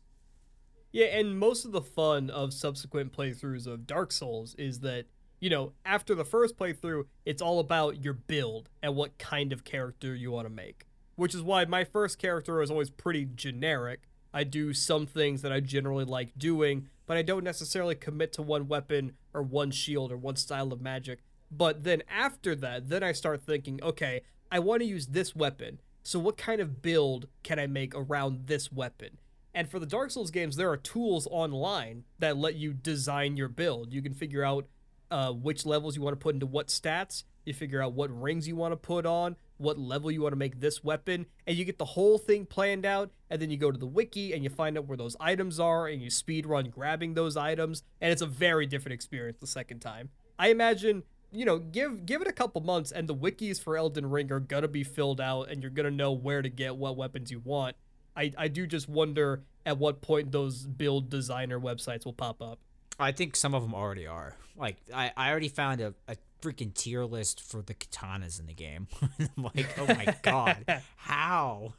Yeah, 0.91 1.07
and 1.07 1.37
most 1.37 1.65
of 1.65 1.71
the 1.71 1.81
fun 1.81 2.29
of 2.29 2.53
subsequent 2.53 3.13
playthroughs 3.13 3.67
of 3.67 3.85
Dark 3.85 4.11
Souls 4.11 4.55
is 4.55 4.79
that, 4.79 5.05
you 5.39 5.49
know, 5.49 5.73
after 5.85 6.15
the 6.15 6.25
first 6.25 6.57
playthrough, 6.57 7.03
it's 7.25 7.41
all 7.41 7.59
about 7.59 8.03
your 8.03 8.13
build 8.13 8.69
and 8.81 8.95
what 8.95 9.17
kind 9.19 9.53
of 9.53 9.63
character 9.63 10.15
you 10.15 10.31
want 10.31 10.47
to 10.47 10.53
make. 10.53 10.87
Which 11.15 11.35
is 11.35 11.43
why 11.43 11.65
my 11.65 11.83
first 11.83 12.17
character 12.17 12.61
is 12.61 12.71
always 12.71 12.89
pretty 12.89 13.25
generic. 13.35 14.01
I 14.33 14.43
do 14.43 14.73
some 14.73 15.05
things 15.05 15.41
that 15.41 15.51
I 15.51 15.59
generally 15.59 16.05
like 16.05 16.37
doing, 16.37 16.87
but 17.05 17.17
I 17.17 17.23
don't 17.23 17.43
necessarily 17.43 17.95
commit 17.95 18.33
to 18.33 18.41
one 18.41 18.67
weapon 18.67 19.13
or 19.33 19.43
one 19.43 19.71
shield 19.71 20.11
or 20.11 20.17
one 20.17 20.37
style 20.37 20.71
of 20.71 20.81
magic. 20.81 21.19
But 21.51 21.83
then 21.83 22.03
after 22.09 22.55
that, 22.55 22.89
then 22.89 23.03
I 23.03 23.11
start 23.11 23.41
thinking, 23.41 23.79
okay, 23.83 24.21
I 24.51 24.59
want 24.59 24.81
to 24.81 24.87
use 24.87 25.07
this 25.07 25.35
weapon. 25.35 25.79
So 26.03 26.19
what 26.19 26.37
kind 26.37 26.61
of 26.61 26.81
build 26.81 27.27
can 27.43 27.59
I 27.59 27.67
make 27.67 27.93
around 27.95 28.47
this 28.47 28.71
weapon? 28.71 29.19
And 29.53 29.69
for 29.69 29.79
the 29.79 29.85
Dark 29.85 30.11
Souls 30.11 30.31
games, 30.31 30.55
there 30.55 30.69
are 30.69 30.77
tools 30.77 31.27
online 31.29 32.03
that 32.19 32.37
let 32.37 32.55
you 32.55 32.73
design 32.73 33.35
your 33.35 33.47
build. 33.47 33.93
You 33.93 34.01
can 34.01 34.13
figure 34.13 34.43
out 34.43 34.67
uh, 35.11 35.31
which 35.31 35.65
levels 35.65 35.95
you 35.95 36.01
want 36.01 36.13
to 36.13 36.23
put 36.23 36.35
into 36.35 36.45
what 36.45 36.67
stats. 36.67 37.23
You 37.45 37.53
figure 37.53 37.81
out 37.81 37.93
what 37.93 38.09
rings 38.11 38.47
you 38.47 38.55
want 38.55 38.73
to 38.73 38.77
put 38.77 39.07
on, 39.07 39.35
what 39.57 39.79
level 39.79 40.11
you 40.11 40.21
want 40.21 40.33
to 40.33 40.37
make 40.37 40.59
this 40.59 40.83
weapon, 40.83 41.25
and 41.47 41.57
you 41.57 41.65
get 41.65 41.79
the 41.79 41.85
whole 41.85 42.19
thing 42.19 42.45
planned 42.45 42.85
out. 42.85 43.09
And 43.29 43.41
then 43.41 43.49
you 43.49 43.57
go 43.57 43.71
to 43.71 43.77
the 43.77 43.87
wiki 43.87 44.33
and 44.33 44.43
you 44.43 44.49
find 44.51 44.77
out 44.77 44.87
where 44.87 44.97
those 44.97 45.15
items 45.19 45.59
are, 45.59 45.87
and 45.87 46.01
you 46.01 46.11
speed 46.11 46.45
run 46.45 46.69
grabbing 46.69 47.15
those 47.15 47.35
items. 47.35 47.83
And 47.99 48.11
it's 48.11 48.21
a 48.21 48.27
very 48.27 48.67
different 48.67 48.93
experience 48.93 49.39
the 49.39 49.47
second 49.47 49.79
time. 49.79 50.09
I 50.37 50.49
imagine 50.49 51.03
you 51.31 51.45
know, 51.45 51.59
give 51.59 52.05
give 52.05 52.21
it 52.21 52.27
a 52.27 52.33
couple 52.33 52.61
months, 52.61 52.91
and 52.91 53.07
the 53.07 53.15
wikis 53.15 53.61
for 53.61 53.77
Elden 53.77 54.09
Ring 54.09 54.31
are 54.31 54.39
gonna 54.39 54.67
be 54.67 54.83
filled 54.83 55.21
out, 55.21 55.49
and 55.49 55.61
you're 55.61 55.71
gonna 55.71 55.91
know 55.91 56.11
where 56.11 56.41
to 56.41 56.49
get 56.49 56.75
what 56.75 56.97
weapons 56.97 57.31
you 57.31 57.39
want. 57.39 57.75
I, 58.15 58.33
I 58.37 58.47
do 58.47 58.67
just 58.67 58.89
wonder 58.89 59.43
at 59.65 59.77
what 59.77 60.01
point 60.01 60.31
those 60.31 60.65
build 60.65 61.09
designer 61.09 61.59
websites 61.59 62.05
will 62.05 62.13
pop 62.13 62.41
up. 62.41 62.59
I 62.99 63.11
think 63.11 63.35
some 63.35 63.53
of 63.53 63.61
them 63.61 63.73
already 63.73 64.07
are. 64.07 64.35
Like 64.57 64.77
I, 64.93 65.11
I 65.15 65.29
already 65.29 65.47
found 65.47 65.79
a, 65.79 65.93
a 66.07 66.17
freaking 66.41 66.73
tier 66.73 67.05
list 67.05 67.41
for 67.41 67.61
the 67.61 67.73
katanas 67.73 68.39
in 68.39 68.45
the 68.47 68.53
game. 68.53 68.87
I'm 69.19 69.43
like, 69.55 69.77
oh 69.77 69.85
my 69.87 70.15
god, 70.21 70.81
how? 70.97 71.73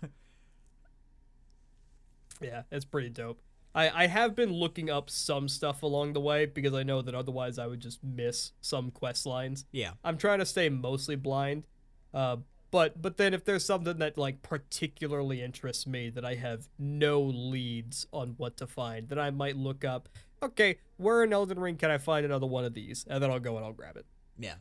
Yeah, 2.40 2.62
it's 2.70 2.84
pretty 2.84 3.10
dope. 3.10 3.40
I, 3.74 4.04
I 4.04 4.06
have 4.08 4.34
been 4.34 4.52
looking 4.52 4.90
up 4.90 5.10
some 5.10 5.48
stuff 5.48 5.82
along 5.82 6.12
the 6.12 6.20
way 6.20 6.46
because 6.46 6.74
I 6.74 6.82
know 6.82 7.02
that 7.02 7.14
otherwise 7.14 7.58
I 7.58 7.66
would 7.66 7.80
just 7.80 8.02
miss 8.02 8.52
some 8.60 8.90
quest 8.90 9.26
lines. 9.26 9.64
Yeah. 9.70 9.92
I'm 10.02 10.18
trying 10.18 10.40
to 10.40 10.46
stay 10.46 10.68
mostly 10.68 11.16
blind. 11.16 11.64
Uh, 12.12 12.38
but 12.70 13.00
but 13.00 13.16
then 13.16 13.34
if 13.34 13.44
there's 13.44 13.64
something 13.64 13.98
that 13.98 14.16
like 14.16 14.42
particularly 14.42 15.42
interests 15.42 15.86
me 15.86 16.10
that 16.10 16.24
I 16.24 16.34
have 16.36 16.68
no 16.78 17.20
leads 17.20 18.06
on 18.12 18.34
what 18.36 18.56
to 18.58 18.66
find, 18.66 19.08
then 19.08 19.18
I 19.18 19.30
might 19.30 19.56
look 19.56 19.84
up, 19.84 20.08
okay, 20.42 20.78
where 20.96 21.24
in 21.24 21.32
Elden 21.32 21.58
Ring 21.58 21.76
can 21.76 21.90
I 21.90 21.98
find 21.98 22.24
another 22.24 22.46
one 22.46 22.64
of 22.64 22.74
these? 22.74 23.04
And 23.08 23.22
then 23.22 23.30
I'll 23.30 23.40
go 23.40 23.56
and 23.56 23.64
I'll 23.64 23.72
grab 23.72 23.96
it. 23.96 24.06
Yeah. 24.38 24.54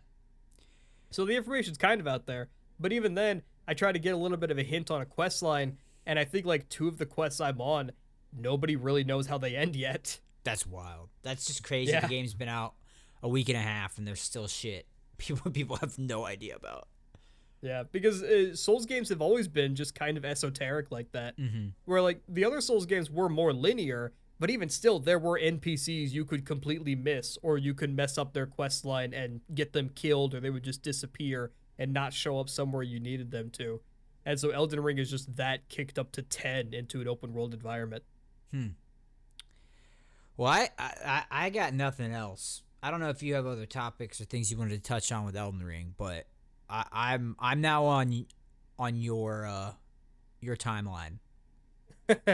So 1.11 1.25
the 1.25 1.35
information's 1.35 1.77
kind 1.77 2.01
of 2.01 2.07
out 2.07 2.25
there, 2.27 2.49
but 2.79 2.93
even 2.93 3.15
then, 3.15 3.41
I 3.67 3.73
try 3.73 3.91
to 3.91 3.99
get 3.99 4.13
a 4.13 4.17
little 4.17 4.37
bit 4.37 4.51
of 4.51 4.57
a 4.57 4.63
hint 4.63 4.89
on 4.91 5.01
a 5.01 5.05
quest 5.05 5.41
line, 5.41 5.77
and 6.05 6.17
I 6.17 6.25
think 6.25 6.45
like 6.45 6.69
two 6.69 6.87
of 6.87 6.97
the 6.97 7.05
quests 7.05 7.41
I'm 7.41 7.61
on, 7.61 7.91
nobody 8.37 8.75
really 8.75 9.03
knows 9.03 9.27
how 9.27 9.37
they 9.37 9.55
end 9.55 9.75
yet. 9.75 10.19
That's 10.43 10.65
wild. 10.65 11.09
That's 11.21 11.45
just 11.45 11.63
crazy. 11.63 11.91
Yeah. 11.91 12.01
The 12.01 12.07
game's 12.07 12.33
been 12.33 12.49
out 12.49 12.73
a 13.21 13.27
week 13.27 13.49
and 13.49 13.57
a 13.57 13.61
half 13.61 13.97
and 13.97 14.07
there's 14.07 14.21
still 14.21 14.47
shit 14.47 14.87
people 15.17 15.51
people 15.51 15.75
have 15.77 15.99
no 15.99 16.25
idea 16.25 16.55
about. 16.55 16.87
Yeah, 17.61 17.83
because 17.91 18.23
uh, 18.23 18.55
Souls 18.55 18.85
games 18.85 19.09
have 19.09 19.21
always 19.21 19.47
been 19.47 19.75
just 19.75 19.93
kind 19.93 20.17
of 20.17 20.23
esoteric 20.23 20.91
like 20.91 21.11
that. 21.11 21.37
Mm-hmm. 21.37 21.67
Where 21.85 22.01
like 22.01 22.21
the 22.27 22.45
other 22.45 22.61
Souls 22.61 22.85
games 22.85 23.11
were 23.11 23.27
more 23.27 23.51
linear, 23.51 24.13
but 24.39 24.49
even 24.49 24.69
still, 24.69 24.99
there 24.99 25.19
were 25.19 25.37
NPCs 25.37 26.11
you 26.11 26.23
could 26.23 26.45
completely 26.45 26.95
miss, 26.95 27.37
or 27.41 27.57
you 27.57 27.73
could 27.73 27.93
mess 27.93 28.17
up 28.17 28.33
their 28.33 28.45
quest 28.45 28.85
line 28.85 29.13
and 29.13 29.41
get 29.53 29.73
them 29.73 29.89
killed, 29.89 30.33
or 30.33 30.39
they 30.39 30.49
would 30.49 30.63
just 30.63 30.81
disappear 30.81 31.51
and 31.77 31.93
not 31.93 32.13
show 32.13 32.39
up 32.39 32.49
somewhere 32.49 32.83
you 32.83 32.99
needed 32.99 33.31
them 33.31 33.49
to. 33.51 33.81
And 34.25 34.39
so 34.39 34.51
Elden 34.51 34.81
Ring 34.81 34.97
is 34.97 35.09
just 35.09 35.35
that 35.35 35.67
kicked 35.67 35.99
up 35.99 36.13
to 36.13 36.21
ten 36.21 36.73
into 36.73 37.01
an 37.01 37.09
open 37.09 37.33
world 37.33 37.53
environment. 37.53 38.03
Well, 40.37 40.51
I, 40.51 40.69
I 40.79 41.23
I 41.29 41.49
got 41.49 41.73
nothing 41.73 42.13
else. 42.13 42.63
I 42.81 42.91
don't 42.91 43.01
know 43.01 43.09
if 43.09 43.21
you 43.21 43.35
have 43.35 43.45
other 43.45 43.65
topics 43.65 44.21
or 44.21 44.25
things 44.25 44.49
you 44.49 44.57
wanted 44.57 44.81
to 44.81 44.87
touch 44.87 45.11
on 45.11 45.25
with 45.25 45.35
Elden 45.35 45.61
Ring, 45.61 45.93
but 45.97 46.27
I, 46.69 46.85
I'm 46.91 47.35
I'm 47.39 47.61
now 47.61 47.85
on 47.85 48.25
on 48.77 48.95
your 48.95 49.45
uh 49.45 49.73
your 50.39 50.55
timeline. 50.55 51.19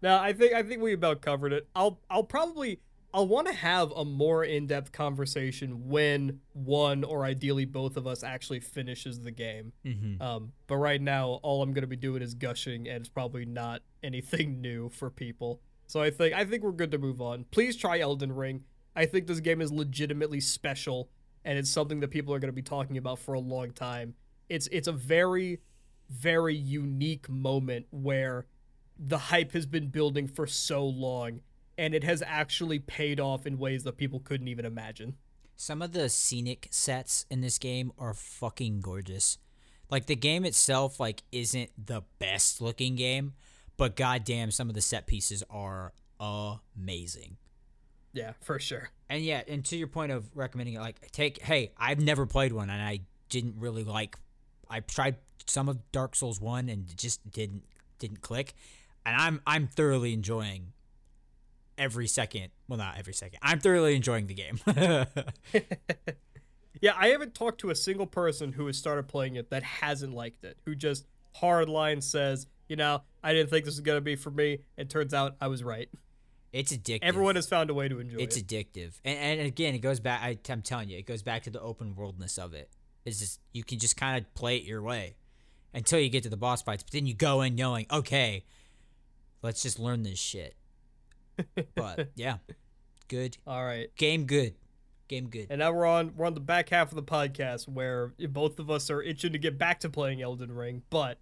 now 0.00 0.22
I 0.22 0.32
think 0.32 0.54
I 0.54 0.62
think 0.62 0.82
we 0.82 0.92
about 0.92 1.20
covered 1.20 1.52
it. 1.52 1.66
I'll 1.74 2.00
I'll 2.08 2.22
probably 2.22 2.80
I'll 3.14 3.28
want 3.28 3.46
to 3.48 3.52
have 3.52 3.92
a 3.92 4.04
more 4.04 4.42
in-depth 4.44 4.92
conversation 4.92 5.88
when 5.88 6.40
one 6.54 7.04
or 7.04 7.24
ideally 7.24 7.66
both 7.66 7.96
of 7.96 8.06
us 8.06 8.22
actually 8.22 8.60
finishes 8.60 9.20
the 9.20 9.30
game. 9.30 9.72
Mm-hmm. 9.84 10.22
Um, 10.22 10.52
but 10.66 10.76
right 10.76 11.00
now, 11.00 11.40
all 11.42 11.62
I'm 11.62 11.72
gonna 11.72 11.86
be 11.86 11.96
doing 11.96 12.22
is 12.22 12.34
gushing, 12.34 12.88
and 12.88 12.98
it's 12.98 13.08
probably 13.08 13.44
not 13.44 13.82
anything 14.02 14.60
new 14.60 14.88
for 14.88 15.10
people. 15.10 15.60
So 15.86 16.00
I 16.00 16.10
think 16.10 16.34
I 16.34 16.44
think 16.44 16.62
we're 16.62 16.72
good 16.72 16.90
to 16.92 16.98
move 16.98 17.20
on. 17.20 17.44
Please 17.50 17.76
try 17.76 17.98
Elden 18.00 18.32
Ring. 18.32 18.64
I 18.96 19.06
think 19.06 19.26
this 19.26 19.40
game 19.40 19.60
is 19.60 19.70
legitimately 19.70 20.40
special, 20.40 21.10
and 21.44 21.58
it's 21.58 21.70
something 21.70 22.00
that 22.00 22.08
people 22.08 22.32
are 22.32 22.38
gonna 22.38 22.52
be 22.52 22.62
talking 22.62 22.96
about 22.96 23.18
for 23.18 23.34
a 23.34 23.40
long 23.40 23.72
time. 23.72 24.14
It's 24.48 24.68
it's 24.72 24.88
a 24.88 24.92
very, 24.92 25.60
very 26.08 26.54
unique 26.54 27.28
moment 27.28 27.86
where 27.90 28.46
the 28.98 29.18
hype 29.18 29.52
has 29.52 29.66
been 29.66 29.88
building 29.88 30.28
for 30.28 30.46
so 30.46 30.86
long, 30.86 31.40
and 31.82 31.96
it 31.96 32.04
has 32.04 32.22
actually 32.24 32.78
paid 32.78 33.18
off 33.18 33.44
in 33.44 33.58
ways 33.58 33.82
that 33.82 33.96
people 33.96 34.20
couldn't 34.20 34.46
even 34.46 34.64
imagine. 34.64 35.16
Some 35.56 35.82
of 35.82 35.90
the 35.90 36.08
scenic 36.08 36.68
sets 36.70 37.26
in 37.28 37.40
this 37.40 37.58
game 37.58 37.90
are 37.98 38.14
fucking 38.14 38.82
gorgeous. 38.82 39.38
Like 39.90 40.06
the 40.06 40.14
game 40.14 40.44
itself 40.44 41.00
like 41.00 41.24
isn't 41.32 41.70
the 41.76 42.02
best 42.20 42.60
looking 42.60 42.94
game, 42.94 43.32
but 43.76 43.96
goddamn 43.96 44.52
some 44.52 44.68
of 44.68 44.76
the 44.76 44.80
set 44.80 45.08
pieces 45.08 45.42
are 45.50 45.92
amazing. 46.20 47.36
Yeah, 48.12 48.34
for 48.42 48.60
sure. 48.60 48.90
And 49.10 49.24
yeah, 49.24 49.42
and 49.48 49.64
to 49.64 49.76
your 49.76 49.88
point 49.88 50.12
of 50.12 50.24
recommending 50.36 50.76
it, 50.76 50.80
like 50.80 51.10
take 51.10 51.42
hey, 51.42 51.72
I've 51.76 51.98
never 52.00 52.26
played 52.26 52.52
one 52.52 52.70
and 52.70 52.80
I 52.80 53.00
didn't 53.28 53.56
really 53.58 53.82
like. 53.82 54.16
I 54.70 54.80
tried 54.80 55.16
some 55.48 55.68
of 55.68 55.90
Dark 55.90 56.14
Souls 56.14 56.40
one 56.40 56.68
and 56.68 56.88
it 56.88 56.96
just 56.96 57.28
didn't 57.28 57.64
didn't 57.98 58.20
click, 58.20 58.54
and 59.04 59.16
I'm 59.16 59.40
I'm 59.48 59.66
thoroughly 59.66 60.12
enjoying 60.12 60.74
every 61.78 62.06
second. 62.06 62.48
Well, 62.68 62.78
not 62.78 62.98
every 62.98 63.14
second. 63.14 63.38
I'm 63.42 63.60
thoroughly 63.60 63.94
enjoying 63.96 64.26
the 64.26 64.34
game. 64.34 64.58
Yeah, 66.82 66.94
I 66.98 67.08
haven't 67.08 67.34
talked 67.34 67.60
to 67.60 67.70
a 67.70 67.76
single 67.76 68.08
person 68.08 68.52
who 68.52 68.66
has 68.66 68.76
started 68.76 69.06
playing 69.06 69.36
it 69.36 69.50
that 69.50 69.62
hasn't 69.62 70.12
liked 70.14 70.44
it, 70.44 70.58
who 70.66 70.74
just 70.74 71.06
hardline 71.40 72.02
says, 72.02 72.48
you 72.68 72.74
know, 72.74 73.02
I 73.22 73.32
didn't 73.32 73.50
think 73.50 73.64
this 73.64 73.74
was 73.74 73.80
going 73.82 73.98
to 73.98 74.02
be 74.02 74.16
for 74.16 74.32
me. 74.32 74.58
It 74.76 74.90
turns 74.90 75.14
out 75.14 75.36
I 75.40 75.46
was 75.46 75.62
right. 75.62 75.88
it's 76.52 76.72
addictive. 76.72 76.98
Everyone 77.02 77.36
has 77.36 77.48
found 77.48 77.70
a 77.70 77.74
way 77.74 77.88
to 77.88 78.00
enjoy 78.00 78.18
it's 78.18 78.36
it. 78.36 78.50
It's 78.50 78.52
addictive, 78.52 79.00
and 79.04 79.16
and 79.16 79.46
again, 79.46 79.76
it 79.76 79.78
goes 79.78 80.00
back. 80.00 80.22
I, 80.22 80.36
I'm 80.50 80.60
telling 80.60 80.88
you, 80.88 80.98
it 80.98 81.06
goes 81.06 81.22
back 81.22 81.44
to 81.44 81.50
the 81.50 81.60
open 81.60 81.94
worldness 81.94 82.36
of 82.36 82.52
it. 82.52 82.68
It's 83.04 83.20
just 83.20 83.40
you 83.52 83.62
can 83.62 83.78
just 83.78 83.96
kind 83.96 84.18
of 84.18 84.34
play 84.34 84.56
it 84.56 84.64
your 84.64 84.82
way 84.82 85.14
until 85.72 86.00
you 86.00 86.08
get 86.08 86.24
to 86.24 86.30
the 86.30 86.36
boss 86.36 86.62
fights, 86.62 86.82
but 86.82 86.90
then 86.90 87.06
you 87.06 87.14
go 87.14 87.42
in 87.42 87.54
knowing, 87.54 87.86
okay, 87.92 88.44
let's 89.40 89.62
just 89.62 89.78
learn 89.78 90.02
this 90.02 90.18
shit. 90.18 90.56
But 91.74 92.10
yeah, 92.16 92.36
good 93.08 93.36
All 93.46 93.64
right. 93.64 93.94
game, 93.96 94.24
good 94.26 94.54
game, 95.08 95.28
good. 95.28 95.46
And 95.50 95.58
now 95.58 95.72
we're 95.72 95.86
on 95.86 96.12
we're 96.16 96.26
on 96.26 96.34
the 96.34 96.40
back 96.40 96.68
half 96.70 96.90
of 96.90 96.96
the 96.96 97.02
podcast 97.02 97.68
where 97.68 98.12
both 98.30 98.58
of 98.58 98.70
us 98.70 98.90
are 98.90 99.02
itching 99.02 99.32
to 99.32 99.38
get 99.38 99.58
back 99.58 99.80
to 99.80 99.90
playing 99.90 100.22
Elden 100.22 100.52
Ring, 100.52 100.82
but 100.90 101.18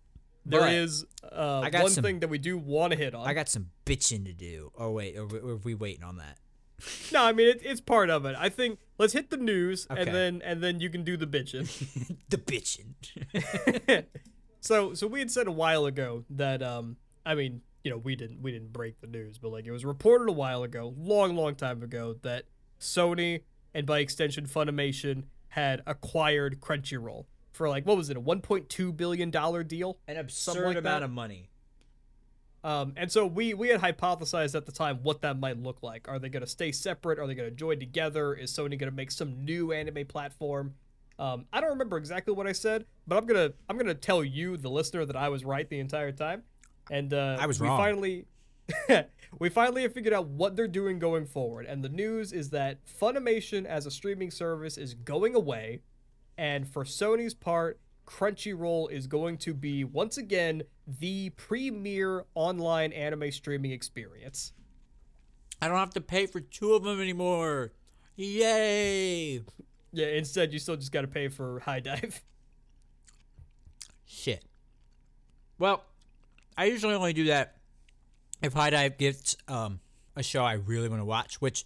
there 0.47 0.61
But 0.61 0.73
is 0.75 1.05
uh, 1.31 1.69
one 1.73 1.91
some- 1.91 2.03
thing 2.05 2.21
that 2.21 2.29
we 2.29 2.39
do 2.39 2.57
want 2.57 2.93
to 2.93 2.99
hit 2.99 3.15
on. 3.15 3.27
I 3.27 3.35
got 3.35 3.49
some 3.49 3.71
bitching 3.85 4.25
to 4.27 4.33
do. 4.33 4.73
Oh 4.79 4.91
wait, 4.93 5.17
are 5.17 5.27
we, 5.27 5.39
are 5.39 5.57
we 5.57 5.75
waiting 5.75 6.05
on 6.05 6.17
that? 6.17 6.39
no, 7.13 7.23
I 7.25 7.33
mean 7.33 7.47
it, 7.49 7.61
it's 7.63 7.81
part 7.81 8.09
of 8.09 8.25
it. 8.25 8.35
I 8.39 8.49
think 8.49 8.79
let's 8.97 9.13
hit 9.13 9.29
the 9.29 9.37
news 9.37 9.87
Okay. 9.91 10.01
and 10.01 10.15
then 10.15 10.43
and 10.43 10.63
then 10.63 10.81
you 10.81 10.89
can 10.89 11.05
do 11.05 11.17
the 11.19 11.27
bitching. 11.27 11.67
the 12.31 12.39
bitching. 12.39 12.95
so 14.61 14.95
so 14.95 15.07
we 15.07 15.19
had 15.19 15.31
said 15.31 15.47
a 15.47 15.53
while 15.53 15.85
ago 15.87 16.25
that 16.31 16.63
um 16.63 16.97
I 17.27 17.35
mean 17.35 17.61
you 17.85 17.91
know 17.91 17.97
we 17.97 18.15
didn't 18.17 18.43
we 18.43 18.53
didn't 18.53 18.73
break 18.73 19.01
the 19.01 19.07
news 19.07 19.39
but 19.39 19.51
like 19.51 19.67
it 19.67 19.73
was 19.73 19.85
reported 19.85 20.29
a 20.29 20.33
while 20.33 20.63
ago 20.63 20.95
long 20.99 21.35
long 21.35 21.55
time 21.55 21.83
ago 21.83 22.17
that 22.23 22.45
Sony 22.79 23.43
and 23.75 23.87
by 23.87 24.01
extension 24.01 24.47
Funimation 24.47 25.25
had 25.49 25.83
acquired 25.87 26.61
Crunchyroll 26.61 27.27
for 27.53 27.69
like 27.69 27.87
what 27.87 27.97
was 27.97 28.11
it, 28.11 28.17
a 28.17 28.21
1.2 28.21 28.97
billion 28.97 29.31
dollar 29.31 29.63
deal? 29.63 29.99
An 30.09 30.17
absurd 30.17 30.67
like 30.67 30.77
amount 30.79 31.01
that. 31.01 31.03
of 31.03 31.11
money. 31.11 31.51
Um, 32.63 32.93
and 32.97 33.11
so 33.11 33.27
we 33.27 33.55
we 33.55 33.69
had 33.69 33.81
hypothesized 33.81 34.55
at 34.55 34.67
the 34.67 34.73
time 34.73 35.01
what 35.03 35.23
that 35.23 35.39
might 35.39 35.59
look 35.59 35.83
like. 35.83 36.09
Are 36.09 36.19
they 36.19 36.29
going 36.29 36.43
to 36.43 36.49
stay 36.51 36.73
separate? 36.73 37.19
Are 37.19 37.27
they 37.27 37.35
going 37.35 37.49
to 37.49 37.55
join 37.55 37.79
together? 37.79 38.35
Is 38.35 38.53
Sony 38.53 38.79
going 38.79 38.91
to 38.91 38.91
make 38.91 39.11
some 39.11 39.45
new 39.45 39.73
anime 39.73 40.07
platform? 40.07 40.75
Um, 41.19 41.47
I 41.53 41.61
don't 41.61 41.71
remember 41.71 41.97
exactly 41.97 42.33
what 42.33 42.47
I 42.47 42.53
said, 42.53 42.87
but 43.07 43.17
I'm 43.17 43.27
gonna 43.27 43.53
I'm 43.69 43.77
gonna 43.77 43.93
tell 43.93 44.25
you, 44.25 44.57
the 44.57 44.71
listener, 44.71 45.05
that 45.05 45.17
I 45.17 45.29
was 45.29 45.45
right 45.45 45.69
the 45.69 45.79
entire 45.79 46.13
time. 46.13 46.45
And 46.91 47.15
uh, 47.15 47.39
I 47.41 47.47
was 47.47 47.61
we 47.61 47.69
wrong. 47.69 47.79
finally 47.79 48.27
we 49.39 49.49
finally 49.49 49.83
have 49.83 49.93
figured 49.93 50.13
out 50.15 50.27
what 50.27 50.57
they're 50.57 50.69
doing 50.69 50.99
going 50.99 51.27
forward. 51.27 51.67
And 51.67 51.83
the 51.83 51.89
news 51.89 52.33
is 52.33 52.51
that 52.51 52.79
Funimation 52.87 53.65
as 53.65 53.87
a 53.87 53.91
streaming 53.91 54.31
service 54.31 54.77
is 54.77 54.95
going 54.95 55.35
away, 55.35 55.81
and 56.37 56.69
for 56.69 56.85
Sony's 56.85 57.35
part, 57.35 57.81
Crunchyroll 58.07 58.91
is 58.91 59.07
going 59.07 59.39
to 59.39 59.55
be 59.55 59.85
once 59.85 60.19
again 60.19 60.63
the 60.87 61.31
premier 61.31 62.25
online 62.35 62.93
anime 62.93 63.31
streaming 63.31 63.71
experience. 63.71 64.53
I 65.63 65.69
don't 65.69 65.77
have 65.77 65.95
to 65.95 66.01
pay 66.01 66.27
for 66.27 66.41
two 66.41 66.73
of 66.73 66.83
them 66.83 67.01
anymore. 67.01 67.73
Yay! 68.17 69.43
Yeah, 69.93 70.07
instead 70.07 70.53
you 70.53 70.59
still 70.59 70.77
just 70.77 70.93
got 70.93 71.03
to 71.03 71.09
pay 71.09 71.29
for 71.29 71.61
HIDIVE. 71.61 72.21
Shit. 74.07 74.45
Well, 75.59 75.85
I 76.61 76.65
usually 76.65 76.93
only 76.93 77.15
do 77.15 77.25
that 77.25 77.55
if 78.43 78.53
HIDIVE 78.53 78.99
gets 78.99 79.35
um, 79.49 79.81
a 80.15 80.23
show 80.23 80.45
I 80.45 80.53
really 80.53 80.91
want 80.91 81.01
to 81.01 81.07
watch, 81.07 81.41
which 81.41 81.65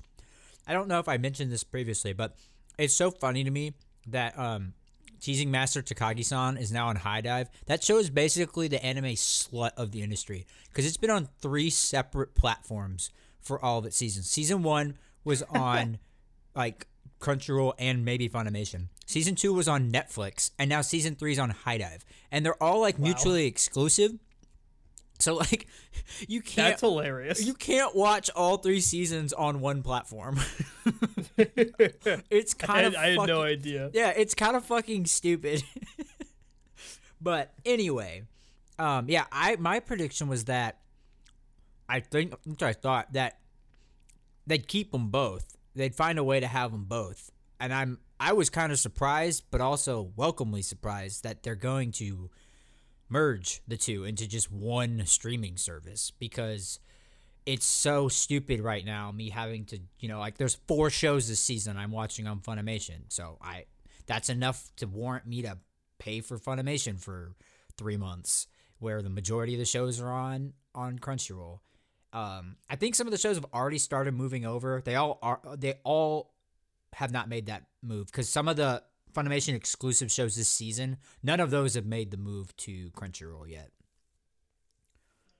I 0.68 0.72
don't 0.72 0.86
know 0.86 1.00
if 1.00 1.08
I 1.08 1.16
mentioned 1.16 1.50
this 1.50 1.64
previously, 1.64 2.12
but 2.12 2.36
it's 2.78 2.94
so 2.94 3.10
funny 3.10 3.42
to 3.42 3.50
me 3.50 3.74
that 4.06 4.38
um, 4.38 4.72
Teasing 5.18 5.50
Master 5.50 5.82
Takagi-san 5.82 6.58
is 6.58 6.70
now 6.70 6.86
on 6.86 6.94
HIDIVE. 6.94 7.48
That 7.66 7.82
show 7.82 7.98
is 7.98 8.08
basically 8.08 8.68
the 8.68 8.84
anime 8.86 9.16
slut 9.16 9.72
of 9.76 9.90
the 9.90 10.00
industry 10.00 10.46
because 10.68 10.86
it's 10.86 10.96
been 10.96 11.10
on 11.10 11.28
three 11.40 11.70
separate 11.70 12.36
platforms 12.36 13.10
for 13.40 13.62
all 13.64 13.80
of 13.80 13.86
its 13.86 13.96
seasons. 13.96 14.30
Season 14.30 14.62
one 14.62 14.96
was 15.24 15.42
on 15.50 15.98
like 16.54 16.86
Crunchyroll 17.18 17.72
and 17.80 18.04
maybe 18.04 18.28
Funimation. 18.28 18.90
Season 19.06 19.34
two 19.34 19.52
was 19.52 19.66
on 19.66 19.90
Netflix, 19.90 20.52
and 20.56 20.70
now 20.70 20.82
season 20.82 21.16
three 21.16 21.32
is 21.32 21.40
on 21.40 21.50
HIDIVE, 21.50 22.04
and 22.30 22.46
they're 22.46 22.62
all 22.62 22.80
like 22.80 23.00
mutually 23.00 23.46
exclusive. 23.46 24.12
So 25.18 25.34
like, 25.34 25.66
you 26.28 26.40
can't 26.40 26.72
That's 26.72 26.80
hilarious. 26.80 27.44
you 27.44 27.54
can't 27.54 27.94
watch 27.94 28.30
all 28.34 28.58
three 28.58 28.80
seasons 28.80 29.32
on 29.32 29.60
one 29.60 29.82
platform. 29.82 30.38
it's 31.36 32.54
I 32.62 32.66
kind 32.66 32.84
had, 32.84 32.94
of 32.94 32.96
I 32.96 33.06
had 33.10 33.26
no 33.26 33.42
idea. 33.42 33.90
yeah, 33.92 34.10
it's 34.10 34.34
kind 34.34 34.56
of 34.56 34.64
fucking 34.64 35.06
stupid. 35.06 35.62
but 37.20 37.52
anyway, 37.64 38.22
um, 38.78 39.08
yeah, 39.08 39.24
I 39.32 39.56
my 39.56 39.80
prediction 39.80 40.28
was 40.28 40.44
that 40.44 40.78
I 41.88 42.00
think 42.00 42.34
which 42.44 42.62
I 42.62 42.72
thought 42.72 43.12
that 43.12 43.38
they'd 44.46 44.66
keep 44.66 44.92
them 44.92 45.08
both. 45.08 45.56
They'd 45.74 45.94
find 45.94 46.18
a 46.18 46.24
way 46.24 46.40
to 46.40 46.46
have 46.46 46.72
them 46.72 46.84
both, 46.84 47.30
and 47.60 47.72
I'm 47.72 47.98
I 48.20 48.32
was 48.32 48.50
kind 48.50 48.72
of 48.72 48.78
surprised, 48.78 49.44
but 49.50 49.60
also 49.60 50.12
welcomely 50.16 50.62
surprised 50.62 51.24
that 51.24 51.42
they're 51.42 51.54
going 51.54 51.92
to 51.92 52.30
merge 53.08 53.60
the 53.68 53.76
two 53.76 54.04
into 54.04 54.26
just 54.26 54.50
one 54.50 55.04
streaming 55.06 55.56
service 55.56 56.12
because 56.18 56.80
it's 57.46 57.66
so 57.66 58.08
stupid 58.08 58.60
right 58.60 58.84
now 58.84 59.12
me 59.12 59.28
having 59.28 59.64
to 59.66 59.78
you 59.98 60.08
know 60.08 60.18
like 60.18 60.38
there's 60.38 60.56
four 60.66 60.88
shows 60.88 61.28
this 61.28 61.40
season 61.40 61.76
i'm 61.76 61.90
watching 61.90 62.26
on 62.26 62.40
funimation. 62.40 63.00
So 63.08 63.38
i 63.40 63.64
that's 64.06 64.28
enough 64.28 64.70
to 64.76 64.86
warrant 64.86 65.26
me 65.26 65.42
to 65.42 65.58
pay 65.98 66.20
for 66.20 66.38
funimation 66.38 66.98
for 67.00 67.34
three 67.76 67.96
months 67.96 68.46
where 68.78 69.02
the 69.02 69.10
majority 69.10 69.54
of 69.54 69.58
the 69.58 69.64
shows 69.64 70.00
are 70.00 70.10
on 70.10 70.52
on 70.74 70.98
crunchyroll. 70.98 71.60
Um 72.12 72.56
i 72.70 72.76
think 72.76 72.94
some 72.94 73.06
of 73.06 73.10
the 73.10 73.18
shows 73.18 73.36
have 73.36 73.46
already 73.52 73.78
started 73.78 74.14
moving 74.14 74.44
over. 74.44 74.82
They 74.84 74.96
all 74.96 75.18
are 75.22 75.40
they 75.56 75.74
all 75.84 76.32
have 76.94 77.12
not 77.12 77.28
made 77.28 77.46
that 77.46 77.64
move 77.82 78.06
because 78.06 78.28
some 78.28 78.48
of 78.48 78.56
the 78.56 78.82
funimation 79.14 79.54
exclusive 79.54 80.10
shows 80.10 80.36
this 80.36 80.48
season 80.48 80.96
none 81.22 81.40
of 81.40 81.50
those 81.50 81.74
have 81.74 81.86
made 81.86 82.10
the 82.10 82.16
move 82.16 82.54
to 82.56 82.90
crunchyroll 82.90 83.48
yet 83.48 83.70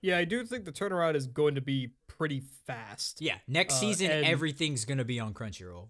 Yeah, 0.02 0.18
I 0.18 0.24
do 0.24 0.44
think 0.44 0.64
the 0.66 0.72
turnaround 0.72 1.14
is 1.14 1.26
going 1.26 1.54
to 1.54 1.60
be 1.62 1.92
pretty 2.06 2.42
fast. 2.66 3.20
yeah 3.20 3.38
next 3.48 3.74
Uh, 3.74 3.78
season 3.80 4.10
everything's 4.10 4.84
gonna 4.84 5.04
be 5.04 5.18
on 5.18 5.34
crunchyroll 5.34 5.88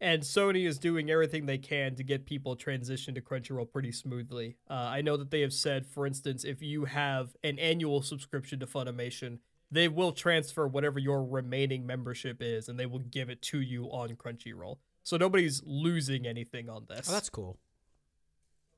and 0.00 0.22
Sony 0.22 0.66
is 0.66 0.78
doing 0.78 1.10
everything 1.10 1.46
they 1.46 1.56
can 1.58 1.94
to 1.96 2.02
get 2.04 2.26
people 2.26 2.54
transitioned 2.54 3.14
to 3.14 3.22
Crunchyroll 3.22 3.72
pretty 3.72 3.92
smoothly. 3.92 4.58
Uh, 4.68 4.74
I 4.74 5.00
know 5.00 5.16
that 5.16 5.30
they 5.30 5.40
have 5.40 5.54
said, 5.54 5.86
for 5.86 6.06
instance, 6.06 6.44
if 6.44 6.60
you 6.60 6.84
have 6.84 7.34
an 7.42 7.58
annual 7.58 8.02
subscription 8.02 8.60
to 8.60 8.66
Funimation, 8.66 9.38
they 9.70 9.88
will 9.88 10.12
transfer 10.12 10.68
whatever 10.68 10.98
your 10.98 11.24
remaining 11.24 11.86
membership 11.86 12.42
is, 12.42 12.68
and 12.68 12.78
they 12.78 12.84
will 12.84 12.98
give 12.98 13.30
it 13.30 13.40
to 13.40 13.60
you 13.62 13.86
on 13.86 14.10
Crunchyroll. 14.16 14.76
So 15.06 15.16
nobody's 15.16 15.62
losing 15.64 16.26
anything 16.26 16.68
on 16.68 16.86
this. 16.88 17.08
oh 17.08 17.12
that's 17.12 17.30
cool 17.30 17.60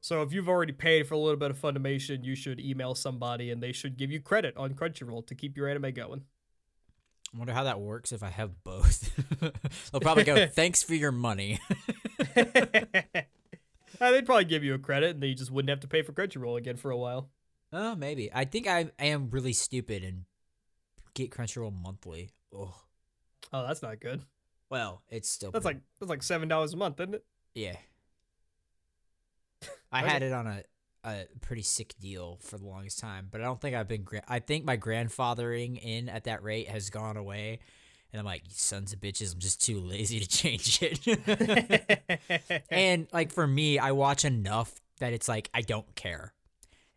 so 0.00 0.20
if 0.22 0.32
you've 0.32 0.48
already 0.48 0.72
paid 0.72 1.08
for 1.08 1.14
a 1.14 1.18
little 1.18 1.38
bit 1.38 1.50
of 1.50 1.58
Funimation, 1.58 2.22
you 2.22 2.36
should 2.36 2.60
email 2.60 2.94
somebody, 2.94 3.50
and 3.50 3.62
they 3.62 3.72
should 3.72 3.96
give 3.96 4.12
you 4.12 4.20
credit 4.20 4.56
on 4.56 4.74
Crunchyroll 4.74 5.26
to 5.26 5.34
keep 5.34 5.56
your 5.56 5.68
anime 5.68 5.92
going. 5.92 6.22
I 7.34 7.38
wonder 7.38 7.52
how 7.52 7.64
that 7.64 7.80
works 7.80 8.12
if 8.12 8.22
I 8.22 8.28
have 8.28 8.62
both. 8.62 9.10
They'll 9.90 10.00
probably 10.00 10.22
go, 10.24 10.46
thanks 10.52 10.82
for 10.82 10.94
your 10.94 11.12
money. 11.12 11.58
Uh, 14.00 14.12
they'd 14.12 14.26
probably 14.26 14.44
give 14.44 14.62
you 14.62 14.74
a 14.74 14.78
credit, 14.78 15.10
and 15.10 15.22
then 15.22 15.30
you 15.30 15.34
just 15.34 15.50
wouldn't 15.50 15.70
have 15.70 15.80
to 15.80 15.88
pay 15.88 16.02
for 16.02 16.12
Crunchyroll 16.12 16.56
again 16.56 16.76
for 16.76 16.92
a 16.92 16.96
while. 16.96 17.30
oh, 17.72 17.96
maybe. 17.96 18.30
I 18.32 18.44
think 18.44 18.68
I, 18.68 18.90
I 18.96 19.06
am 19.06 19.28
really 19.30 19.52
stupid 19.54 20.04
and 20.04 20.24
get 21.14 21.30
Crunchyroll 21.32 21.72
monthly. 21.72 22.30
Oh, 22.54 22.74
Oh, 23.52 23.66
that's 23.66 23.82
not 23.82 23.98
good. 23.98 24.22
Well, 24.70 25.02
it's 25.08 25.28
still. 25.28 25.50
That's 25.50 25.64
pretty- 25.64 25.78
like 25.78 25.82
that's 26.00 26.10
like 26.10 26.22
seven 26.22 26.48
dollars 26.48 26.74
a 26.74 26.76
month, 26.76 27.00
isn't 27.00 27.14
it? 27.14 27.24
Yeah. 27.54 27.76
I 29.92 30.06
had 30.06 30.22
it 30.22 30.32
on 30.32 30.46
a, 30.46 30.62
a 31.04 31.26
pretty 31.40 31.62
sick 31.62 31.94
deal 32.00 32.38
for 32.42 32.58
the 32.58 32.66
longest 32.66 32.98
time, 32.98 33.28
but 33.30 33.40
I 33.40 33.44
don't 33.44 33.60
think 33.60 33.74
I've 33.74 33.88
been. 33.88 34.02
Gra- 34.02 34.22
I 34.28 34.38
think 34.38 34.64
my 34.64 34.76
grandfathering 34.76 35.78
in 35.82 36.08
at 36.08 36.24
that 36.24 36.42
rate 36.42 36.68
has 36.68 36.90
gone 36.90 37.16
away. 37.16 37.60
And 38.10 38.18
I'm 38.20 38.24
like, 38.24 38.44
you 38.44 38.52
sons 38.54 38.94
of 38.94 39.00
bitches, 39.00 39.34
I'm 39.34 39.38
just 39.40 39.62
too 39.62 39.80
lazy 39.80 40.18
to 40.18 40.26
change 40.28 40.78
it. 40.80 42.62
and 42.70 43.06
like 43.12 43.32
for 43.32 43.46
me, 43.46 43.78
I 43.78 43.92
watch 43.92 44.24
enough 44.24 44.80
that 45.00 45.12
it's 45.12 45.28
like 45.28 45.50
I 45.52 45.60
don't 45.60 45.94
care. 45.94 46.32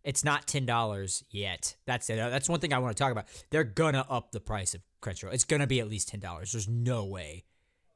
It's 0.03 0.23
not 0.23 0.47
ten 0.47 0.65
dollars 0.65 1.23
yet. 1.29 1.75
That's 1.85 2.09
it. 2.09 2.15
That's 2.15 2.47
one 2.49 2.59
thing 2.59 2.73
I 2.73 2.79
want 2.79 2.95
to 2.95 3.01
talk 3.03 3.11
about. 3.11 3.25
They're 3.49 3.63
gonna 3.65 4.05
up 4.09 4.31
the 4.31 4.39
price 4.39 4.73
of 4.73 4.81
Crunchyroll. 5.01 5.33
It's 5.33 5.43
gonna 5.43 5.67
be 5.67 5.79
at 5.81 5.89
least 5.89 6.07
ten 6.07 6.19
dollars. 6.21 6.53
There's 6.53 6.67
no 6.69 7.05
way. 7.05 7.43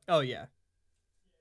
Oh 0.07 0.19
yeah, 0.21 0.45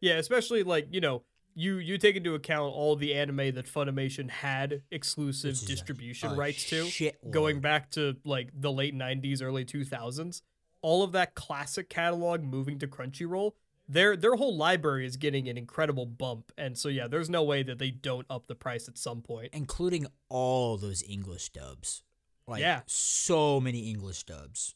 yeah. 0.00 0.14
Especially 0.14 0.62
like 0.62 0.88
you 0.90 1.00
know 1.00 1.22
you 1.54 1.76
you 1.76 1.98
take 1.98 2.16
into 2.16 2.34
account 2.34 2.72
all 2.74 2.96
the 2.96 3.14
anime 3.14 3.54
that 3.54 3.66
Funimation 3.66 4.28
had 4.30 4.82
exclusive 4.90 5.52
is 5.52 5.62
a- 5.62 5.66
distribution 5.66 6.32
a 6.32 6.34
rights 6.34 6.68
to, 6.70 6.84
shitload. 6.84 7.30
going 7.30 7.60
back 7.60 7.90
to 7.92 8.16
like 8.24 8.50
the 8.58 8.72
late 8.72 8.94
'90s, 8.94 9.42
early 9.42 9.64
2000s. 9.64 10.42
All 10.82 11.02
of 11.02 11.12
that 11.12 11.34
classic 11.34 11.88
catalog 11.88 12.42
moving 12.42 12.78
to 12.80 12.86
Crunchyroll. 12.86 13.52
Their 13.88 14.16
their 14.16 14.34
whole 14.36 14.56
library 14.56 15.06
is 15.06 15.16
getting 15.16 15.48
an 15.48 15.56
incredible 15.58 16.06
bump, 16.06 16.52
and 16.58 16.76
so 16.76 16.88
yeah, 16.88 17.06
there's 17.06 17.28
no 17.30 17.42
way 17.42 17.62
that 17.62 17.78
they 17.78 17.90
don't 17.90 18.26
up 18.30 18.46
the 18.46 18.54
price 18.54 18.88
at 18.88 18.96
some 18.98 19.20
point. 19.22 19.50
including 19.52 20.06
all 20.28 20.76
those 20.78 21.02
English 21.08 21.50
dubs. 21.50 22.02
Like 22.46 22.60
Yeah. 22.60 22.80
so 22.86 23.60
many 23.60 23.88
English 23.90 24.24
dubs. 24.24 24.74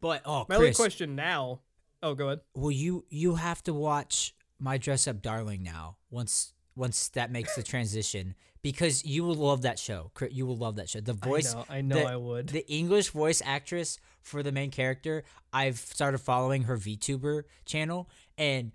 But 0.00 0.22
oh, 0.24 0.46
My 0.48 0.56
only 0.56 0.74
question 0.74 1.14
now. 1.14 1.60
Oh, 2.02 2.14
go 2.14 2.26
ahead. 2.26 2.40
well 2.54 2.70
you 2.70 3.04
you 3.10 3.36
have 3.36 3.62
to 3.64 3.72
watch 3.74 4.34
My 4.58 4.76
Dress 4.78 5.06
Up 5.06 5.22
Darling 5.22 5.62
now 5.62 5.96
once 6.10 6.52
once 6.74 7.08
that 7.10 7.30
makes 7.30 7.54
the 7.54 7.62
transition 7.62 8.34
because 8.62 9.04
you 9.04 9.24
will 9.24 9.34
love 9.34 9.62
that 9.62 9.78
show. 9.78 10.10
You 10.30 10.46
will 10.46 10.56
love 10.56 10.76
that 10.76 10.88
show. 10.88 11.00
The 11.00 11.12
voice 11.12 11.52
I 11.54 11.58
know, 11.58 11.64
I 11.68 11.80
know, 11.80 11.96
the- 11.96 12.06
I 12.06 12.16
would. 12.16 12.48
The 12.48 12.66
English 12.72 13.10
voice 13.10 13.42
actress 13.44 13.98
for 14.22 14.42
the 14.42 14.52
main 14.52 14.70
character, 14.70 15.24
I've 15.52 15.78
started 15.78 16.18
following 16.18 16.62
her 16.64 16.76
VTuber 16.76 17.42
channel 17.66 18.08
and 18.38 18.72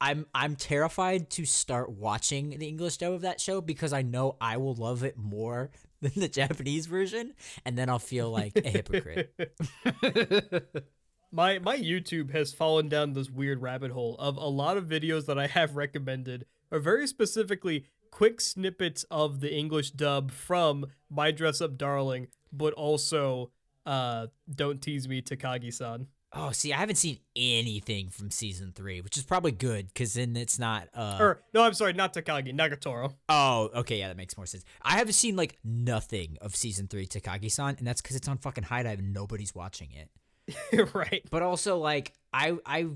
I'm 0.00 0.26
I'm 0.34 0.54
terrified 0.56 1.30
to 1.30 1.44
start 1.46 1.90
watching 1.90 2.58
the 2.58 2.66
English 2.68 2.98
dub 2.98 3.12
of 3.14 3.20
that 3.22 3.40
show 3.40 3.60
because 3.60 3.92
I 3.92 4.02
know 4.02 4.36
I 4.40 4.56
will 4.58 4.74
love 4.74 5.02
it 5.02 5.16
more 5.16 5.70
than 6.02 6.12
the 6.16 6.28
Japanese 6.40 6.86
version 6.86 7.34
and 7.64 7.78
then 7.78 7.88
I'll 7.88 7.98
feel 7.98 8.30
like 8.30 8.52
a 8.56 8.68
hypocrite. 8.68 9.32
my 11.34 11.58
my 11.58 11.76
YouTube 11.76 12.30
has 12.32 12.52
fallen 12.52 12.88
down 12.88 13.12
this 13.12 13.28
weird 13.28 13.60
rabbit 13.60 13.90
hole 13.90 14.16
of 14.18 14.36
a 14.36 14.46
lot 14.46 14.76
of 14.76 14.86
videos 14.86 15.26
that 15.26 15.38
I 15.38 15.48
have 15.48 15.76
recommended 15.76 16.46
are 16.70 16.78
very 16.78 17.06
specifically 17.06 17.86
quick 18.10 18.40
snippets 18.40 19.04
of 19.10 19.40
the 19.40 19.52
English 19.52 19.90
dub 19.90 20.30
from 20.30 20.86
My 21.10 21.32
Dress 21.32 21.60
Up 21.60 21.76
Darling, 21.76 22.28
but 22.52 22.72
also 22.74 23.50
uh 23.84 24.28
Don't 24.54 24.80
Tease 24.80 25.08
Me 25.08 25.20
Takagi-san. 25.20 26.06
Oh, 26.36 26.50
see, 26.50 26.72
I 26.72 26.78
haven't 26.78 26.96
seen 26.96 27.18
anything 27.36 28.10
from 28.10 28.28
season 28.32 28.72
three, 28.74 29.00
which 29.00 29.16
is 29.16 29.22
probably 29.22 29.52
good 29.52 29.86
because 29.86 30.14
then 30.14 30.34
it's 30.36 30.58
not. 30.58 30.88
Uh, 30.92 31.16
Or 31.20 31.42
no, 31.52 31.62
I'm 31.62 31.74
sorry, 31.74 31.92
not 31.92 32.12
Takagi, 32.12 32.52
Nagatoro. 32.52 33.14
oh, 33.28 33.70
okay, 33.74 34.00
yeah, 34.00 34.08
that 34.08 34.16
makes 34.16 34.36
more 34.36 34.46
sense. 34.46 34.64
I 34.82 34.96
haven't 34.98 35.12
seen 35.12 35.36
like 35.36 35.58
nothing 35.62 36.38
of 36.40 36.56
season 36.56 36.88
three 36.88 37.06
Takagi-san, 37.06 37.76
and 37.78 37.86
that's 37.86 38.00
because 38.02 38.16
it's 38.16 38.26
on 38.26 38.38
fucking 38.38 38.64
HIDIVE 38.64 38.98
and 38.98 39.12
nobody's 39.12 39.54
watching 39.54 39.90
it. 39.92 40.08
right. 40.94 41.22
But 41.30 41.42
also, 41.42 41.78
like, 41.78 42.12
I 42.32 42.56
I 42.66 42.88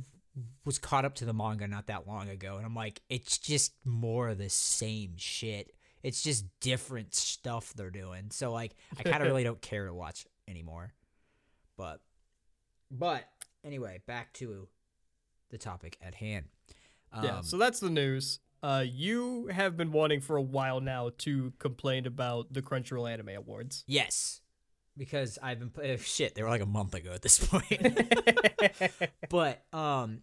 was 0.65 0.79
caught 0.79 1.05
up 1.05 1.15
to 1.17 1.25
the 1.25 1.33
manga 1.33 1.67
not 1.67 1.87
that 1.89 2.07
long 2.07 2.29
ago, 2.29 2.57
and 2.57 2.67
I'm 2.67 2.75
like, 2.75 3.01
it's 3.09 3.39
just 3.39 3.73
more 3.85 4.29
of 4.31 4.39
the 4.39 4.49
same 4.51 5.15
shit. 5.17 5.73
It's 6.03 6.23
just 6.23 6.47
different 6.61 7.15
stuff 7.15 7.73
they're 7.75 7.91
doing. 7.91 8.31
So 8.31 8.53
like, 8.53 8.75
I 8.99 9.03
kind 9.03 9.23
of 9.23 9.23
really 9.29 9.43
don't 9.45 9.61
care 9.61 9.87
to 9.87 9.95
watch 9.95 10.27
anymore. 10.47 10.93
But, 11.77 12.01
but 12.91 13.25
anyway, 13.65 14.01
back 14.07 14.33
to 14.35 14.69
the 15.51 15.59
topic 15.59 15.97
at 16.01 16.15
hand. 16.15 16.47
yeah. 17.23 17.39
Um, 17.39 17.43
So 17.43 17.57
that's 17.57 17.81
the 17.81 17.91
news. 17.91 18.39
Uh, 18.63 18.85
you 18.87 19.47
have 19.49 19.77
been 19.77 19.93
wanting 19.93 20.21
for 20.21 20.37
a 20.37 20.43
while 20.43 20.81
now 20.81 21.11
to 21.19 21.53
complain 21.59 22.07
about 22.07 22.53
the 22.53 22.61
Crunchyroll 22.63 23.11
Anime 23.11 23.31
Awards. 23.31 23.85
yes, 23.87 24.41
because 24.99 25.39
I've 25.43 25.59
been 25.59 25.71
play- 25.71 25.97
shit. 25.99 26.35
They 26.35 26.43
were 26.43 26.49
like 26.49 26.61
a 26.61 26.67
month 26.67 26.95
ago 26.95 27.13
at 27.13 27.23
this 27.23 27.39
point. 27.47 27.99
but 29.31 29.65
um 29.73 30.23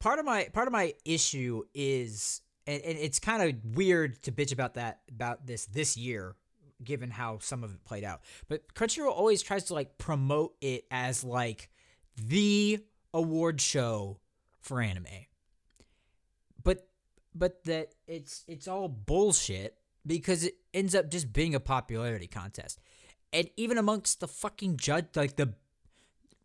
part 0.00 0.18
of 0.18 0.24
my 0.24 0.48
part 0.52 0.66
of 0.66 0.72
my 0.72 0.94
issue 1.04 1.62
is 1.74 2.40
and, 2.66 2.82
and 2.82 2.98
it's 2.98 3.18
kind 3.18 3.42
of 3.42 3.76
weird 3.76 4.22
to 4.22 4.32
bitch 4.32 4.52
about 4.52 4.74
that 4.74 5.00
about 5.08 5.46
this 5.46 5.66
this 5.66 5.96
year 5.96 6.34
given 6.82 7.10
how 7.10 7.38
some 7.38 7.62
of 7.62 7.72
it 7.72 7.84
played 7.84 8.04
out 8.04 8.22
but 8.48 8.74
crunchyroll 8.74 9.12
always 9.12 9.42
tries 9.42 9.64
to 9.64 9.74
like 9.74 9.98
promote 9.98 10.54
it 10.62 10.84
as 10.90 11.22
like 11.22 11.68
the 12.16 12.78
award 13.12 13.60
show 13.60 14.18
for 14.60 14.80
anime 14.80 15.04
but 16.62 16.88
but 17.34 17.62
that 17.64 17.88
it's 18.06 18.44
it's 18.48 18.66
all 18.66 18.88
bullshit 18.88 19.76
because 20.06 20.44
it 20.44 20.54
ends 20.72 20.94
up 20.94 21.10
just 21.10 21.30
being 21.32 21.54
a 21.54 21.60
popularity 21.60 22.26
contest 22.26 22.80
and 23.32 23.50
even 23.56 23.78
amongst 23.78 24.20
the 24.20 24.28
fucking 24.28 24.76
judge 24.76 25.06
like 25.14 25.36
the 25.36 25.54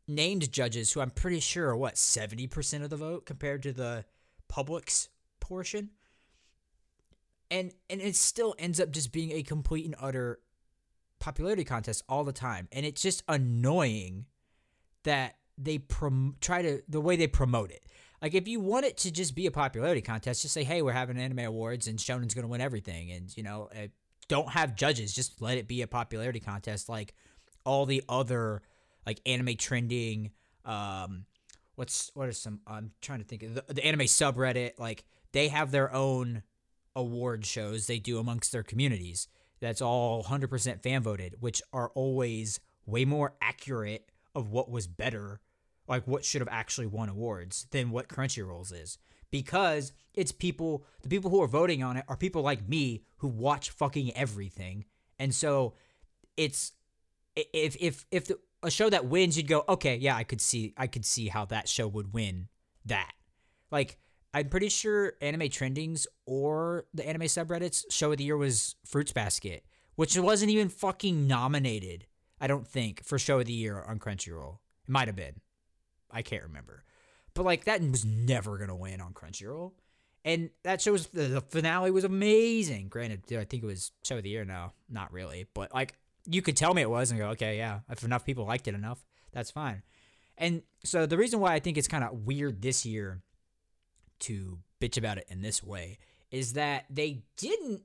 named 0.08 0.52
judges 0.52 0.92
who 0.92 1.02
I'm 1.02 1.10
pretty 1.10 1.40
sure 1.40 1.70
are 1.70 1.78
what 1.78 1.96
70% 1.96 2.84
of 2.84 2.90
the 2.90 2.98
vote 2.98 3.26
compared 3.26 3.64
to 3.64 3.74
the 3.74 4.06
public's 4.48 5.10
portion. 5.40 5.92
And 7.52 7.74
and 7.90 8.02
it 8.02 8.16
still 8.16 8.56
ends 8.58 8.80
up 8.80 8.92
just 8.92 9.12
being 9.12 9.32
a 9.32 9.44
complete 9.44 9.86
and 9.86 9.96
utter 10.00 10.40
popularity 11.20 11.64
contest 11.64 12.04
all 12.10 12.24
the 12.24 12.34
time. 12.34 12.68
And 12.72 12.86
it's 12.86 13.02
just 13.02 13.24
annoying 13.28 14.26
that 15.04 15.36
they 15.58 15.78
prom- 15.78 16.36
try 16.42 16.62
to 16.62 16.82
the 16.90 17.02
way 17.02 17.16
they 17.16 17.28
promote 17.28 17.72
it. 17.72 17.86
Like 18.22 18.34
if 18.34 18.48
you 18.48 18.60
want 18.60 18.86
it 18.86 18.98
to 18.98 19.12
just 19.12 19.36
be 19.36 19.46
a 19.46 19.52
popularity 19.52 20.02
contest, 20.02 20.42
just 20.42 20.54
say, 20.54 20.64
"Hey, 20.64 20.82
we're 20.82 20.94
having 20.94 21.18
anime 21.18 21.40
awards 21.40 21.88
and 21.88 22.00
Shonen's 22.00 22.34
going 22.34 22.44
to 22.44 22.50
win 22.50 22.62
everything." 22.62 23.12
And, 23.12 23.36
you 23.38 23.44
know, 23.44 23.70
don't 24.28 24.50
have 24.50 24.76
judges, 24.76 25.14
just 25.14 25.42
let 25.42 25.58
it 25.58 25.68
be 25.68 25.82
a 25.82 25.88
popularity 25.88 26.40
contest 26.40 26.90
like 26.90 27.14
all 27.66 27.86
the 27.86 28.04
other 28.08 28.62
like 29.06 29.20
anime 29.26 29.56
trending 29.56 30.32
um 30.66 31.26
what's 31.76 32.12
what 32.14 32.28
are 32.28 32.32
some 32.32 32.60
i'm 32.68 32.92
trying 33.02 33.20
to 33.20 33.26
think 33.26 33.44
of 33.44 33.56
the, 33.56 33.74
the 33.74 33.86
anime 33.86 34.02
subreddit 34.02 34.72
like 34.78 35.04
they 35.32 35.48
have 35.48 35.72
their 35.72 35.94
own 35.94 36.44
award 36.96 37.46
shows 37.46 37.88
they 37.88 38.00
do 38.00 38.20
amongst 38.20 38.52
their 38.52 38.64
communities 38.64 39.28
that's 39.60 39.82
all 39.82 40.24
100% 40.24 40.82
fan 40.82 41.02
voted 41.02 41.36
which 41.40 41.62
are 41.74 41.90
always 41.90 42.60
way 42.86 43.06
more 43.06 43.34
accurate 43.42 44.10
of 44.34 44.50
what 44.50 44.70
was 44.70 44.88
better 44.88 45.40
like 45.88 46.08
what 46.08 46.26
should 46.26 46.42
have 46.42 46.50
actually 46.52 46.88
won 46.88 47.10
awards 47.10 47.68
than 47.72 47.92
what 47.92 48.08
crunchyroll's 48.08 48.72
is 48.72 48.98
because 49.36 49.92
it's 50.14 50.32
people 50.32 50.86
the 51.04 51.10
people 51.10 51.30
who 51.30 51.42
are 51.42 51.48
voting 51.48 51.84
on 51.84 51.98
it 51.98 52.06
are 52.08 52.16
people 52.16 52.42
like 52.42 52.70
me 52.70 53.04
who 53.18 53.28
watch 53.28 53.70
fucking 53.70 54.16
everything. 54.16 54.86
And 55.20 55.36
so 55.36 55.74
it's 56.38 56.72
if 57.36 57.76
if 57.82 58.06
if 58.12 58.28
the, 58.28 58.40
a 58.64 58.72
show 58.72 58.90
that 58.90 59.08
wins 59.08 59.36
you'd 59.36 59.50
go 59.50 59.66
okay 59.68 59.98
yeah 59.98 60.16
i 60.16 60.24
could 60.24 60.40
see 60.40 60.74
i 60.78 60.88
could 60.88 61.06
see 61.06 61.28
how 61.28 61.44
that 61.44 61.68
show 61.68 61.86
would 61.86 62.14
win 62.14 62.48
that. 62.86 63.12
Like 63.72 63.98
i'm 64.34 64.48
pretty 64.48 64.70
sure 64.70 65.14
anime 65.22 65.50
trendings 65.50 66.08
or 66.26 66.86
the 66.94 67.06
anime 67.06 67.24
subreddits 67.24 67.84
show 67.90 68.14
of 68.14 68.18
the 68.18 68.24
year 68.24 68.38
was 68.38 68.76
fruits 68.86 69.12
basket 69.12 69.66
which 69.96 70.18
wasn't 70.18 70.50
even 70.50 70.70
fucking 70.70 71.28
nominated 71.28 72.06
i 72.40 72.48
don't 72.48 72.68
think 72.68 73.04
for 73.04 73.20
show 73.20 73.40
of 73.40 73.46
the 73.46 73.54
year 73.54 73.82
on 73.82 74.00
crunchyroll. 74.00 74.60
It 74.88 74.92
might 74.92 75.08
have 75.08 75.16
been. 75.16 75.42
I 76.10 76.22
can't 76.22 76.44
remember 76.44 76.86
but 77.36 77.46
like 77.46 77.66
that 77.66 77.82
was 77.82 78.04
never 78.04 78.58
gonna 78.58 78.76
win 78.76 79.00
on 79.00 79.14
crunchyroll 79.14 79.74
and 80.24 80.50
that 80.64 80.82
shows 80.82 81.06
the, 81.08 81.24
the 81.24 81.42
finale 81.42 81.92
was 81.92 82.04
amazing 82.04 82.88
granted 82.88 83.22
i 83.32 83.44
think 83.44 83.62
it 83.62 83.68
was 83.68 83.92
show 84.04 84.18
of 84.18 84.24
the 84.24 84.30
year 84.30 84.44
no 84.44 84.72
not 84.90 85.14
really 85.14 85.46
but 85.54 85.72
like 85.74 85.94
you 86.28 86.42
could 86.42 86.58
tell 86.58 86.74
me 86.74 86.82
it 86.82 86.90
was 86.90 87.12
and 87.12 87.20
go, 87.20 87.28
okay, 87.30 87.58
yeah, 87.58 87.80
if 87.90 88.04
enough 88.04 88.26
people 88.26 88.46
liked 88.46 88.68
it 88.68 88.76
enough, 88.76 89.06
that's 89.32 89.52
fine. 89.52 89.84
And 90.38 90.64
so 90.84 91.06
the 91.06 91.18
reason 91.18 91.40
why 91.40 91.54
I 91.54 91.60
think 91.60 91.78
it's 91.78 91.88
kind 91.88 92.04
of 92.04 92.26
weird 92.26 92.62
this 92.62 92.86
year 92.86 93.22
to 94.22 94.60
bitch 94.82 94.98
about 94.98 95.18
it 95.18 95.26
in 95.30 95.42
this 95.42 95.64
way 95.64 95.98
is 96.32 96.54
that 96.54 96.86
they 96.90 97.24
didn't 97.38 97.82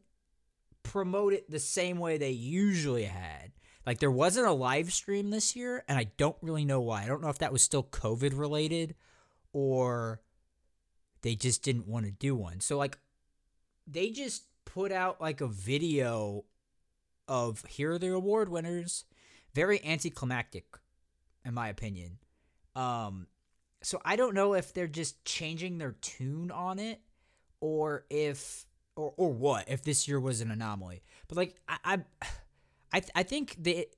promote 0.83 1.33
it 1.33 1.51
the 1.51 1.61
same 1.61 1.99
way 1.99 2.19
they 2.19 2.31
usually 2.31 3.05
had. 3.05 3.53
Like 3.87 3.99
there 3.99 4.11
wasn't 4.11 4.47
a 4.47 4.53
live 4.53 4.93
stream 4.93 5.31
this 5.31 5.55
year, 5.55 5.85
and 5.89 5.99
I 5.99 6.05
don't 6.17 6.37
really 6.43 6.65
know 6.65 6.81
why. 6.81 7.03
I 7.03 7.07
don't 7.07 7.23
know 7.23 7.29
if 7.29 7.39
that 7.39 7.53
was 7.53 7.63
still 7.63 7.83
COVID 7.83 8.39
related 8.39 8.95
or 9.53 10.21
they 11.23 11.35
just 11.35 11.63
didn't 11.63 11.87
want 11.87 12.07
to 12.07 12.13
do 12.13 12.35
one. 12.35 12.61
So 12.61 12.79
like 12.79 12.99
they 13.87 14.11
just 14.11 14.45
put 14.65 14.93
out 14.93 15.21
like 15.21 15.41
a 15.41 15.47
video 15.47 16.45
of 17.29 17.65
here 17.67 17.93
are 17.93 17.99
the 17.99 18.13
award 18.13 18.49
winners. 18.49 19.05
Very 19.55 19.85
anticlimactic, 19.85 20.65
in 21.45 21.55
my 21.55 21.69
opinion. 21.69 22.19
Um, 22.77 23.27
so 23.83 24.01
I 24.05 24.17
don't 24.17 24.35
know 24.35 24.55
if 24.55 24.73
they're 24.73 24.87
just 24.87 25.25
changing 25.25 25.79
their 25.79 25.97
tune 26.01 26.51
on 26.51 26.79
it, 26.79 27.01
or 27.61 28.05
if 28.11 28.65
or 28.95 29.13
or 29.17 29.33
what 29.33 29.69
if 29.69 29.83
this 29.83 30.07
year 30.07 30.21
was 30.21 30.41
an 30.41 30.51
anomaly. 30.51 31.03
But 31.29 31.37
like 31.37 31.57
I 31.69 31.79
I 31.85 31.99
I, 32.93 33.01
th- 33.01 33.13
I 33.15 33.23
think 33.23 33.57
the 33.59 33.89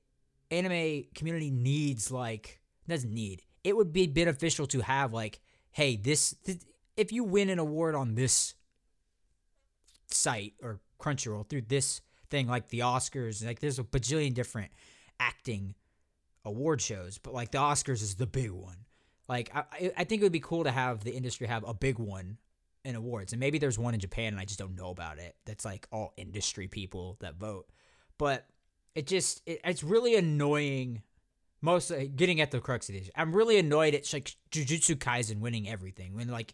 anime 0.51 1.05
community 1.13 1.51
needs 1.51 2.11
like 2.11 2.61
doesn't 2.87 3.13
need. 3.13 3.43
It 3.63 3.75
would 3.77 3.93
be 3.93 4.07
beneficial 4.07 4.67
to 4.67 4.81
have 4.81 5.13
like, 5.13 5.39
hey, 5.71 5.95
this 5.95 6.35
th- 6.45 6.59
if 6.97 7.11
you 7.11 7.23
win 7.23 7.49
an 7.49 7.59
award 7.59 7.95
on 7.95 8.15
this 8.15 8.55
site 10.07 10.53
or 10.61 10.79
Crunchyroll 10.99 11.47
through 11.47 11.63
this 11.63 12.01
thing 12.29 12.47
like 12.47 12.69
the 12.69 12.79
Oscars. 12.79 13.45
Like 13.45 13.59
there's 13.59 13.79
a 13.79 13.83
bajillion 13.83 14.33
different 14.33 14.71
acting 15.19 15.75
award 16.45 16.81
shows, 16.81 17.17
but 17.17 17.33
like 17.33 17.51
the 17.51 17.57
Oscars 17.57 18.01
is 18.01 18.15
the 18.15 18.27
big 18.27 18.51
one. 18.51 18.77
Like 19.27 19.51
I, 19.55 19.91
I- 19.97 20.03
think 20.03 20.21
it 20.21 20.25
would 20.25 20.31
be 20.31 20.39
cool 20.39 20.63
to 20.63 20.71
have 20.71 21.03
the 21.03 21.11
industry 21.15 21.47
have 21.47 21.63
a 21.67 21.73
big 21.73 21.99
one 21.99 22.37
in 22.83 22.95
awards, 22.95 23.31
and 23.31 23.39
maybe 23.39 23.59
there's 23.59 23.79
one 23.79 23.93
in 23.93 23.99
Japan 23.99 24.33
and 24.33 24.39
I 24.39 24.45
just 24.45 24.59
don't 24.59 24.75
know 24.75 24.89
about 24.89 25.17
it. 25.17 25.35
That's 25.45 25.63
like 25.63 25.87
all 25.91 26.13
industry 26.17 26.67
people 26.67 27.17
that 27.21 27.35
vote, 27.35 27.67
but 28.17 28.45
it 28.95 29.07
just 29.07 29.41
it, 29.45 29.61
it's 29.63 29.83
really 29.83 30.15
annoying. 30.15 31.01
Mostly 31.63 32.09
getting 32.09 32.41
at 32.41 32.51
the 32.51 32.59
crux 32.59 32.89
of 32.89 32.95
this, 32.95 33.09
I'm 33.15 33.33
really 33.33 33.57
annoyed 33.57 33.95
at 33.95 34.11
like 34.11 34.35
Jujutsu 34.51 34.97
Kaisen 34.97 35.39
winning 35.39 35.69
everything 35.69 36.13
when 36.13 36.27
like 36.27 36.53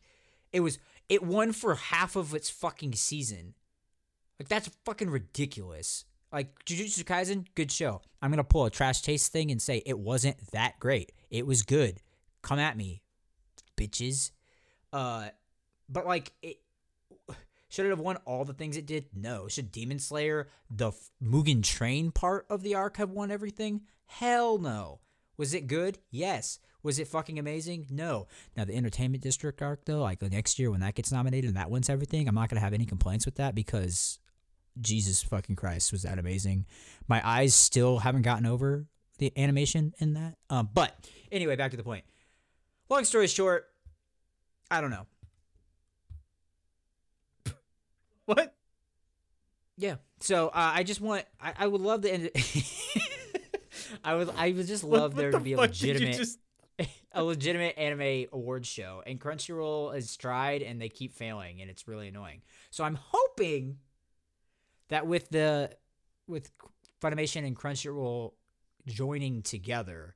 it 0.54 0.60
was 0.60 0.78
it 1.10 1.24
won 1.24 1.52
for 1.52 1.74
half 1.74 2.16
of 2.16 2.36
its 2.36 2.48
fucking 2.52 2.94
season. 2.94 3.56
Like 4.40 4.50
that's 4.50 4.70
fucking 4.86 5.10
ridiculous. 5.10 6.06
Like 6.32 6.64
Jujutsu 6.64 7.06
Kaisen, 7.06 7.48
good 7.56 7.72
show. 7.72 8.04
I'm 8.22 8.30
gonna 8.30 8.44
pull 8.44 8.66
a 8.66 8.70
trash 8.70 9.02
taste 9.02 9.32
thing 9.32 9.50
and 9.50 9.60
say 9.60 9.82
it 9.84 9.98
wasn't 9.98 10.38
that 10.52 10.80
great. 10.80 11.12
It 11.32 11.48
was 11.48 11.64
good. 11.64 12.02
Come 12.44 12.60
at 12.60 12.78
me, 12.78 13.02
bitches. 13.76 14.30
Uh, 14.94 15.30
but 15.90 16.06
like 16.06 16.34
it 16.44 16.58
should 17.70 17.88
it 17.88 17.90
have 17.90 18.00
won 18.00 18.18
all 18.26 18.46
the 18.46 18.54
things 18.54 18.78
it 18.78 18.86
did? 18.86 19.06
No. 19.16 19.48
Should 19.48 19.72
Demon 19.72 19.98
Slayer, 19.98 20.50
the 20.70 20.92
Mugen 21.20 21.64
Train 21.64 22.12
part 22.12 22.46
of 22.48 22.62
the 22.62 22.76
arc, 22.76 22.98
have 22.98 23.10
won 23.10 23.32
everything? 23.32 23.82
Hell 24.10 24.58
no. 24.58 25.00
Was 25.38 25.54
it 25.54 25.68
good? 25.68 26.00
Yes. 26.10 26.60
Was 26.82 26.98
it 26.98 27.08
fucking 27.08 27.38
amazing? 27.38 27.86
No. 27.92 28.28
Now 28.58 28.66
the 28.66 28.76
Entertainment 28.76 29.22
District 29.24 29.62
arc 29.62 29.86
though, 29.86 30.02
like 30.02 30.22
next 30.22 30.58
year 30.58 30.72
when 30.72 30.80
that 30.80 30.96
gets 30.96 31.12
nominated 31.12 31.48
and 31.50 31.58
that 31.58 31.70
wins 31.70 31.90
everything, 31.90 32.28
I'm 32.28 32.34
not 32.36 32.50
gonna 32.50 32.60
have 32.60 32.74
any 32.74 32.86
complaints 32.86 33.26
with 33.26 33.36
that 33.36 33.54
because 33.54 34.18
Jesus 34.82 35.22
fucking 35.22 35.56
Christ, 35.56 35.92
was 35.92 36.02
that 36.04 36.18
amazing? 36.18 36.66
My 37.08 37.22
eyes 37.26 37.54
still 37.54 38.00
haven't 38.00 38.24
gotten 38.24 38.46
over 38.48 38.88
the 39.20 39.32
animation 39.38 39.94
in 40.00 40.14
that. 40.14 40.36
Um, 40.50 40.70
but 40.74 41.08
anyway, 41.32 41.56
back 41.56 41.72
to 41.72 41.78
the 41.78 41.84
point. 41.84 42.04
Long 42.90 43.04
story 43.06 43.28
short, 43.28 43.68
I 44.72 44.82
don't 44.82 44.92
know. 44.92 45.06
What? 48.26 48.56
Yeah. 49.78 49.96
So 50.20 50.48
uh, 50.50 50.52
I 50.76 50.84
just 50.84 51.00
want. 51.02 51.26
I, 51.42 51.54
I 51.60 51.68
would 51.68 51.82
love 51.82 52.02
to 52.02 52.12
end. 52.14 52.30
it- 52.34 52.36
I 54.04 54.16
would. 54.16 54.30
I 54.36 54.52
would 54.52 54.68
just 54.68 54.84
love 54.98 55.14
What 55.14 55.22
there 55.22 55.32
the 55.32 55.38
to 55.38 55.44
be 55.44 55.54
a 55.54 55.58
fuck 55.58 55.72
did 55.72 55.82
you 55.82 55.94
legitimate. 55.94 56.18
just- 56.18 56.40
a 57.12 57.24
legitimate 57.24 57.78
anime 57.78 58.28
awards 58.32 58.68
show, 58.68 59.04
and 59.06 59.20
Crunchyroll 59.20 59.94
has 59.94 60.16
tried 60.16 60.62
and 60.62 60.82
they 60.82 60.88
keep 60.90 61.14
failing, 61.14 61.62
and 61.62 61.70
it's 61.70 61.88
really 61.88 62.08
annoying. 62.08 62.42
So 62.72 62.84
I'm 62.86 62.98
hoping 63.02 63.78
that 64.88 65.06
with 65.06 65.30
the 65.30 65.72
with 66.28 66.52
Funimation 67.02 67.46
and 67.46 67.56
Crunchyroll 67.56 68.34
joining 68.88 69.42
together, 69.42 70.16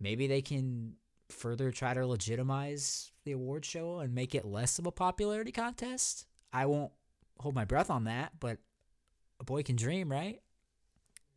maybe 0.00 0.26
they 0.26 0.42
can 0.42 0.94
further 1.28 1.70
try 1.70 1.92
to 1.94 2.06
legitimize 2.06 3.12
the 3.24 3.32
award 3.32 3.64
show 3.64 3.98
and 3.98 4.14
make 4.14 4.34
it 4.34 4.44
less 4.44 4.78
of 4.78 4.86
a 4.86 4.90
popularity 4.92 5.52
contest. 5.52 6.26
I 6.52 6.66
won't 6.66 6.90
hold 7.38 7.54
my 7.54 7.64
breath 7.66 7.90
on 7.90 8.04
that, 8.04 8.32
but 8.40 8.58
a 9.38 9.44
boy 9.44 9.62
can 9.62 9.76
dream, 9.76 10.10
right? 10.10 10.40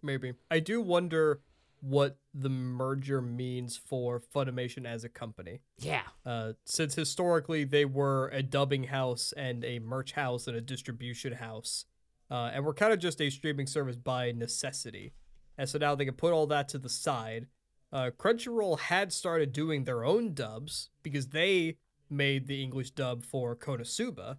Maybe. 0.02 0.34
I 0.50 0.60
do 0.60 0.82
wonder 0.82 1.42
what 1.82 2.18
the 2.34 2.50
merger 2.50 3.22
means 3.22 3.76
for 3.76 4.22
Funimation 4.34 4.86
as 4.86 5.04
a 5.04 5.10
company. 5.10 5.62
Yeah. 5.80 6.04
Uh, 6.26 6.54
since 6.64 6.94
historically 6.94 7.64
they 7.64 7.86
were 7.86 8.30
a 8.30 8.44
dubbing 8.44 8.86
house 8.86 9.34
and 9.36 9.66
a 9.66 9.80
merch 9.80 10.14
house 10.14 10.48
and 10.48 10.56
a 10.56 10.62
distribution 10.62 11.34
house, 11.34 11.86
uh, 12.30 12.52
and 12.54 12.66
we're 12.66 12.74
kind 12.74 12.94
of 12.94 13.00
just 13.00 13.20
a 13.20 13.30
streaming 13.30 13.68
service 13.68 13.96
by 13.96 14.32
necessity. 14.32 15.14
And 15.58 15.68
so 15.68 15.80
now 15.80 15.96
they 15.96 16.06
can 16.06 16.14
put 16.14 16.34
all 16.34 16.48
that 16.48 16.70
to 16.70 16.78
the 16.78 16.90
side. 16.90 17.48
Uh, 17.92 18.12
Crunchyroll 18.18 18.80
had 18.80 19.12
started 19.12 19.52
doing 19.52 19.84
their 19.84 20.06
own 20.06 20.34
dubs 20.34 20.90
because 21.04 21.28
they 21.28 21.78
made 22.10 22.48
the 22.48 22.64
English 22.64 22.92
dub 22.92 23.24
for 23.24 23.56
Konosuba. 23.56 24.38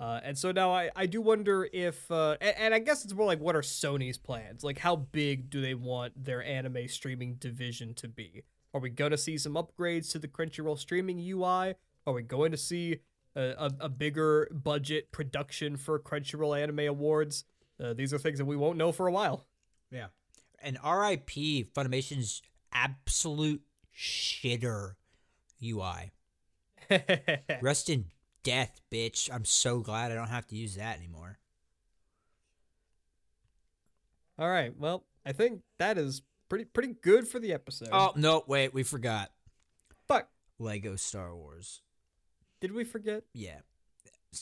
Uh, 0.00 0.20
and 0.22 0.38
so 0.38 0.52
now 0.52 0.72
I, 0.72 0.90
I 0.94 1.06
do 1.06 1.20
wonder 1.20 1.68
if, 1.72 2.08
uh, 2.10 2.36
and, 2.40 2.54
and 2.58 2.74
I 2.74 2.78
guess 2.78 3.04
it's 3.04 3.14
more 3.14 3.26
like 3.26 3.40
what 3.40 3.56
are 3.56 3.62
Sony's 3.62 4.16
plans? 4.16 4.62
Like, 4.62 4.78
how 4.78 4.94
big 4.94 5.50
do 5.50 5.60
they 5.60 5.74
want 5.74 6.24
their 6.24 6.42
anime 6.44 6.86
streaming 6.86 7.34
division 7.34 7.94
to 7.94 8.08
be? 8.08 8.44
Are 8.72 8.80
we 8.80 8.90
going 8.90 9.10
to 9.10 9.18
see 9.18 9.38
some 9.38 9.54
upgrades 9.54 10.12
to 10.12 10.18
the 10.18 10.28
Crunchyroll 10.28 10.78
streaming 10.78 11.18
UI? 11.18 11.74
Are 12.06 12.12
we 12.12 12.22
going 12.22 12.52
to 12.52 12.56
see 12.56 13.00
a, 13.34 13.40
a, 13.40 13.70
a 13.80 13.88
bigger 13.88 14.48
budget 14.52 15.10
production 15.10 15.76
for 15.76 15.98
Crunchyroll 15.98 16.60
Anime 16.60 16.80
Awards? 16.80 17.44
Uh, 17.82 17.92
these 17.92 18.12
are 18.14 18.18
things 18.18 18.38
that 18.38 18.44
we 18.44 18.56
won't 18.56 18.78
know 18.78 18.92
for 18.92 19.08
a 19.08 19.12
while. 19.12 19.46
Yeah. 19.90 20.06
And 20.62 20.76
RIP, 20.84 21.72
Funimation's 21.74 22.42
absolute 22.72 23.62
shitter 23.96 24.94
UI. 25.62 26.12
Rest 27.60 27.90
in 27.90 28.06
death, 28.48 28.80
bitch. 28.90 29.28
I'm 29.32 29.44
so 29.44 29.80
glad 29.80 30.10
I 30.10 30.14
don't 30.14 30.28
have 30.28 30.46
to 30.48 30.56
use 30.56 30.76
that 30.76 30.96
anymore. 30.98 31.38
All 34.38 34.48
right. 34.48 34.72
Well, 34.78 35.04
I 35.26 35.32
think 35.32 35.62
that 35.78 35.98
is 35.98 36.22
pretty 36.48 36.64
pretty 36.64 36.94
good 37.02 37.26
for 37.26 37.38
the 37.38 37.52
episode. 37.52 37.88
Oh, 37.92 38.12
no, 38.16 38.44
wait, 38.46 38.72
we 38.72 38.82
forgot. 38.82 39.30
Fuck. 40.06 40.28
Lego 40.58 40.96
Star 40.96 41.34
Wars. 41.34 41.82
Did 42.60 42.72
we 42.72 42.84
forget? 42.84 43.24
Yeah. 43.34 43.58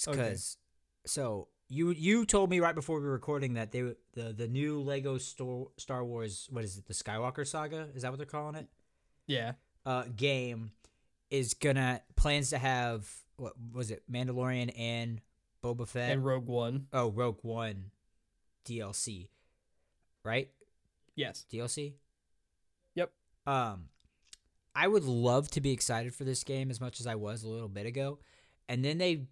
Okay. 0.06 0.16
Because 0.16 0.56
so 1.04 1.48
you 1.68 1.90
you 1.90 2.24
told 2.24 2.50
me 2.50 2.60
right 2.60 2.74
before 2.74 2.98
we 3.00 3.06
were 3.06 3.12
recording 3.12 3.54
that 3.54 3.72
they 3.72 3.80
the 4.14 4.32
the 4.32 4.48
new 4.48 4.80
Lego 4.80 5.18
Star 5.18 5.64
Star 5.78 6.04
Wars 6.04 6.48
what 6.50 6.64
is 6.64 6.76
it 6.78 6.86
the 6.86 6.94
Skywalker 6.94 7.46
Saga 7.46 7.88
is 7.94 8.02
that 8.02 8.10
what 8.10 8.18
they're 8.18 8.26
calling 8.26 8.54
it 8.56 8.66
Yeah. 9.26 9.52
uh 9.84 10.04
game 10.14 10.72
is 11.30 11.54
gonna 11.54 12.02
plans 12.16 12.50
to 12.50 12.58
have 12.58 13.08
what 13.36 13.52
was 13.72 13.90
it 13.90 14.02
Mandalorian 14.10 14.72
and 14.78 15.20
Boba 15.62 15.86
Fett 15.86 16.10
And 16.12 16.24
Rogue 16.24 16.46
One. 16.46 16.86
oh 16.92 17.10
Rogue 17.10 17.38
One 17.42 17.90
DLC 18.64 19.28
right 20.24 20.48
Yes. 21.14 21.44
DLC 21.52 21.94
Yep. 22.94 23.10
um 23.46 23.88
I 24.74 24.88
would 24.88 25.04
love 25.04 25.48
to 25.52 25.60
be 25.62 25.72
excited 25.72 26.14
for 26.14 26.24
this 26.24 26.44
game 26.44 26.70
as 26.70 26.80
much 26.80 27.00
as 27.00 27.06
I 27.06 27.14
was 27.14 27.42
a 27.42 27.48
little 27.48 27.68
bit 27.68 27.86
ago 27.86 28.18
and 28.68 28.84
then 28.84 28.98
they 28.98 29.26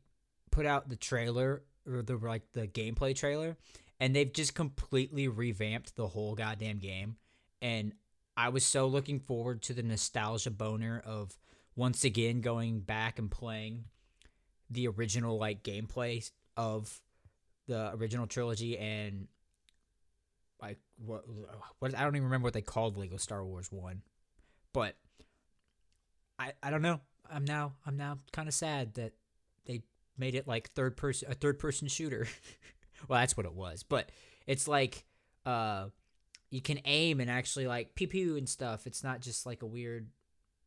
put 0.51 0.65
out 0.67 0.89
the 0.89 0.97
trailer 0.97 1.63
or 1.87 2.03
the 2.03 2.17
like 2.17 2.53
the 2.53 2.67
gameplay 2.67 3.15
trailer 3.15 3.57
and 4.01 4.15
they've 4.15 4.33
just 4.33 4.55
completely 4.55 5.29
revamped 5.29 5.97
the 5.97 6.09
whole 6.09 6.35
goddamn 6.35 6.79
game 6.79 7.17
and 7.61 7.93
I 8.37 8.49
was 8.49 8.65
so 8.65 8.87
looking 8.87 9.21
forward 9.21 9.63
to 9.63 9.75
the 9.75 9.83
nostalgia 9.83 10.51
boner 10.51 11.01
of 11.05 11.37
once 11.77 12.05
again 12.05 12.41
going 12.41 12.81
back 12.81 13.19
and 13.19 13.31
playing 13.31 13.85
the 14.71 14.89
original 14.89 15.39
like 15.39 15.63
gameplay 15.63 16.31
of 16.57 17.01
the 17.67 17.93
original 17.95 18.27
trilogy 18.27 18.79
and 18.79 19.29
like 20.61 20.79
what 21.05 21.25
what 21.79 21.95
I 21.97 22.05
don't 22.05 22.17
even 22.17 22.25
remember 22.25 22.47
what 22.47 22.55
they 22.55 22.63
called 22.63 22.97
Lego 22.97 23.17
Star 23.17 23.45
Wars 23.45 23.71
1 23.71 24.03
but 24.73 24.97
I 26.39 26.53
I 26.63 26.71
don't 26.71 26.83
know 26.83 27.01
I'm 27.31 27.45
now 27.45 27.73
I'm 27.87 27.97
now 27.97 28.19
kind 28.33 28.49
of 28.49 28.55
sad 28.55 28.95
that 28.95 29.13
they 29.67 29.83
made 30.19 30.35
it 30.35 30.47
like 30.47 30.71
third 30.71 30.97
person 30.97 31.31
a 31.31 31.35
third 31.35 31.59
person 31.59 31.89
shooter. 31.89 32.27
well, 33.09 33.21
that's 33.21 33.37
what 33.37 33.47
it 33.47 33.55
was, 33.55 33.83
but 33.83 34.11
it's 34.47 34.69
like 34.69 35.05
uh 35.47 35.87
you 36.51 36.61
can 36.61 36.81
aim 36.85 37.21
and 37.21 37.31
actually 37.31 37.67
like 37.67 37.95
pew 37.95 38.09
pew 38.09 38.37
and 38.37 38.49
stuff. 38.49 38.87
It's 38.87 39.03
not 39.03 39.21
just 39.21 39.47
like 39.47 39.63
a 39.63 39.67
weird 39.67 40.09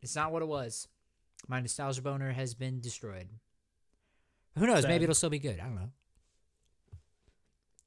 it's 0.02 0.16
not 0.16 0.32
what 0.32 0.42
it 0.42 0.48
was. 0.48 0.88
My 1.48 1.60
nostalgia 1.62 2.02
boner 2.02 2.32
has 2.32 2.54
been 2.54 2.82
destroyed. 2.82 3.30
Who 4.58 4.66
knows? 4.66 4.82
Sad. 4.82 4.90
Maybe 4.90 5.04
it'll 5.04 5.16
still 5.16 5.30
be 5.30 5.40
good. 5.40 5.60
I 5.60 5.64
don't 5.64 5.76
know. 5.76 5.90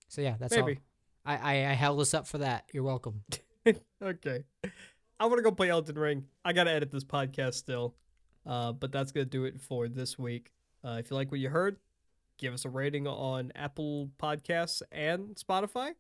So 0.09 0.23
yeah, 0.23 0.37
that's 0.39 0.55
Maybe. 0.55 0.81
all. 1.27 1.33
I, 1.33 1.37
I 1.37 1.71
I 1.71 1.75
held 1.75 2.01
us 2.01 2.15
up 2.15 2.27
for 2.27 2.39
that. 2.39 2.65
You're 2.73 2.83
welcome. 2.83 3.23
okay. 4.03 4.45
I 5.19 5.27
want 5.27 5.39
to 5.39 5.43
go 5.43 5.53
play 5.53 5.69
Elden 5.69 5.99
Ring. 5.99 6.25
I 6.45 6.53
got 6.53 6.65
to 6.65 6.71
edit 6.71 6.91
this 6.91 7.05
podcast 7.05 7.55
still. 7.55 7.95
Uh, 8.47 8.73
but 8.73 8.91
that's 8.91 9.13
going 9.13 9.27
to 9.27 9.31
do 9.31 9.45
it 9.45 9.61
for 9.61 9.87
this 9.89 10.19
week. 10.19 10.53
Uh, 10.83 10.97
if 10.99 11.11
you 11.11 11.17
like 11.17 11.31
what 11.31 11.41
you 11.41 11.51
heard, 11.51 11.77
give 12.39 12.55
us 12.55 12.65
a 12.65 12.71
rating 12.71 13.07
on 13.07 13.53
Apple 13.55 14.11
Podcasts 14.19 14.81
and 14.91 15.37
Spotify. 15.37 15.91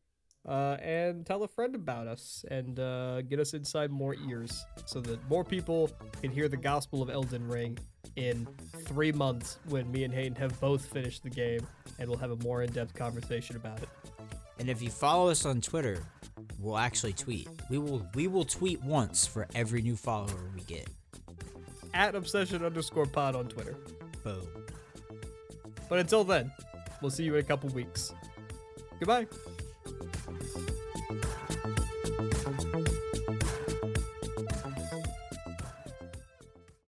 Uh, 0.48 0.76
and 0.80 1.26
tell 1.26 1.42
a 1.42 1.48
friend 1.48 1.74
about 1.74 2.06
us 2.06 2.46
and 2.50 2.80
uh, 2.80 3.20
get 3.22 3.38
us 3.38 3.52
inside 3.52 3.90
more 3.90 4.16
ears 4.26 4.64
so 4.86 4.98
that 4.98 5.18
more 5.28 5.44
people 5.44 5.90
can 6.22 6.30
hear 6.30 6.48
the 6.48 6.56
gospel 6.56 7.02
of 7.02 7.10
Elden 7.10 7.46
Ring 7.46 7.78
in 8.16 8.48
three 8.86 9.12
months 9.12 9.58
when 9.68 9.90
me 9.92 10.04
and 10.04 10.14
Hayden 10.14 10.34
have 10.36 10.58
both 10.58 10.86
finished 10.86 11.22
the 11.22 11.30
game 11.30 11.60
and 11.98 12.08
we'll 12.08 12.18
have 12.18 12.30
a 12.30 12.36
more 12.36 12.62
in 12.62 12.72
depth 12.72 12.94
conversation 12.94 13.56
about 13.56 13.82
it. 13.82 13.88
And 14.58 14.68
if 14.68 14.82
you 14.82 14.90
follow 14.90 15.28
us 15.30 15.44
on 15.44 15.60
Twitter, 15.60 16.02
we'll 16.58 16.78
actually 16.78 17.12
tweet. 17.12 17.48
We 17.68 17.78
will 17.78 18.06
we 18.14 18.26
will 18.26 18.44
tweet 18.44 18.82
once 18.82 19.26
for 19.26 19.46
every 19.54 19.82
new 19.82 19.96
follower 19.96 20.50
we 20.54 20.62
get. 20.62 20.88
At 21.94 22.14
obsession 22.14 22.64
underscore 22.64 23.06
pod 23.06 23.36
on 23.36 23.46
Twitter. 23.48 23.76
Boom. 24.22 24.46
But 25.88 25.98
until 25.98 26.24
then, 26.24 26.52
we'll 27.00 27.10
see 27.10 27.24
you 27.24 27.34
in 27.34 27.40
a 27.40 27.44
couple 27.44 27.68
weeks. 27.70 28.12
Goodbye. 28.98 29.26